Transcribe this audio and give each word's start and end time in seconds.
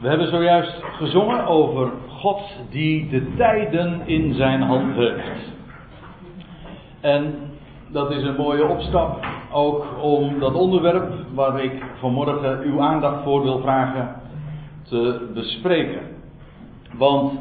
We 0.00 0.08
hebben 0.08 0.28
zojuist 0.28 0.82
gezongen 0.92 1.46
over 1.46 1.90
God 2.08 2.40
die 2.70 3.08
de 3.08 3.34
tijden 3.36 4.00
in 4.04 4.34
zijn 4.34 4.62
hand 4.62 4.94
heeft. 4.94 5.54
En 7.00 7.34
dat 7.88 8.10
is 8.10 8.22
een 8.22 8.36
mooie 8.36 8.66
opstap 8.66 9.26
ook 9.52 9.86
om 10.02 10.38
dat 10.38 10.54
onderwerp 10.54 11.12
waar 11.34 11.64
ik 11.64 11.72
vanmorgen 11.98 12.60
uw 12.60 12.80
aandacht 12.80 13.22
voor 13.22 13.42
wil 13.42 13.60
vragen 13.60 14.14
te 14.82 15.30
bespreken. 15.34 16.00
Want 16.92 17.32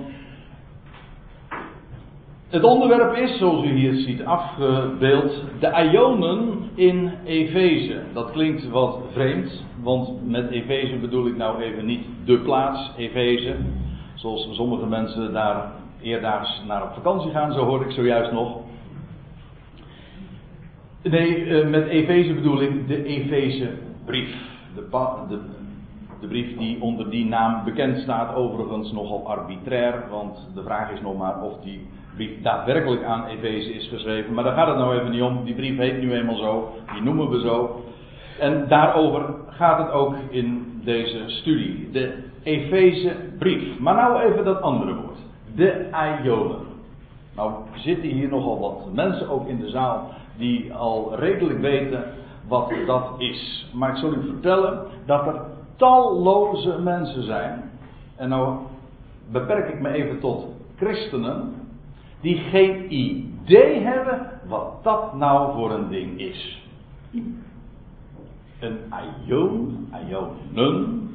het 2.50 2.64
onderwerp 2.64 3.16
is, 3.16 3.38
zoals 3.38 3.66
u 3.66 3.72
hier 3.72 3.94
ziet 3.94 4.26
afgebeeld, 4.26 5.44
de 5.60 5.90
Ionen 5.92 6.70
in 6.76 7.12
Efeze. 7.26 8.02
Dat 8.14 8.32
klinkt 8.32 8.70
wat 8.70 8.98
vreemd, 9.12 9.64
want 9.84 10.30
met 10.30 10.50
Efeze 10.50 10.96
bedoel 10.96 11.28
ik 11.28 11.38
nou 11.38 11.62
even 11.62 11.86
niet 11.86 12.06
de 12.26 12.38
plaats 12.38 12.92
Efeze. 12.98 13.56
Zoals 14.16 14.48
sommige 14.52 14.86
mensen 14.86 15.34
daar 15.34 15.72
eerdaags 16.02 16.62
naar 16.68 16.84
op 16.84 16.94
vakantie 16.94 17.32
gaan, 17.32 17.54
zo 17.54 17.66
hoor 17.66 17.82
ik 17.82 17.92
zojuist 17.92 18.32
nog. 18.32 18.58
Nee, 21.04 21.46
eh, 21.46 21.68
met 21.68 21.88
Efeze 21.88 22.34
bedoel 22.34 22.62
ik 22.62 22.88
de 22.88 23.04
Efeze 23.04 23.70
brief. 24.06 24.36
De, 24.76 24.88
de, 25.30 25.40
de, 26.20 26.28
brief 26.28 26.58
die 26.58 26.82
onder 26.82 27.10
die 27.10 27.26
naam 27.26 27.64
bekend 27.64 27.98
staat, 27.98 28.36
overigens 28.36 28.92
nogal 28.92 29.28
arbitrair, 29.28 30.04
want 30.10 30.50
de 30.54 30.64
vraag 30.64 30.92
is 30.92 31.02
nog 31.02 31.18
maar 31.18 31.42
of 31.42 31.54
die 31.64 31.88
brief 32.16 32.42
daadwerkelijk 32.42 33.04
aan 33.04 33.26
Efeze 33.26 33.74
is 33.74 33.88
geschreven. 33.88 34.34
Maar 34.34 34.44
daar 34.44 34.54
gaat 34.54 34.68
het 34.68 34.78
nou 34.78 34.98
even 34.98 35.12
niet 35.12 35.22
om. 35.22 35.44
Die 35.44 35.56
brief 35.56 35.78
heet 35.78 36.02
nu 36.02 36.14
eenmaal 36.14 36.38
zo, 36.38 36.74
die 36.94 37.02
noemen 37.02 37.30
we 37.30 37.40
zo. 37.40 37.84
En 38.40 38.68
daarover 38.68 39.26
gaat 39.48 39.78
het 39.78 39.92
ook 39.92 40.16
in 40.30 40.80
deze 40.84 41.24
studie. 41.28 41.90
De 41.92 42.24
Efeze 42.44 43.16
brief. 43.40 43.80
Maar 43.80 43.96
nou 43.96 44.22
even 44.22 44.46
dat 44.46 44.62
andere 44.62 44.96
woord. 44.96 45.18
De 45.56 45.90
Ionen. 46.24 46.66
Nou 47.36 47.52
zitten 47.76 48.10
hier 48.10 48.30
nogal 48.30 48.60
wat 48.60 48.94
mensen 48.94 49.30
ook 49.30 49.48
in 49.48 49.60
de 49.60 49.70
zaal 49.70 50.10
die 50.38 50.74
al 50.74 51.16
redelijk 51.16 51.60
weten 51.60 52.04
wat 52.48 52.72
dat 52.86 53.14
is. 53.18 53.70
Maar 53.74 53.90
ik 53.90 53.98
zal 53.98 54.14
u 54.14 54.22
vertellen 54.26 54.86
dat 55.06 55.28
er 55.28 55.42
talloze 55.76 56.80
mensen 56.80 57.24
zijn. 57.24 57.72
En 58.16 58.30
nou 58.30 58.58
beperk 59.32 59.70
ik 59.74 59.82
me 59.82 59.90
even 59.90 60.20
tot 60.20 60.46
christenen. 60.76 61.54
Die 62.26 62.38
geen 62.38 62.94
idee 62.94 63.80
hebben 63.80 64.30
wat 64.48 64.84
dat 64.84 65.16
nou 65.16 65.54
voor 65.54 65.72
een 65.72 65.90
ding 65.90 66.20
is. 66.20 66.64
Een 68.60 68.78
aion, 68.90 69.88
aionen. 69.92 71.10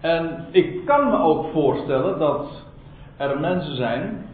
En 0.00 0.44
ik 0.50 0.84
kan 0.84 1.10
me 1.10 1.18
ook 1.18 1.52
voorstellen 1.52 2.18
dat 2.18 2.66
er 3.16 3.40
mensen 3.40 3.76
zijn, 3.76 4.24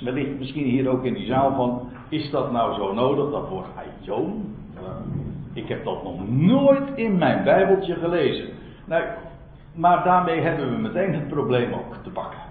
wellicht 0.00 0.38
misschien 0.38 0.64
hier 0.64 0.88
ook 0.88 1.04
in 1.04 1.14
die 1.14 1.26
zaal 1.26 1.54
van, 1.54 1.88
is 2.08 2.30
dat 2.30 2.52
nou 2.52 2.74
zo 2.74 2.94
nodig, 2.94 3.30
dat 3.30 3.48
woord 3.48 3.66
aion? 3.76 4.54
Ik 5.52 5.68
heb 5.68 5.84
dat 5.84 6.02
nog 6.02 6.28
nooit 6.28 6.90
in 6.94 7.18
mijn 7.18 7.44
Bijbeltje 7.44 7.94
gelezen. 7.94 8.48
Nou, 8.84 9.04
maar 9.74 10.04
daarmee 10.04 10.40
hebben 10.40 10.70
we 10.70 10.76
meteen 10.76 11.14
het 11.14 11.28
probleem 11.28 11.72
ook 11.72 11.94
te 12.02 12.10
pakken. 12.10 12.49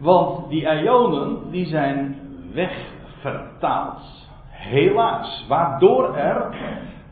Want 0.00 0.48
die 0.48 0.62
ionen 0.62 1.50
die 1.50 1.66
zijn 1.66 2.16
wegvertaald. 2.52 4.28
Helaas. 4.48 5.44
Waardoor 5.48 6.14
er 6.14 6.56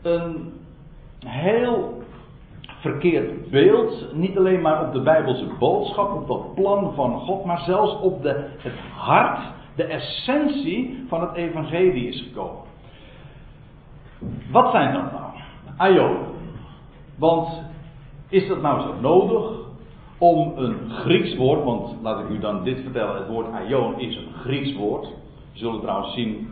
een 0.01 0.53
heel 1.25 2.01
verkeerd 2.79 3.49
beeld, 3.49 4.13
niet 4.13 4.37
alleen 4.37 4.61
maar 4.61 4.87
op 4.87 4.93
de 4.93 5.01
Bijbelse 5.01 5.47
boodschap, 5.59 6.11
op 6.11 6.27
dat 6.27 6.55
plan 6.55 6.93
van 6.93 7.19
God, 7.19 7.45
maar 7.45 7.59
zelfs 7.59 7.99
op 8.01 8.21
de, 8.21 8.47
het 8.57 8.79
hart, 8.95 9.39
de 9.75 9.83
essentie 9.83 11.05
van 11.07 11.21
het 11.21 11.33
evangelie 11.33 12.07
is 12.07 12.21
gekomen. 12.21 12.63
Wat 14.51 14.71
zijn 14.71 14.93
dat 14.93 15.11
nou? 15.11 15.93
Ionen. 15.93 16.27
Want 17.17 17.61
is 18.29 18.47
dat 18.47 18.61
nou 18.61 18.81
zo 18.81 18.93
nodig 18.99 19.68
om 20.19 20.53
een 20.55 20.89
Grieks 20.89 21.35
woord, 21.35 21.63
want 21.63 21.95
laat 22.01 22.19
ik 22.19 22.29
u 22.29 22.39
dan 22.39 22.63
dit 22.63 22.81
vertellen, 22.81 23.15
het 23.15 23.27
woord 23.27 23.51
aion 23.51 23.99
is 23.99 24.15
een 24.15 24.33
Grieks 24.33 24.75
woord. 24.75 25.05
We 25.53 25.59
zullen 25.59 25.81
trouwens 25.81 26.13
zien 26.13 26.47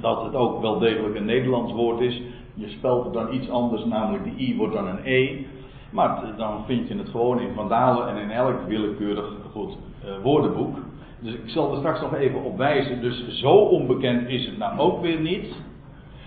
dat 0.00 0.22
het 0.22 0.34
ook 0.34 0.60
wel 0.60 0.78
degelijk 0.78 1.14
een 1.14 1.24
Nederlands 1.24 1.72
woord 1.72 2.00
is. 2.00 2.22
Je 2.54 2.68
spelt 2.68 3.04
het 3.04 3.12
dan 3.12 3.34
iets 3.34 3.50
anders, 3.50 3.84
namelijk 3.84 4.24
de 4.24 4.42
i 4.42 4.56
wordt 4.56 4.74
dan 4.74 4.86
een 4.86 5.00
e. 5.04 5.44
Maar 5.90 6.22
dan 6.36 6.64
vind 6.66 6.88
je 6.88 6.96
het 6.96 7.08
gewoon 7.08 7.40
in 7.40 7.54
Vandalen 7.54 8.08
en 8.08 8.16
in 8.16 8.30
elk 8.30 8.66
willekeurig 8.66 9.32
goed 9.52 9.76
uh, 10.04 10.10
woordenboek. 10.22 10.76
Dus 11.20 11.34
ik 11.34 11.48
zal 11.48 11.70
er 11.70 11.78
straks 11.78 12.00
nog 12.00 12.14
even 12.14 12.42
op 12.42 12.56
wijzen. 12.56 13.00
Dus 13.00 13.28
zo 13.28 13.54
onbekend 13.54 14.28
is 14.28 14.46
het 14.46 14.58
nou 14.58 14.78
ook 14.78 15.00
weer 15.00 15.20
niet. 15.20 15.54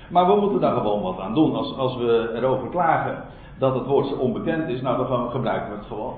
Maar 0.09 0.27
we 0.27 0.39
moeten 0.39 0.59
daar 0.59 0.75
gewoon 0.75 1.01
wat 1.01 1.19
aan 1.19 1.33
doen. 1.33 1.55
Als, 1.55 1.77
als 1.77 1.97
we 1.97 2.31
erover 2.35 2.69
klagen 2.69 3.23
dat 3.59 3.73
het 3.73 3.85
woord 3.85 4.07
zo 4.07 4.13
onbekend 4.13 4.67
is, 4.67 4.81
nou 4.81 5.07
dan 5.07 5.29
gebruiken 5.29 5.69
we 5.69 5.77
het 5.77 5.85
gewoon. 5.85 6.13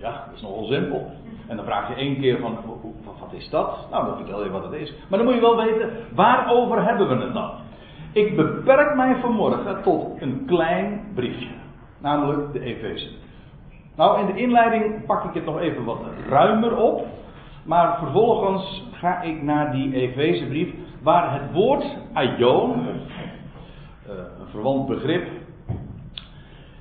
Ja, 0.00 0.24
dat 0.26 0.34
is 0.34 0.42
nogal 0.42 0.64
simpel. 0.64 1.10
En 1.46 1.56
dan 1.56 1.64
vraag 1.64 1.88
je 1.88 1.94
één 1.94 2.20
keer 2.20 2.38
van, 2.38 2.58
wat 3.20 3.32
is 3.32 3.50
dat? 3.50 3.86
Nou, 3.90 4.06
dan 4.06 4.16
vertel 4.16 4.44
je 4.44 4.50
wat 4.50 4.62
het 4.62 4.72
is. 4.72 4.94
Maar 5.08 5.18
dan 5.18 5.26
moet 5.26 5.36
je 5.36 5.40
wel 5.40 5.56
weten, 5.56 5.90
waarover 6.14 6.84
hebben 6.84 7.08
we 7.08 7.24
het 7.24 7.34
dan? 7.34 7.50
Ik 8.12 8.36
beperk 8.36 8.94
mij 8.94 9.16
vanmorgen 9.20 9.82
tot 9.82 10.20
een 10.20 10.44
klein 10.46 11.12
briefje. 11.14 11.48
Namelijk 11.98 12.52
de 12.52 12.60
Efeze. 12.60 13.08
Nou, 13.96 14.20
in 14.20 14.26
de 14.26 14.40
inleiding 14.40 15.06
pak 15.06 15.24
ik 15.24 15.34
het 15.34 15.44
nog 15.44 15.60
even 15.60 15.84
wat 15.84 16.00
ruimer 16.28 16.76
op. 16.76 17.06
Maar 17.64 17.98
vervolgens 17.98 18.84
ga 18.92 19.22
ik 19.22 19.42
naar 19.42 19.72
die 19.72 19.94
Efezebrief, 19.94 20.74
waar 21.02 21.32
het 21.32 21.52
woord 21.52 21.84
aion, 22.12 22.80
uh, 22.80 24.14
een 24.40 24.48
verwant 24.50 24.86
begrip, 24.86 25.28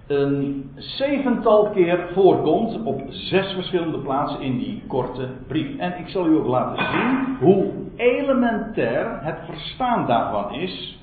een 0.09 0.71
zevental 0.75 1.69
keer 1.69 2.09
voorkomt 2.13 2.83
op 2.83 3.01
zes 3.09 3.53
verschillende 3.53 3.99
plaatsen 3.99 4.41
in 4.41 4.57
die 4.57 4.83
korte 4.87 5.27
brief. 5.47 5.77
En 5.77 5.99
ik 5.99 6.07
zal 6.07 6.27
u 6.27 6.35
ook 6.35 6.47
laten 6.47 6.85
zien 6.85 7.37
hoe 7.39 7.71
elementair 7.95 9.19
het 9.21 9.37
verstaan 9.45 10.07
daarvan 10.07 10.53
is. 10.53 10.99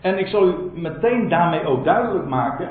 En 0.00 0.18
ik 0.18 0.26
zal 0.26 0.48
u 0.48 0.54
meteen 0.74 1.28
daarmee 1.28 1.64
ook 1.64 1.84
duidelijk 1.84 2.28
maken 2.28 2.68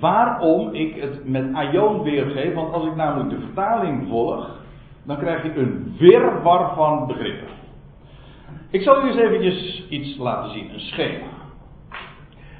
waarom 0.00 0.74
ik 0.74 1.00
het 1.00 1.28
met 1.28 1.54
Aion 1.54 2.02
weergeef. 2.02 2.54
Want 2.54 2.72
als 2.72 2.86
ik 2.86 2.96
namelijk 2.96 3.30
de 3.30 3.40
vertaling 3.40 4.08
volg, 4.08 4.50
dan 5.04 5.18
krijg 5.18 5.42
je 5.42 5.54
een 5.54 5.94
wirwar 5.98 6.74
van 6.74 7.06
begrippen. 7.06 7.48
Ik 8.70 8.82
zal 8.82 9.04
u 9.04 9.06
eens 9.06 9.16
eventjes 9.16 9.86
iets 9.88 10.18
laten 10.18 10.50
zien, 10.50 10.72
een 10.72 10.80
schema. 10.80 11.26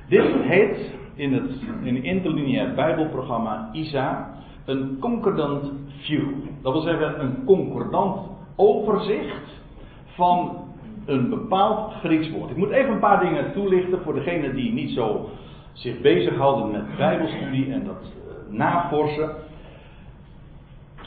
Dit 0.09 0.35
heet 0.43 0.98
in 1.19 1.33
het 1.33 1.51
in 1.83 2.05
interlineair 2.05 2.75
Bijbelprogramma 2.75 3.69
ISA 3.73 4.35
een 4.65 4.97
concordant 5.01 5.73
view. 6.01 6.27
Dat 6.63 6.73
wil 6.73 6.83
zeggen 6.83 7.21
een 7.21 7.45
concordant 7.45 8.21
overzicht 8.57 9.61
van 10.07 10.67
een 11.07 11.29
bepaald 11.29 11.93
Grieks 11.93 12.31
woord. 12.31 12.51
Ik 12.51 12.57
moet 12.57 12.71
even 12.71 12.93
een 12.93 12.99
paar 12.99 13.21
dingen 13.21 13.53
toelichten 13.53 14.01
voor 14.03 14.15
degenen 14.15 14.55
die 14.55 14.73
niet 14.73 14.91
zo 14.91 15.29
zich 15.73 16.01
bezighouden 16.01 16.71
met 16.71 16.97
Bijbelstudie 16.97 17.73
en 17.73 17.85
dat 17.85 18.03
uh, 18.03 18.59
navorsen. 18.59 19.31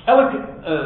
Elk 0.06 0.32
uh, 0.34 0.80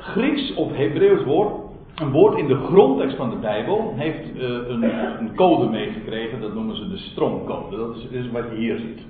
Grieks 0.00 0.54
of 0.54 0.76
Hebreeuws 0.76 1.24
woord 1.24 1.67
een 2.00 2.10
woord 2.10 2.38
in 2.38 2.46
de 2.46 2.54
grondtekst 2.54 3.16
van 3.16 3.30
de 3.30 3.36
Bijbel 3.36 3.92
heeft 3.96 4.36
uh, 4.36 4.42
een, 4.42 4.82
een, 5.18 5.34
code 5.34 5.68
meegekregen, 5.68 6.40
dat 6.40 6.54
noemen 6.54 6.76
ze 6.76 6.88
de 6.88 6.96
stroomcode. 6.96 7.76
Dat 7.76 7.96
is, 7.96 8.06
is, 8.06 8.30
wat 8.30 8.44
je 8.50 8.56
hier 8.56 8.78
ziet. 8.78 9.00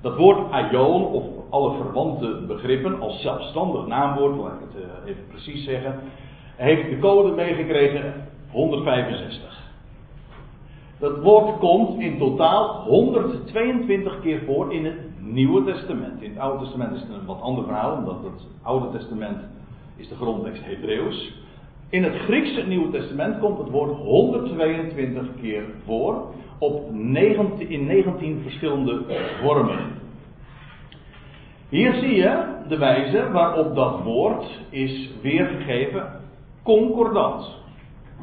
Dat 0.00 0.16
woord 0.16 0.50
aion, 0.50 1.04
of 1.04 1.24
alle 1.50 1.76
verwante 1.76 2.44
begrippen, 2.46 3.00
als 3.00 3.20
zelfstandig 3.20 3.86
naamwoord, 3.86 4.36
laat 4.36 4.52
ik 4.52 4.66
het 4.72 4.82
uh, 4.82 5.10
even 5.10 5.26
precies 5.28 5.64
zeggen, 5.64 6.00
heeft 6.56 6.90
de 6.90 6.98
code 6.98 7.34
meegekregen 7.34 8.14
165. 8.50 9.50
Dat 10.98 11.22
woord 11.22 11.58
komt 11.58 12.00
in 12.00 12.18
totaal 12.18 12.82
122 12.84 14.20
keer 14.20 14.42
voor 14.46 14.72
in 14.72 14.84
het 14.84 14.98
Nieuwe 15.18 15.64
Testament. 15.64 16.22
In 16.22 16.30
het 16.30 16.38
Oude 16.38 16.64
Testament 16.64 16.94
is 16.94 17.00
het 17.00 17.10
een 17.10 17.26
wat 17.26 17.40
ander 17.40 17.64
verhaal, 17.64 17.96
omdat 17.96 18.22
het 18.22 18.46
Oude 18.62 18.98
Testament 18.98 19.38
is 19.96 20.08
de 20.08 20.14
grondtekst 20.14 20.64
Hebreeuws. 20.64 21.32
In 21.90 22.02
het 22.02 22.14
Griekse 22.14 22.66
Nieuwe 22.66 22.90
Testament 22.90 23.38
komt 23.38 23.58
het 23.58 23.70
woord 23.70 23.96
122 23.96 25.26
keer 25.40 25.62
voor 25.84 26.34
op 26.58 26.92
19, 26.92 27.70
in 27.70 27.86
19 27.86 28.40
verschillende 28.42 29.02
vormen. 29.42 29.78
Hier 31.68 31.92
zie 31.92 32.14
je 32.14 32.44
de 32.68 32.78
wijze 32.78 33.30
waarop 33.30 33.74
dat 33.74 34.02
woord 34.02 34.60
is 34.68 35.10
weergegeven 35.22 36.20
concordant. 36.62 37.58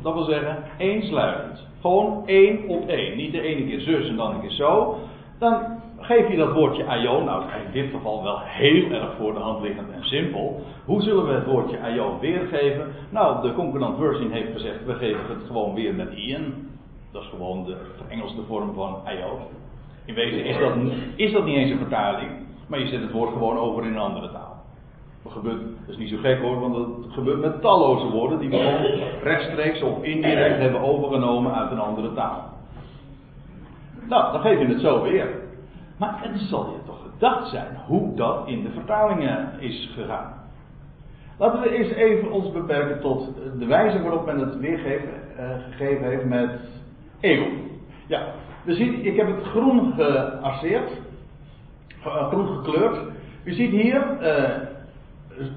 Dat 0.01 0.13
wil 0.13 0.23
zeggen 0.23 0.63
eensluidend. 0.77 1.67
Gewoon 1.81 2.23
één 2.25 2.67
op 2.67 2.87
één. 2.87 3.17
Niet 3.17 3.31
de 3.31 3.41
ene 3.41 3.67
keer 3.67 3.79
zus 3.79 4.09
en 4.09 4.15
dan 4.15 4.33
een 4.33 4.41
keer 4.41 4.51
zo. 4.51 4.97
Dan 5.39 5.76
geef 6.07 6.29
je 6.29 6.37
dat 6.37 6.53
woordje 6.53 6.85
aion, 6.85 7.25
nou 7.25 7.43
in 7.43 7.71
dit 7.71 7.91
geval 7.91 8.23
wel 8.23 8.39
heel 8.41 8.91
erg 8.91 9.15
voor 9.17 9.33
de 9.33 9.39
hand 9.39 9.61
liggend 9.61 9.91
en 9.91 10.03
simpel. 10.03 10.61
Hoe 10.85 11.01
zullen 11.01 11.25
we 11.25 11.33
het 11.33 11.45
woordje 11.45 11.79
aion 11.79 12.19
weergeven? 12.19 12.87
Nou, 13.09 13.41
de 13.41 13.53
concordant 13.53 13.97
version 13.97 14.31
heeft 14.31 14.51
gezegd, 14.51 14.85
we 14.85 14.93
geven 14.93 15.21
het 15.27 15.47
gewoon 15.47 15.73
weer 15.73 15.93
met 15.93 16.13
ian. 16.13 16.53
Dat 17.11 17.21
is 17.21 17.29
gewoon 17.29 17.65
de 17.65 17.75
Engelse 18.07 18.41
vorm 18.47 18.73
van 18.73 18.97
aion. 19.05 19.39
In 20.05 20.13
wezen 20.13 20.45
is 20.45 20.57
dat, 20.57 20.73
is 21.15 21.31
dat 21.31 21.45
niet 21.45 21.55
eens 21.55 21.71
een 21.71 21.77
vertaling, 21.77 22.31
maar 22.67 22.79
je 22.79 22.87
zet 22.87 23.01
het 23.01 23.11
woord 23.11 23.31
gewoon 23.31 23.57
over 23.57 23.85
in 23.85 23.91
een 23.91 23.99
andere 23.99 24.31
taal. 24.31 24.55
Dat, 25.23 25.31
gebeurt, 25.31 25.61
dat 25.61 25.89
is 25.89 25.97
niet 25.97 26.09
zo 26.09 26.17
gek 26.17 26.41
hoor, 26.41 26.59
want 26.59 26.75
het 26.75 27.13
gebeurt 27.13 27.39
met 27.39 27.61
talloze 27.61 28.09
woorden 28.09 28.39
die 28.39 28.49
we 28.49 28.57
gewoon 28.57 28.99
rechtstreeks 29.23 29.81
of 29.81 30.03
indirect 30.03 30.57
hebben 30.57 30.81
overgenomen 30.81 31.53
uit 31.53 31.71
een 31.71 31.79
andere 31.79 32.13
taal. 32.13 32.43
Nou, 34.09 34.31
dan 34.31 34.41
geef 34.41 34.59
je 34.59 34.65
het 34.65 34.81
zo 34.81 35.01
weer. 35.01 35.45
Maar 35.97 36.19
het 36.21 36.39
zal 36.39 36.69
je 36.69 36.77
toch 36.85 37.01
gedacht 37.01 37.49
zijn 37.49 37.77
hoe 37.85 38.15
dat 38.15 38.47
in 38.47 38.63
de 38.63 38.71
vertalingen 38.71 39.59
is 39.59 39.91
gegaan. 39.95 40.33
Laten 41.37 41.61
we 41.61 41.69
eens 41.69 41.91
even 41.91 42.31
ons 42.31 42.51
beperken 42.51 43.01
tot 43.01 43.35
de 43.59 43.65
wijze 43.65 44.01
waarop 44.01 44.25
men 44.25 44.39
het 44.39 44.59
weergegeven 44.59 46.03
uh, 46.03 46.09
heeft 46.09 46.25
met 46.25 46.59
eeuw. 47.21 47.45
Ja, 48.07 48.27
we 48.63 48.73
zien, 48.73 49.05
ik 49.05 49.15
heb 49.15 49.27
het 49.27 49.45
groen 49.45 49.93
gearseerd, 49.93 50.91
uh, 52.05 52.27
groen 52.27 52.47
gekleurd. 52.47 52.97
U 53.43 53.53
ziet 53.53 53.71
hier, 53.71 54.01
uh, 54.21 55.47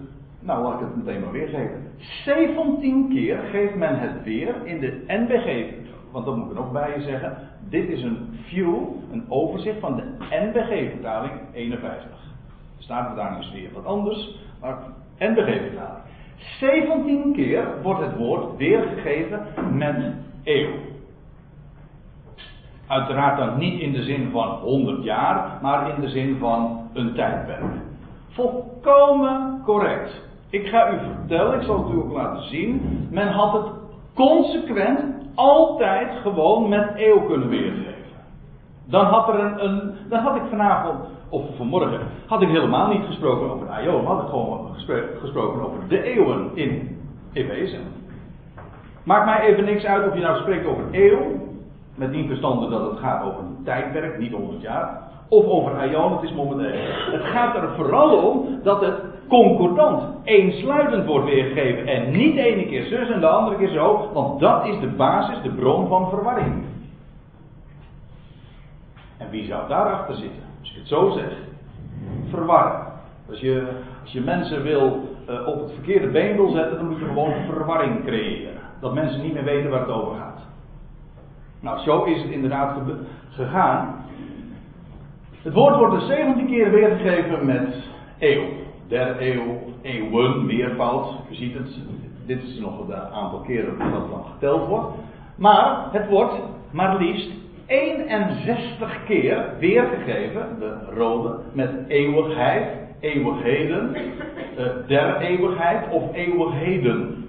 nou 0.40 0.62
laat 0.62 0.80
ik 0.80 0.86
het 0.86 0.96
meteen 0.96 1.20
maar 1.20 1.32
weergeven. 1.32 1.82
17 2.24 3.08
keer 3.08 3.38
geeft 3.38 3.74
men 3.74 3.98
het 3.98 4.24
weer 4.24 4.54
in 4.64 4.80
de 4.80 5.04
NBG, 5.06 5.74
want 6.10 6.24
dat 6.24 6.36
moet 6.36 6.44
ik 6.44 6.50
er 6.50 6.62
nog 6.62 6.72
bij 6.72 6.94
je 6.96 7.02
zeggen. 7.02 7.49
Dit 7.70 7.88
is 7.88 8.02
een 8.02 8.38
view, 8.42 8.76
een 9.12 9.24
overzicht 9.28 9.80
van 9.80 9.96
de 9.96 10.02
NBG-vertaling 10.30 11.32
51. 11.52 12.10
De 12.76 12.82
Statenvertaling 12.82 13.44
is 13.44 13.52
weer 13.52 13.72
wat 13.72 13.84
anders, 13.84 14.38
maar 14.60 14.78
NBG-vertaling. 15.18 16.04
17 16.58 17.32
keer 17.32 17.82
wordt 17.82 18.00
het 18.00 18.16
woord 18.16 18.56
weergegeven 18.56 19.46
met 19.72 20.12
eeuw. 20.44 20.70
Uiteraard 22.86 23.38
dan 23.38 23.58
niet 23.58 23.80
in 23.80 23.92
de 23.92 24.02
zin 24.02 24.30
van 24.30 24.48
100 24.48 25.04
jaar, 25.04 25.58
maar 25.62 25.94
in 25.94 26.00
de 26.00 26.08
zin 26.08 26.36
van 26.38 26.88
een 26.92 27.14
tijdperk. 27.14 27.72
Volkomen 28.28 29.62
correct. 29.64 30.28
Ik 30.50 30.66
ga 30.66 30.92
u 30.92 30.98
vertellen, 30.98 31.60
ik 31.60 31.66
zal 31.66 31.84
het 31.84 31.94
u 31.94 31.98
ook 31.98 32.12
laten 32.12 32.42
zien. 32.42 32.82
Men 33.10 33.28
had 33.28 33.52
het 33.52 33.72
consequent 34.14 35.19
altijd 35.40 36.08
gewoon 36.22 36.68
met 36.68 36.90
eeuw 36.96 37.20
kunnen 37.20 37.48
weergeven. 37.48 37.94
Dan 38.84 39.04
had, 39.04 39.28
er 39.28 39.62
een, 39.62 39.94
dan 40.08 40.18
had 40.18 40.36
ik 40.36 40.42
vanavond, 40.48 40.98
of 41.28 41.42
vanmorgen, 41.56 42.00
had 42.26 42.42
ik 42.42 42.48
helemaal 42.48 42.88
niet 42.88 43.06
gesproken 43.06 43.50
over 43.50 43.66
de 43.66 43.72
Aion, 43.72 44.06
had 44.06 44.22
ik 44.22 44.28
gewoon 44.28 44.74
gesproken 45.20 45.64
over 45.64 45.88
de 45.88 46.02
eeuwen 46.02 46.50
in 46.54 46.98
Efeze. 47.32 47.78
Maakt 49.02 49.24
mij 49.24 49.40
even 49.40 49.64
niks 49.64 49.84
uit 49.84 50.08
of 50.08 50.14
je 50.14 50.20
nou 50.20 50.40
spreekt 50.40 50.66
over 50.66 50.84
eeuw, 50.90 51.20
met 51.94 52.12
die 52.12 52.26
verstande 52.26 52.68
dat 52.68 52.90
het 52.90 52.98
gaat 52.98 53.24
over 53.24 53.40
een 53.40 53.64
tijdperk, 53.64 54.18
niet 54.18 54.32
100 54.32 54.60
jaar, 54.60 55.02
of 55.30 55.44
over 55.44 55.78
Aion, 55.78 56.12
het 56.12 56.22
is 56.22 56.32
momenteel. 56.32 56.70
Het 57.10 57.24
gaat 57.24 57.56
er 57.56 57.68
vooral 57.76 58.30
om 58.30 58.58
dat 58.62 58.80
het 58.80 58.94
concordant, 59.28 60.02
eensluidend 60.24 61.06
wordt 61.06 61.24
weergegeven 61.24 61.86
en 61.86 62.10
niet 62.10 62.34
de 62.34 62.42
ene 62.42 62.66
keer 62.66 62.84
zus 62.84 63.08
en 63.08 63.20
de 63.20 63.28
andere 63.28 63.56
keer 63.56 63.68
zo, 63.68 64.10
want 64.12 64.40
dat 64.40 64.66
is 64.66 64.80
de 64.80 64.88
basis, 64.88 65.42
de 65.42 65.50
bron 65.50 65.88
van 65.88 66.08
verwarring. 66.08 66.64
En 69.18 69.30
wie 69.30 69.46
zou 69.46 69.68
daarachter 69.68 70.14
zitten? 70.14 70.42
Als 70.60 70.70
ik 70.70 70.76
het 70.76 70.88
zo 70.88 71.10
zeg. 71.10 71.32
Verwarren. 72.28 72.86
Als 73.28 73.40
je, 73.40 73.68
als 74.02 74.12
je 74.12 74.20
mensen 74.20 74.62
wil, 74.62 75.00
uh, 75.28 75.46
op 75.46 75.60
het 75.60 75.72
verkeerde 75.72 76.08
been 76.08 76.36
wil 76.36 76.50
zetten, 76.50 76.76
dan 76.76 76.86
moet 76.86 76.98
je 76.98 77.04
gewoon 77.04 77.32
verwarring 77.46 78.04
creëren. 78.04 78.52
Dat 78.80 78.94
mensen 78.94 79.22
niet 79.22 79.32
meer 79.32 79.44
weten 79.44 79.70
waar 79.70 79.80
het 79.80 79.90
over 79.90 80.16
gaat. 80.16 80.40
Nou, 81.60 81.78
zo 81.78 82.04
is 82.04 82.22
het 82.22 82.30
inderdaad 82.30 82.76
gegaan. 83.30 83.99
Het 85.42 85.52
woord 85.52 85.76
wordt 85.76 85.94
dus 85.94 86.06
17 86.06 86.46
keer 86.46 86.70
weergegeven 86.70 87.46
met 87.46 87.74
eeuw. 88.18 88.42
Der 88.88 89.16
eeuw, 89.22 89.58
eeuwen, 89.82 90.46
meervoud. 90.46 91.14
U 91.30 91.34
ziet 91.34 91.54
het. 91.54 91.78
Dit 92.26 92.42
is 92.42 92.58
nog 92.58 92.86
het 92.86 93.10
aantal 93.12 93.40
keren 93.40 93.78
dat 93.78 94.10
dan 94.10 94.24
geteld 94.32 94.68
wordt. 94.68 94.96
Maar 95.36 95.88
het 95.92 96.08
wordt 96.08 96.34
maar 96.70 96.96
liefst 96.98 97.30
61 97.66 99.04
keer 99.04 99.44
weergegeven, 99.58 100.58
de 100.58 100.76
rode, 100.94 101.38
met 101.52 101.70
eeuwigheid, 101.88 102.68
eeuwigheden, 103.00 103.94
eh, 103.94 104.66
der 104.86 105.16
eeuwigheid 105.16 105.90
of 105.90 106.14
eeuwigheden. 106.14 107.24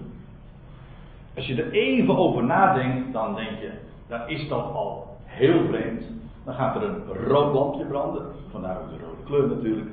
Als 1.35 1.45
je 1.47 1.63
er 1.63 1.71
even 1.71 2.17
over 2.17 2.43
nadenkt, 2.43 3.13
dan 3.13 3.35
denk 3.35 3.59
je, 3.59 3.71
dan 4.07 4.19
is 4.27 4.47
dat 4.47 4.73
al 4.73 5.17
heel 5.25 5.61
vreemd. 5.69 6.20
Dan 6.45 6.53
gaat 6.53 6.75
er 6.75 6.83
een 6.83 7.27
rood 7.27 7.53
lampje 7.53 7.85
branden, 7.85 8.25
vandaar 8.51 8.77
ook 8.77 8.89
de 8.89 9.05
rode 9.05 9.23
kleur 9.25 9.47
natuurlijk. 9.47 9.89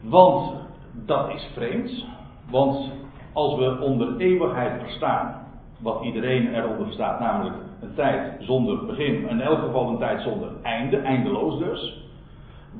Want 0.00 0.52
dat 0.92 1.28
is 1.28 1.50
vreemd, 1.54 2.04
want 2.50 2.90
als 3.32 3.58
we 3.58 3.78
onder 3.80 4.16
eeuwigheid 4.16 4.80
verstaan, 4.80 5.46
wat 5.78 6.02
iedereen 6.02 6.54
eronder 6.54 6.84
verstaat, 6.84 7.20
namelijk 7.20 7.56
een 7.80 7.94
tijd 7.94 8.32
zonder 8.38 8.86
begin, 8.86 9.28
in 9.28 9.40
elk 9.40 9.58
geval 9.58 9.88
een 9.88 9.98
tijd 9.98 10.22
zonder 10.22 10.48
einde, 10.62 10.96
eindeloos 10.96 11.58
dus. 11.58 12.06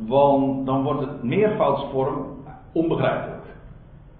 Want 0.07 0.67
dan 0.67 0.83
wordt 0.83 1.01
het 1.01 1.23
meervoudsvorm 1.23 2.27
onbegrijpelijk. 2.73 3.43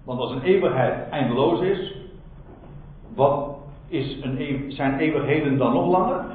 Want 0.03 0.19
als 0.19 0.31
een 0.31 0.41
eeuwigheid 0.41 1.09
eindeloos 1.09 1.61
is, 1.61 1.95
wat 3.15 3.57
is 3.87 4.17
een, 4.21 4.71
zijn 4.71 4.99
eeuwigheden 4.99 5.57
dan 5.57 5.73
nog 5.73 5.87
langer? 5.87 6.25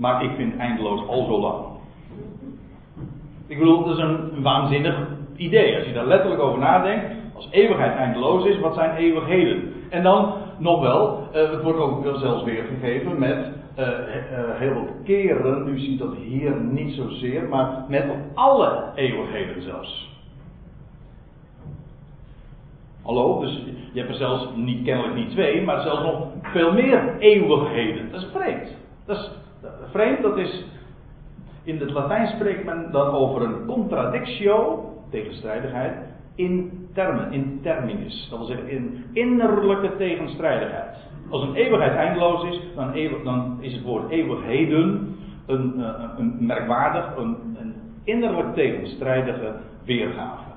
Maar 0.00 0.24
ik 0.24 0.30
vind 0.36 0.56
eindeloos 0.56 1.06
al 1.06 1.24
zo 1.24 1.40
lang. 1.40 1.64
Ik 3.46 3.58
bedoel, 3.58 3.84
dat 3.84 3.96
is 3.96 4.02
een 4.02 4.42
waanzinnig 4.42 5.08
idee. 5.36 5.76
Als 5.76 5.86
je 5.86 5.92
daar 5.92 6.06
letterlijk 6.06 6.40
over 6.40 6.58
nadenkt, 6.58 7.04
als 7.34 7.48
eeuwigheid 7.50 7.96
eindeloos 7.96 8.44
is, 8.44 8.58
wat 8.58 8.74
zijn 8.74 8.96
eeuwigheden? 8.96 9.72
En 9.90 10.02
dan 10.02 10.34
nog 10.58 10.80
wel, 10.80 11.28
uh, 11.34 11.50
het 11.50 11.62
wordt 11.62 11.78
ook 11.78 12.16
zelfs 12.18 12.44
weergegeven 12.44 13.18
met 13.18 13.52
uh, 13.78 13.86
uh, 13.86 13.94
heel 14.58 14.72
veel 14.72 14.88
keren. 15.04 15.68
U 15.68 15.78
ziet 15.78 15.98
dat 15.98 16.14
hier 16.16 16.60
niet 16.60 16.94
zozeer, 16.94 17.48
maar 17.48 17.84
met 17.88 18.04
alle 18.34 18.82
eeuwigheden 18.94 19.62
zelfs. 19.62 20.08
Hallo, 23.02 23.40
dus 23.40 23.62
je 23.92 23.98
hebt 23.98 24.10
er 24.10 24.18
zelfs 24.18 24.48
niet, 24.54 24.84
kennelijk 24.84 25.14
niet 25.14 25.30
twee, 25.30 25.62
maar 25.62 25.80
zelfs 25.80 26.02
nog 26.02 26.26
veel 26.42 26.72
meer 26.72 27.16
eeuwigheden. 27.18 28.10
Dat 28.10 28.20
is 28.20 28.28
vreemd. 28.32 28.76
Dat 29.06 29.16
is 29.16 29.30
vreemd, 29.90 30.22
dat 30.22 30.36
is. 30.36 30.64
In 31.62 31.78
het 31.78 31.90
Latijn 31.90 32.26
spreekt 32.26 32.64
men 32.64 32.88
dan 32.92 33.08
over 33.08 33.42
een 33.42 33.66
contradictio, 33.66 34.84
tegenstrijdigheid, 35.10 35.96
in 36.34 36.88
termen, 36.94 37.32
in 37.32 37.58
terminus. 37.62 38.26
Dat 38.30 38.38
wil 38.38 38.48
zeggen 38.48 38.68
in 38.68 39.04
innerlijke 39.12 39.96
tegenstrijdigheid. 39.96 40.96
Als 41.30 41.42
een 41.42 41.54
eeuwigheid 41.54 41.96
eindeloos 41.96 42.44
is, 42.44 42.60
dan, 42.74 42.92
dan 43.24 43.58
is 43.60 43.72
het 43.72 43.82
woord 43.82 44.10
eeuwigheden 44.10 45.16
een, 45.46 45.78
een, 45.78 45.84
eh, 45.84 46.08
een 46.18 46.36
merkwaardig, 46.40 47.16
een, 47.16 47.36
een 47.58 47.74
innerlijk 48.04 48.54
tegenstrijdige 48.54 49.54
weergave. 49.84 50.50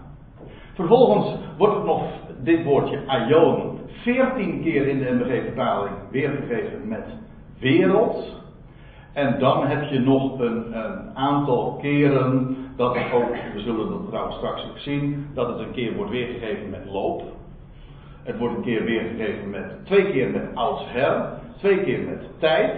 Vervolgens 0.74 1.36
wordt 1.58 1.76
het 1.76 1.86
nog 1.86 2.04
dit 2.44 2.64
woordje 2.64 3.00
aion 3.08 3.80
14 3.88 4.62
keer 4.62 4.88
in 4.88 5.00
de 5.00 5.12
MBG-vertaling 5.12 5.96
weergegeven 6.12 6.88
met 6.88 7.06
wereld. 7.60 8.43
En 9.14 9.40
dan 9.40 9.68
heb 9.68 9.84
je 9.84 10.00
nog 10.00 10.40
een, 10.40 10.74
aantal 11.14 11.78
keren 11.82 12.58
dat 12.76 12.96
het 12.96 13.12
ook, 13.12 13.36
we 13.54 13.60
zullen 13.60 13.90
dat 13.90 14.08
trouwens 14.08 14.36
straks 14.36 14.64
ook 14.64 14.78
zien, 14.78 15.28
dat 15.34 15.48
het 15.48 15.60
een 15.60 15.72
keer 15.72 15.96
wordt 15.96 16.12
weergegeven 16.12 16.70
met 16.70 16.86
loop. 16.86 17.24
Het 18.24 18.38
wordt 18.38 18.56
een 18.56 18.64
keer 18.64 18.84
weergegeven 18.84 19.50
met, 19.50 19.86
twee 19.86 20.12
keer 20.12 20.30
met 20.30 20.44
oudsher, 20.54 21.30
twee 21.58 21.84
keer 21.84 22.00
met 22.00 22.40
tijd. 22.40 22.78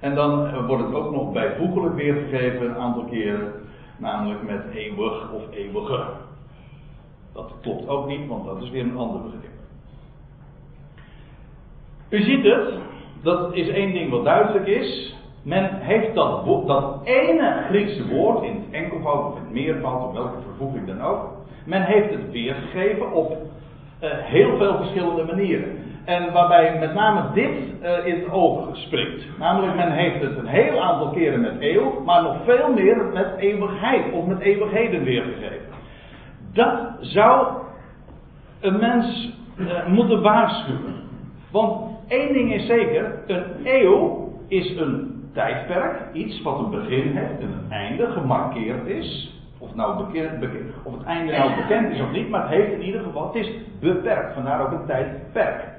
En 0.00 0.14
dan 0.14 0.64
wordt 0.66 0.84
het 0.84 0.94
ook 0.94 1.12
nog 1.12 1.32
bijvoeglijk 1.32 1.94
weergegeven 1.94 2.66
een 2.66 2.76
aantal 2.76 3.04
keren, 3.04 3.52
namelijk 3.96 4.42
met 4.42 4.62
eeuwig 4.74 5.32
of 5.32 5.42
eeuwige. 5.50 6.04
Dat 7.32 7.52
klopt 7.60 7.88
ook 7.88 8.06
niet, 8.06 8.28
want 8.28 8.44
dat 8.44 8.62
is 8.62 8.70
weer 8.70 8.82
een 8.82 8.96
ander 8.96 9.22
begrip. 9.22 9.50
U 12.08 12.22
ziet 12.22 12.44
het, 12.44 12.74
dat 13.22 13.54
is 13.54 13.68
één 13.68 13.92
ding 13.92 14.10
wat 14.10 14.24
duidelijk 14.24 14.66
is. 14.66 15.16
Men 15.42 15.70
heeft 15.80 16.14
dat, 16.14 16.66
dat 16.66 17.00
ene 17.04 17.64
Griekse 17.68 18.08
woord 18.08 18.42
in 18.42 18.54
het 18.54 18.70
enkelvoud 18.70 19.32
of 19.32 19.36
in 19.36 19.42
het 19.42 19.52
meervoud, 19.52 20.08
of 20.08 20.12
welke 20.12 20.40
vervoeging 20.46 20.86
dan 20.86 21.02
ook. 21.02 21.20
Men 21.64 21.82
heeft 21.82 22.10
het 22.10 22.30
weergegeven 22.30 23.12
op 23.12 23.30
uh, 23.30 24.08
heel 24.10 24.56
veel 24.56 24.76
verschillende 24.76 25.24
manieren. 25.24 25.78
En 26.04 26.32
waarbij 26.32 26.78
met 26.78 26.94
name 26.94 27.22
dit 27.34 27.50
uh, 27.82 28.06
in 28.06 28.14
het 28.14 28.30
oog 28.30 28.76
springt. 28.76 29.38
Namelijk, 29.38 29.74
men 29.74 29.92
heeft 29.92 30.20
het 30.20 30.36
een 30.36 30.46
heel 30.46 30.80
aantal 30.80 31.10
keren 31.10 31.40
met 31.40 31.56
eeuw, 31.58 32.00
maar 32.04 32.22
nog 32.22 32.36
veel 32.44 32.72
meer 32.72 33.04
met 33.12 33.26
eeuwigheid 33.38 34.12
of 34.12 34.26
met 34.26 34.40
eeuwigheden 34.40 35.04
weergegeven. 35.04 35.66
Dat 36.52 36.78
zou 37.00 37.46
een 38.60 38.78
mens 38.78 39.36
uh, 39.56 39.86
moeten 39.86 40.22
waarschuwen. 40.22 40.94
Want 41.50 41.97
één 42.08 42.32
ding 42.32 42.54
is 42.54 42.66
zeker: 42.66 43.22
een 43.26 43.44
eeuw 43.64 44.32
is 44.48 44.76
een 44.76 45.18
tijdperk, 45.32 46.12
iets 46.12 46.42
wat 46.42 46.58
een 46.58 46.70
begin 46.70 47.16
heeft 47.16 47.40
en 47.40 47.52
een 47.52 47.70
einde, 47.70 48.06
gemarkeerd 48.06 48.86
is. 48.86 49.36
Of, 49.58 49.74
nou 49.74 50.06
of 50.84 50.92
het 50.92 51.04
einde 51.04 51.32
nou 51.32 51.54
bekend 51.54 51.90
is 51.90 52.00
of 52.00 52.10
niet, 52.10 52.28
maar 52.28 52.40
het 52.40 52.50
heeft 52.50 52.72
in 52.72 52.82
ieder 52.82 53.02
geval, 53.02 53.26
het 53.26 53.34
is 53.34 53.52
beperkt. 53.80 54.34
Vandaar 54.34 54.60
ook 54.60 54.72
een 54.72 54.86
tijdperk. 54.86 55.76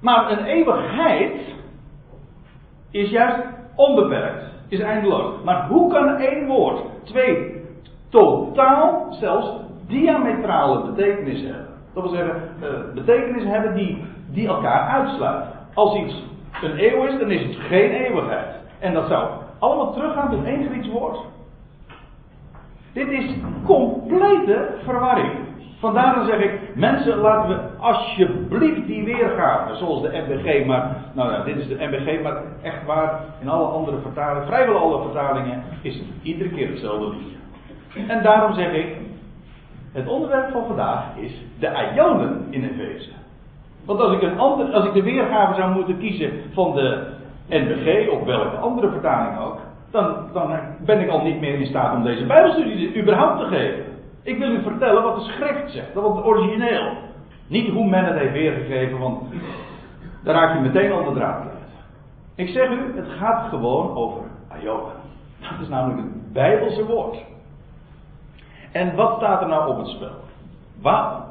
Maar 0.00 0.30
een 0.30 0.44
eeuwigheid 0.44 1.32
is 2.90 3.10
juist 3.10 3.46
onbeperkt, 3.74 4.44
is 4.68 4.80
eindeloos. 4.80 5.42
Maar 5.44 5.68
hoe 5.68 5.92
kan 5.92 6.16
één 6.16 6.46
woord 6.46 6.80
twee 7.04 7.62
totaal, 8.08 9.06
zelfs 9.10 9.50
diametrale 9.86 10.90
betekenissen 10.90 11.54
hebben? 11.54 11.67
Dat 11.94 12.02
wil 12.02 12.12
zeggen, 12.12 12.42
uh, 12.62 12.68
betekenissen 12.94 13.50
hebben 13.50 13.74
die, 13.74 14.04
die 14.30 14.48
elkaar 14.48 14.88
uitsluiten. 14.88 15.52
Als 15.74 15.96
iets 15.96 16.22
een 16.62 16.84
eeuw 16.84 17.04
is, 17.04 17.18
dan 17.18 17.30
is 17.30 17.42
het 17.42 17.56
geen 17.56 17.90
eeuwigheid. 17.90 18.46
En 18.78 18.94
dat 18.94 19.08
zou 19.08 19.28
allemaal 19.58 19.92
teruggaan 19.92 20.30
tot 20.30 20.44
één 20.44 20.68
Grieks 20.68 20.88
woord. 20.88 21.18
Dit 22.92 23.08
is 23.08 23.34
complete 23.64 24.68
verwarring. 24.84 25.32
Vandaar 25.78 26.14
dan 26.14 26.26
zeg 26.26 26.40
ik, 26.40 26.74
mensen 26.74 27.16
laten 27.16 27.48
we 27.48 27.60
alsjeblieft 27.78 28.86
die 28.86 29.04
weergave, 29.04 29.74
zoals 29.74 30.02
de 30.02 30.24
MBG, 30.26 30.64
maar, 30.66 30.96
nou 31.14 31.32
ja, 31.32 31.44
dit 31.44 31.56
is 31.56 31.68
de 31.68 31.74
MBG, 31.74 32.22
maar 32.22 32.42
echt 32.62 32.84
waar, 32.86 33.20
in 33.40 33.48
alle 33.48 33.66
andere 33.66 33.96
vertalingen, 34.02 34.46
vrijwel 34.46 34.78
alle 34.78 35.02
vertalingen, 35.02 35.62
is 35.82 35.94
het 35.94 36.06
iedere 36.22 36.50
keer 36.50 36.68
hetzelfde 36.68 37.08
liedje. 37.08 37.36
En 38.08 38.22
daarom 38.22 38.54
zeg 38.54 38.72
ik, 38.72 38.96
het 39.92 40.08
onderwerp 40.08 40.50
van 40.50 40.66
vandaag 40.66 41.16
is 41.16 41.32
de 41.58 41.90
Ionen 41.94 42.46
in 42.50 42.64
Efeze. 42.64 43.10
Want 43.84 44.00
als 44.00 44.12
ik, 44.12 44.22
een 44.22 44.38
ander, 44.38 44.72
als 44.72 44.84
ik 44.84 44.92
de 44.92 45.02
weergave 45.02 45.54
zou 45.54 45.74
moeten 45.74 45.98
kiezen 45.98 46.32
van 46.52 46.74
de 46.74 47.06
NBG 47.48 48.08
of 48.10 48.24
welke 48.24 48.56
andere 48.56 48.90
vertaling 48.90 49.38
ook, 49.38 49.58
dan, 49.90 50.16
dan 50.32 50.58
ben 50.84 51.00
ik 51.00 51.08
al 51.08 51.22
niet 51.22 51.40
meer 51.40 51.54
in 51.54 51.66
staat 51.66 51.96
om 51.96 52.02
deze 52.02 52.26
Bijbelstudie 52.26 53.00
überhaupt 53.00 53.40
te 53.40 53.46
geven. 53.46 53.84
Ik 54.22 54.38
wil 54.38 54.50
u 54.50 54.62
vertellen 54.62 55.02
wat 55.02 55.14
de 55.14 55.22
schrift 55.22 55.72
zegt, 55.72 55.94
dat 55.94 56.16
het 56.16 56.24
origineel. 56.24 56.92
Niet 57.46 57.70
hoe 57.70 57.88
men 57.88 58.04
het 58.04 58.18
heeft 58.18 58.32
weergegeven, 58.32 58.98
want 58.98 59.22
daar 60.24 60.34
raak 60.34 60.54
je 60.54 60.60
meteen 60.60 60.92
al 60.92 61.04
de 61.04 61.14
draad 61.18 61.40
kwijt. 61.40 61.56
Ik 62.34 62.48
zeg 62.48 62.70
u, 62.70 62.96
het 62.96 63.08
gaat 63.18 63.48
gewoon 63.48 63.96
over 63.96 64.22
Ionen. 64.62 64.92
Dat 65.40 65.60
is 65.60 65.68
namelijk 65.68 65.98
het 65.98 66.32
Bijbelse 66.32 66.84
woord. 66.84 67.16
En 68.72 68.96
wat 68.96 69.16
staat 69.16 69.40
er 69.42 69.48
nou 69.48 69.70
op 69.70 69.78
het 69.78 69.86
spel? 69.86 70.16
Waar, 70.80 71.22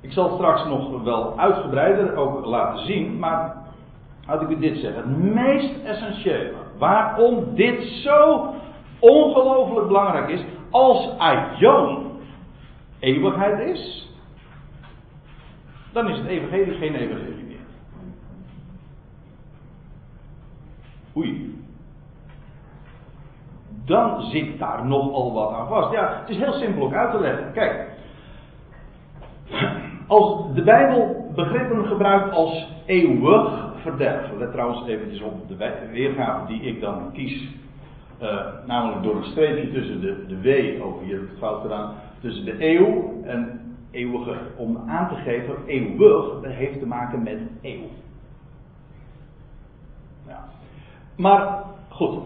ik 0.00 0.12
zal 0.12 0.34
straks 0.34 0.64
nog 0.64 1.02
wel 1.02 1.38
uitgebreider 1.38 2.16
ook 2.16 2.44
laten 2.44 2.86
zien, 2.86 3.18
maar 3.18 3.56
had 4.26 4.42
ik 4.42 4.48
u 4.48 4.58
dit 4.58 4.78
zeggen. 4.78 5.02
Het 5.02 5.34
meest 5.34 5.84
essentiële, 5.84 6.52
waarom 6.78 7.54
dit 7.54 7.82
zo 7.82 8.48
ongelooflijk 8.98 9.86
belangrijk 9.86 10.28
is, 10.28 10.44
als 10.70 11.18
Aion 11.18 12.06
eeuwigheid 12.98 13.68
is, 13.68 14.10
dan 15.92 16.08
is 16.08 16.18
het 16.18 16.26
evangelie 16.26 16.74
geen 16.74 16.94
evangelie 16.94 17.44
meer. 17.44 17.56
Oei. 21.16 21.55
Dan 23.86 24.22
zit 24.22 24.58
daar 24.58 24.86
nogal 24.86 25.32
wat 25.32 25.52
aan 25.52 25.68
vast. 25.68 25.92
Ja, 25.92 26.18
het 26.20 26.28
is 26.28 26.36
heel 26.36 26.52
simpel 26.52 26.82
ook 26.82 26.94
uit 26.94 27.10
te 27.10 27.20
leggen. 27.20 27.52
Kijk, 27.52 27.88
als 30.06 30.54
de 30.54 30.62
Bijbel 30.62 31.32
begrippen 31.34 31.86
gebruikt 31.86 32.34
als 32.34 32.68
eeuwig 32.86 33.74
verderf. 33.76 34.30
Let 34.38 34.52
trouwens 34.52 34.86
eventjes 34.86 35.20
op 35.20 35.48
de 35.48 35.56
weergave 35.90 36.46
die 36.46 36.60
ik 36.60 36.80
dan 36.80 37.12
kies. 37.12 37.48
Uh, 38.22 38.46
namelijk 38.66 39.02
door 39.02 39.16
een 39.16 39.24
streepje 39.24 39.72
tussen 39.72 40.00
de, 40.00 40.24
de 40.26 40.40
W, 40.40 40.82
ook 40.82 41.02
hier 41.02 41.20
het 41.20 41.38
fout 41.38 41.60
gedaan, 41.60 41.94
tussen 42.20 42.44
de 42.44 42.64
eeuw 42.64 43.14
en 43.24 43.60
eeuwige. 43.90 44.36
Om 44.56 44.82
aan 44.86 45.08
te 45.08 45.14
geven, 45.14 45.54
eeuwig 45.66 46.24
heeft 46.42 46.78
te 46.78 46.86
maken 46.86 47.22
met 47.22 47.38
eeuw. 47.62 47.88
Ja. 50.26 50.44
Maar 51.16 51.62
goed, 51.88 52.22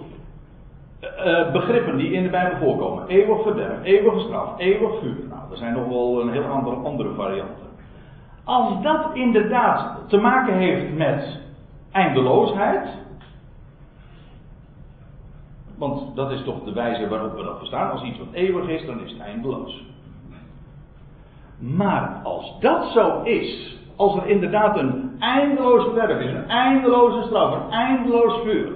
uh, 1.01 1.53
begrippen 1.53 1.97
die 1.97 2.13
in 2.13 2.23
de 2.23 2.29
Bijbel 2.29 2.59
voorkomen. 2.59 3.07
Eeuwig 3.07 3.43
verderf, 3.43 3.83
eeuwige 3.83 4.21
straf, 4.21 4.59
eeuwig 4.59 4.99
vuur. 5.01 5.17
Nou, 5.29 5.41
er 5.51 5.57
zijn 5.57 5.73
nog 5.73 5.89
wel 5.89 6.21
een 6.21 6.33
heel 6.33 6.45
aantal 6.45 6.85
andere 6.85 7.15
varianten. 7.15 7.69
Als 8.45 8.83
dat 8.83 9.07
inderdaad 9.13 9.99
te 10.09 10.17
maken 10.17 10.55
heeft 10.55 10.95
met 10.95 11.41
eindeloosheid. 11.93 12.89
Want 15.79 16.17
dat 16.17 16.31
is 16.31 16.45
toch 16.45 16.65
de 16.65 16.73
wijze 16.73 17.09
waarop 17.09 17.37
we 17.37 17.43
dat 17.43 17.59
verstaan. 17.59 17.91
Als 17.91 18.03
iets 18.03 18.19
wat 18.19 18.33
eeuwig 18.33 18.69
is, 18.69 18.87
dan 18.87 19.01
is 19.01 19.13
het 19.13 19.21
eindeloos. 19.21 19.85
Maar 21.59 22.21
als 22.23 22.61
dat 22.61 22.85
zo 22.85 23.23
is, 23.23 23.79
als 23.97 24.17
er 24.17 24.27
inderdaad 24.27 24.79
een 24.79 25.17
eindeloos 25.19 25.85
verderf 25.85 26.21
is, 26.21 26.33
een 26.33 26.49
eindeloze 26.49 27.27
straf, 27.27 27.55
een 27.55 27.71
eindeloos 27.71 28.43
vuur. 28.43 28.73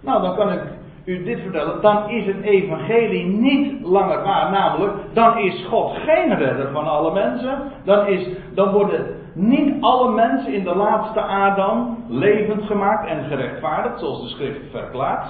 Nou, 0.00 0.22
dan 0.22 0.36
kan 0.36 0.52
ik 0.52 0.77
u 1.08 1.22
dit 1.22 1.40
vertellen, 1.40 1.80
dan 1.80 2.08
is 2.08 2.26
het 2.26 2.40
evangelie 2.40 3.26
niet 3.26 3.80
langer 3.82 4.22
waar. 4.22 4.50
Namelijk, 4.50 4.92
dan 5.12 5.38
is 5.38 5.66
God 5.68 5.96
geen 5.96 6.34
redder 6.34 6.70
van 6.72 6.86
alle 6.86 7.12
mensen. 7.12 7.58
Dan, 7.84 8.06
is, 8.06 8.28
dan 8.54 8.72
worden 8.72 9.06
niet 9.34 9.74
alle 9.80 10.12
mensen 10.12 10.52
in 10.52 10.64
de 10.64 10.74
laatste 10.74 11.20
Adam 11.20 12.04
levend 12.08 12.62
gemaakt 12.62 13.08
en 13.08 13.24
gerechtvaardigd, 13.24 13.98
zoals 13.98 14.22
de 14.22 14.28
schrift 14.28 14.60
verklaart. 14.70 15.26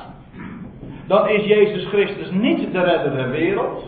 Dan 1.07 1.29
is 1.29 1.45
Jezus 1.45 1.87
Christus 1.87 2.31
niet 2.31 2.73
de 2.73 2.83
redder 2.83 3.17
der 3.17 3.31
wereld. 3.31 3.87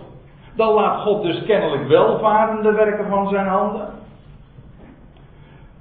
Dan 0.57 0.75
laat 0.75 1.01
God 1.01 1.23
dus 1.23 1.43
kennelijk 1.43 1.89
welvarende 1.89 2.73
werken 2.73 3.09
van 3.09 3.29
zijn 3.29 3.47
handen. 3.47 3.89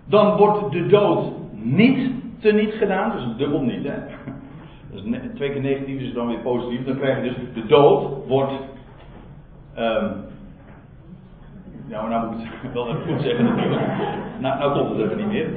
Dan 0.06 0.38
wordt 0.38 0.72
de 0.72 0.88
dood 0.88 1.26
niet 1.52 2.12
teniet 2.40 2.74
gedaan, 2.74 3.12
dus 3.12 3.38
dubbel 3.38 3.62
niet, 3.62 3.84
hè. 3.84 3.98
Dus 4.92 5.02
twee 5.36 5.52
keer 5.52 5.62
negatief 5.62 6.02
is 6.02 6.14
dan 6.14 6.28
weer 6.28 6.40
positief. 6.40 6.86
Dan 6.86 6.98
krijg 6.98 7.24
je 7.24 7.24
dus 7.24 7.36
de 7.54 7.66
dood 7.66 8.28
wordt. 8.28 8.54
Um, 9.78 10.28
maar 11.90 12.10
nou 12.10 12.32
moet 12.32 12.44
ik 12.44 12.52
het 12.62 12.74
wel 12.80 12.88
even 12.88 13.02
goed 13.02 13.22
zeggen. 13.22 13.46
Nou, 14.40 14.60
nou 14.60 14.78
komt 14.78 14.90
het 14.90 15.06
even 15.06 15.18
niet 15.18 15.28
meer. 15.28 15.48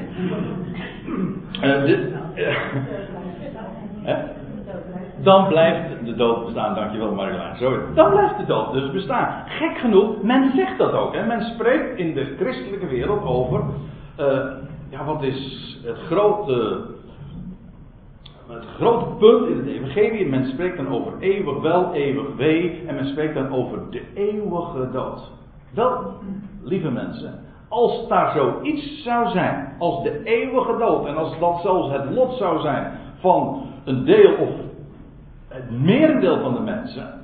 De, 1.60 2.12
uh, 4.06 4.14
dan 5.22 5.48
blijft 5.48 6.04
de 6.04 6.14
dood 6.14 6.44
bestaan. 6.44 6.74
Dankjewel 6.74 7.14
Marjolein. 7.14 7.56
Sorry. 7.56 7.78
Dan 7.94 8.10
blijft 8.10 8.38
de 8.38 8.46
dood 8.46 8.72
dus 8.72 8.90
bestaan. 8.90 9.42
Gek 9.46 9.78
genoeg, 9.78 10.22
men 10.22 10.52
zegt 10.54 10.78
dat 10.78 10.92
ook. 10.92 11.14
Hè. 11.14 11.26
Men 11.26 11.40
spreekt 11.40 11.98
in 11.98 12.14
de 12.14 12.34
christelijke 12.38 12.86
wereld 12.86 13.24
over. 13.24 13.62
Uh, 14.20 14.26
ja, 14.90 15.04
wat 15.04 15.22
is 15.22 15.78
het 15.84 15.98
grote 15.98 16.80
het 18.52 18.64
grote 18.74 19.14
punt 19.18 19.48
in 19.48 19.56
het 19.56 19.66
evangelie, 19.66 20.28
men 20.28 20.46
spreekt 20.46 20.76
dan 20.76 20.88
over 20.88 21.12
eeuwig 21.18 21.60
wel, 21.60 21.92
eeuwig 21.92 22.36
wee, 22.36 22.82
en 22.86 22.94
men 22.94 23.06
spreekt 23.06 23.34
dan 23.34 23.52
over 23.52 23.78
de 23.90 24.02
eeuwige 24.14 24.90
dood. 24.92 25.30
Wel, 25.74 26.14
lieve 26.62 26.90
mensen, 26.90 27.40
als 27.68 28.08
daar 28.08 28.32
zoiets 28.32 29.02
zou 29.02 29.28
zijn, 29.28 29.72
als 29.78 30.02
de 30.02 30.22
eeuwige 30.24 30.76
dood, 30.78 31.06
en 31.06 31.16
als 31.16 31.38
dat 31.38 31.60
zelfs 31.62 31.90
het 31.90 32.10
lot 32.10 32.32
zou 32.32 32.60
zijn 32.60 32.92
van 33.20 33.62
een 33.84 34.04
deel 34.04 34.34
of 34.34 34.50
het 35.48 35.80
merendeel 35.80 36.40
van 36.40 36.54
de 36.54 36.60
mensen, 36.60 37.20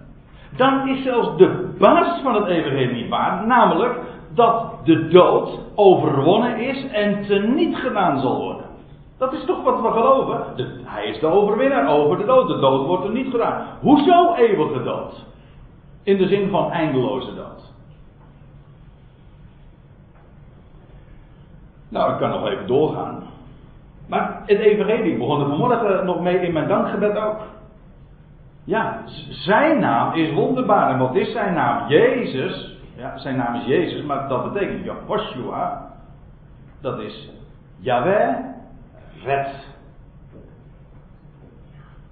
dan 0.57 0.89
is 0.89 1.03
zelfs 1.03 1.37
de 1.37 1.75
basis 1.79 2.23
van 2.23 2.35
het 2.35 2.47
evangelie 2.47 2.95
niet 2.95 3.09
waar, 3.09 3.47
namelijk 3.47 4.01
dat 4.35 4.73
de 4.85 5.09
dood 5.09 5.59
overwonnen 5.75 6.59
is 6.59 6.91
en 6.91 7.27
teniet 7.27 7.77
gedaan 7.77 8.21
zal 8.21 8.41
worden. 8.41 8.58
Dat 9.19 9.33
is 9.33 9.45
toch 9.45 9.63
wat 9.63 9.81
we 9.81 9.91
geloven? 9.91 10.45
hij 10.85 11.07
is 11.07 11.21
de 11.21 11.27
overwinnaar 11.27 11.89
over 11.89 12.19
de 12.19 12.25
dood. 12.25 12.49
De 12.49 12.59
dood 12.59 12.87
wordt 12.87 13.05
er 13.05 13.11
niet 13.11 13.31
gedaan. 13.31 13.67
Hoezo 13.81 14.35
eeuwige 14.35 14.83
dood? 14.83 15.25
In 16.03 16.17
de 16.17 16.27
zin 16.27 16.51
van 16.51 16.71
eindeloze 16.71 17.35
dood. 17.35 17.73
Nou, 21.89 22.13
ik 22.13 22.19
kan 22.19 22.31
nog 22.31 22.49
even 22.49 22.67
doorgaan. 22.67 23.23
Maar 24.07 24.43
het 24.47 24.59
evangelie 24.59 25.19
begon 25.19 25.41
er 25.41 25.49
vanmorgen 25.49 26.07
nog 26.07 26.21
mee 26.21 26.41
in 26.41 26.53
mijn 26.53 26.69
dankgebed 26.69 27.17
ook. 27.17 27.41
Ja, 28.65 29.03
zijn 29.31 29.81
naam 29.81 30.15
is 30.15 30.35
wonderbaar. 30.35 30.91
En 30.91 30.99
wat 30.99 31.15
is 31.15 31.33
zijn 31.33 31.55
naam? 31.55 31.89
Jezus. 31.89 32.77
Ja, 32.97 33.19
zijn 33.19 33.37
naam 33.37 33.55
is 33.55 33.67
Jezus, 33.67 34.03
maar 34.03 34.29
dat 34.29 34.53
betekent 34.53 34.85
Jehoshua. 34.85 35.93
Dat 36.81 36.99
is 36.99 37.31
Yahweh 37.79 38.57
red. 39.25 39.49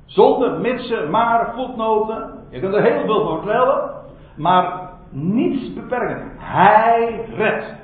Zonder 0.04 0.60
mitsen, 0.60 1.10
maar, 1.10 1.54
voetnoten. 1.54 2.34
Je 2.50 2.60
kunt 2.60 2.75
er 2.75 2.82
heel 2.82 3.04
veel 3.04 3.26
van 3.26 3.42
vertellen. 3.42 3.90
Maar 4.36 4.90
niets 5.10 5.75
beperken. 5.75 6.32
Hij 6.38 7.25
redt. 7.34 7.75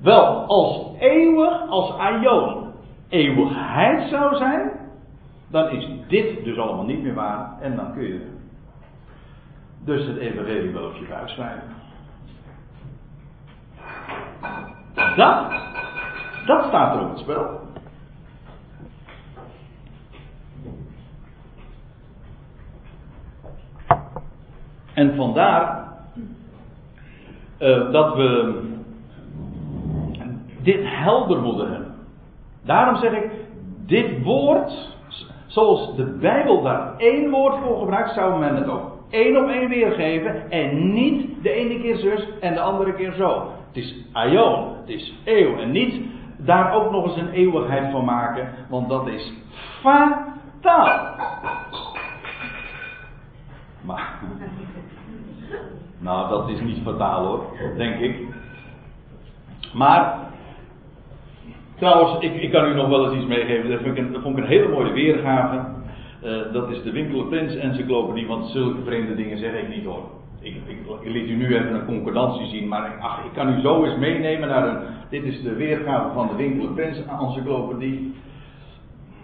Wel, 0.00 0.44
als 0.46 0.98
eeuwig, 0.98 1.68
als 1.68 1.92
aion 1.98 2.72
eeuwigheid 3.08 4.08
zou 4.08 4.36
zijn, 4.36 4.70
dan 5.50 5.68
is 5.68 5.88
dit 6.08 6.44
dus 6.44 6.58
allemaal 6.58 6.84
niet 6.84 7.02
meer 7.02 7.14
waar. 7.14 7.56
En 7.60 7.76
dan 7.76 7.92
kun 7.92 8.02
je 8.02 8.32
dus 9.84 10.06
het 10.06 10.16
evangelie 10.16 10.72
wel 10.72 10.92
je 10.92 11.22
schrijven. 11.24 11.72
Dat, 15.16 15.52
dat 16.46 16.64
staat 16.64 16.96
er 16.96 17.02
op 17.02 17.10
het 17.10 17.18
spel. 17.18 17.63
En 24.94 25.14
vandaar 25.16 25.88
uh, 27.58 27.90
dat 27.92 28.14
we 28.16 28.60
dit 30.62 30.80
helder 30.82 31.40
moeten 31.40 31.70
hebben. 31.70 31.94
Daarom 32.64 32.96
zeg 32.96 33.12
ik, 33.12 33.30
dit 33.86 34.22
woord, 34.22 34.96
zoals 35.46 35.96
de 35.96 36.18
Bijbel 36.20 36.62
daar 36.62 36.96
één 36.96 37.30
woord 37.30 37.54
voor 37.62 37.78
gebruikt, 37.78 38.14
zou 38.14 38.38
men 38.38 38.56
het 38.56 38.68
ook 38.68 38.94
één 39.10 39.36
op 39.36 39.48
één 39.48 39.68
weergeven 39.68 40.50
en 40.50 40.92
niet 40.92 41.42
de 41.42 41.50
ene 41.50 41.80
keer 41.80 41.96
zus 41.96 42.28
en 42.40 42.54
de 42.54 42.60
andere 42.60 42.94
keer 42.94 43.12
zo. 43.12 43.50
Het 43.66 43.76
is 43.76 43.94
aion, 44.12 44.76
het 44.80 44.88
is 44.88 45.14
eeuw 45.24 45.56
en 45.56 45.70
niet 45.70 46.00
daar 46.36 46.72
ook 46.72 46.90
nog 46.90 47.04
eens 47.04 47.16
een 47.16 47.32
eeuwigheid 47.32 47.90
van 47.90 48.04
maken, 48.04 48.48
want 48.68 48.88
dat 48.88 49.06
is 49.06 49.32
fataal. 49.80 51.16
Maar, 53.80 54.18
nou, 56.04 56.28
dat 56.28 56.48
is 56.48 56.60
niet 56.60 56.82
fataal 56.82 57.26
hoor, 57.26 57.44
denk 57.76 58.00
ik. 58.00 58.16
Maar, 59.72 60.18
trouwens, 61.76 62.22
ik, 62.22 62.34
ik 62.34 62.50
kan 62.50 62.68
u 62.68 62.74
nog 62.74 62.88
wel 62.88 63.04
eens 63.04 63.16
iets 63.16 63.26
meegeven. 63.26 63.70
Dat 63.70 63.80
vond 64.22 64.38
ik 64.38 64.44
een, 64.44 64.50
hele 64.50 64.68
mooie 64.68 64.92
weergave. 64.92 65.72
Uh, 66.24 66.52
dat 66.52 66.70
is 66.70 66.82
de 66.82 66.92
Winkel 66.92 67.24
Prins 67.24 67.54
encyclopedie, 67.54 68.26
want 68.26 68.50
zulke 68.50 68.82
vreemde 68.84 69.14
dingen 69.14 69.38
zeg 69.38 69.54
ik 69.54 69.68
niet 69.68 69.84
hoor. 69.84 70.02
Ik, 70.40 70.54
ik, 70.66 71.12
liet 71.12 71.28
u 71.28 71.34
nu 71.34 71.54
even 71.54 71.74
een 71.74 71.86
concordantie 71.86 72.46
zien, 72.46 72.68
maar 72.68 72.96
ach, 73.00 73.24
ik 73.24 73.32
kan 73.34 73.48
u 73.48 73.60
zo 73.60 73.84
eens 73.84 73.98
meenemen 73.98 74.48
naar 74.48 74.68
een. 74.68 74.78
Dit 75.10 75.22
is 75.22 75.42
de 75.42 75.54
weergave 75.54 76.12
van 76.14 76.28
de 76.28 76.36
Winkel 76.36 76.66
Prins 76.66 76.98
encyclopedie. 77.20 78.14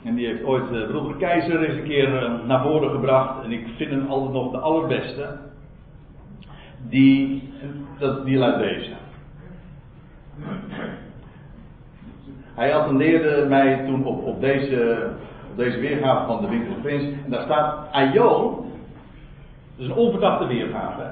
En 0.04 0.14
die 0.14 0.26
heeft 0.26 0.44
ooit 0.44 0.72
uh, 0.72 0.86
broeder 0.86 1.16
Keizer 1.16 1.62
eens 1.62 1.76
een 1.76 1.88
keer 1.88 2.22
uh, 2.22 2.46
naar 2.46 2.62
voren 2.62 2.90
gebracht. 2.90 3.44
En 3.44 3.52
ik 3.52 3.66
vind 3.76 3.90
hem 3.90 4.06
altijd 4.08 4.32
nog 4.32 4.50
de 4.50 4.58
allerbeste. 4.58 5.49
Die, 6.88 7.52
dat, 7.98 8.24
die 8.24 8.38
luidt 8.38 8.58
deze. 8.58 8.90
Hij 12.54 12.74
attendeerde 12.74 13.46
mij 13.48 13.84
toen 13.86 14.04
op, 14.04 14.24
op, 14.24 14.40
deze, 14.40 15.10
op 15.50 15.56
deze 15.56 15.78
weergave 15.78 16.26
van 16.26 16.40
de 16.40 16.48
Winkel 16.48 16.74
Prins. 16.82 17.02
En 17.24 17.30
daar 17.30 17.42
staat 17.42 17.92
Aion. 17.92 18.54
Dat 19.76 19.86
is 19.86 19.86
een 19.86 19.92
onverdachte 19.92 20.46
weergave. 20.46 21.02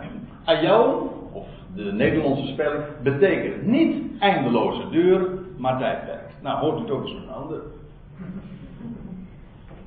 Aion, 0.45 1.11
of 1.33 1.47
de 1.75 1.93
Nederlandse 1.93 2.47
spelling, 2.47 2.83
betekent 3.03 3.67
niet 3.67 4.21
eindeloze 4.21 4.89
deur, 4.91 5.29
maar 5.57 5.79
tijdperk. 5.79 6.31
Nou, 6.43 6.59
hoort 6.59 6.79
het 6.79 6.91
ook 6.91 7.03
eens 7.03 7.17
van 7.27 7.43
ander. 7.43 7.61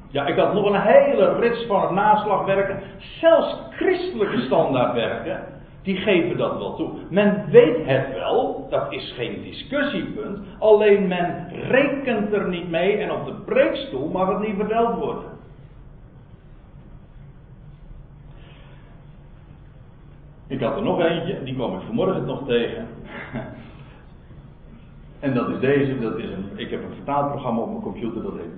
Ja, 0.10 0.26
ik 0.26 0.38
had 0.38 0.54
nog 0.54 0.66
een 0.66 0.82
hele 0.82 1.40
rits 1.40 1.66
van 1.66 1.94
naslagwerken. 1.94 2.80
Zelfs 2.98 3.58
christelijke 3.70 4.42
standaardwerken, 4.42 5.44
die 5.82 5.96
geven 5.96 6.38
dat 6.38 6.58
wel 6.58 6.76
toe. 6.76 6.90
Men 7.10 7.46
weet 7.50 7.86
het 7.86 8.14
wel, 8.14 8.68
dat 8.70 8.92
is 8.92 9.14
geen 9.18 9.42
discussiepunt. 9.44 10.40
Alleen 10.60 11.08
men 11.08 11.48
rekent 11.52 12.34
er 12.34 12.50
niet 12.50 12.70
mee 12.70 12.98
en 12.98 13.12
op 13.12 13.26
de 13.26 13.34
preekstoel 13.34 14.10
mag 14.10 14.28
het 14.28 14.48
niet 14.48 14.56
verteld 14.56 14.98
worden. 14.98 15.30
Ik 20.48 20.62
had 20.62 20.76
er 20.76 20.84
nog 20.84 21.02
eentje, 21.02 21.44
die 21.44 21.56
kwam 21.56 21.76
ik 21.76 21.82
vanmorgen 21.86 22.26
nog 22.26 22.48
tegen. 22.48 22.88
en 25.20 25.34
dat 25.34 25.50
is 25.50 25.60
deze, 25.60 26.00
dat 26.00 26.18
is 26.18 26.32
een, 26.32 26.46
ik 26.56 26.70
heb 26.70 26.84
een 26.84 26.96
vertaalprogramma 26.96 27.62
op 27.62 27.70
mijn 27.70 27.82
computer, 27.82 28.22
dat 28.22 28.34
heet 28.34 28.54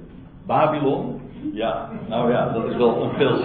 Babylon. 0.46 1.22
Ja, 1.52 1.90
nou 2.10 2.32
ja, 2.32 2.50
dat 2.50 2.66
is 2.66 2.76
wel 2.76 3.04
een, 3.04 3.10
veel, 3.10 3.38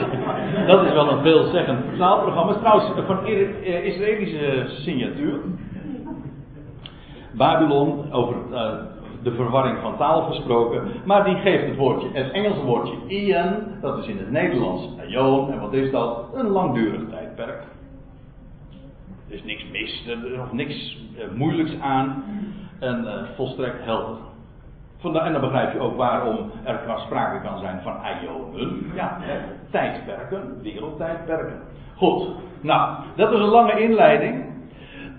dat 0.67 0.85
is 0.85 0.93
wel 0.93 1.13
een 1.13 1.23
veelzeggend 1.23 1.85
vertaalprogramma. 1.89 2.53
Het 2.53 2.57
is 2.57 2.63
trouwens 2.63 3.07
van 3.07 3.25
eh, 3.25 3.85
Israëlische 3.85 4.65
signatuur. 4.69 5.41
Babylon, 7.33 8.13
over 8.13 8.37
uh, 8.51 8.73
de 9.23 9.33
verwarring 9.33 9.79
van 9.79 9.97
taal 9.97 10.23
gesproken. 10.23 10.83
Maar 11.05 11.25
die 11.25 11.37
geeft 11.37 11.67
het 11.67 11.77
woordje, 11.77 12.09
het 12.13 12.31
Engelse 12.31 12.65
woordje 12.65 12.97
Ian, 13.07 13.57
dat 13.81 13.99
is 13.99 14.07
in 14.07 14.19
het 14.19 14.31
Nederlands 14.31 14.89
Aion. 14.99 15.53
En 15.53 15.61
wat 15.61 15.73
is 15.73 15.91
dat? 15.91 16.25
Een 16.35 16.49
langdurig 16.49 17.01
tijdperk. 17.11 17.63
Er 19.29 19.35
is 19.35 19.45
niks 19.45 19.65
mis, 19.71 20.07
er 20.07 20.33
is 20.33 20.53
niks 20.53 20.99
uh, 21.17 21.25
moeilijks 21.35 21.81
aan. 21.81 22.25
En 22.79 23.05
uh, 23.05 23.13
volstrekt 23.37 23.85
helder. 23.85 24.17
En 25.03 25.33
dan 25.33 25.41
begrijp 25.41 25.73
je 25.73 25.81
ook 25.81 25.97
waarom 25.97 26.51
er 26.65 26.81
sprake 26.97 27.41
kan 27.41 27.59
zijn 27.59 27.81
van 27.83 27.97
ionen. 28.23 28.91
Ja, 28.95 29.19
tijdperken, 29.71 30.59
wereldtijdperken. 30.63 31.61
Goed, 31.97 32.29
nou, 32.61 32.97
dat 33.17 33.33
is 33.33 33.39
een 33.39 33.47
lange 33.47 33.81
inleiding. 33.81 34.45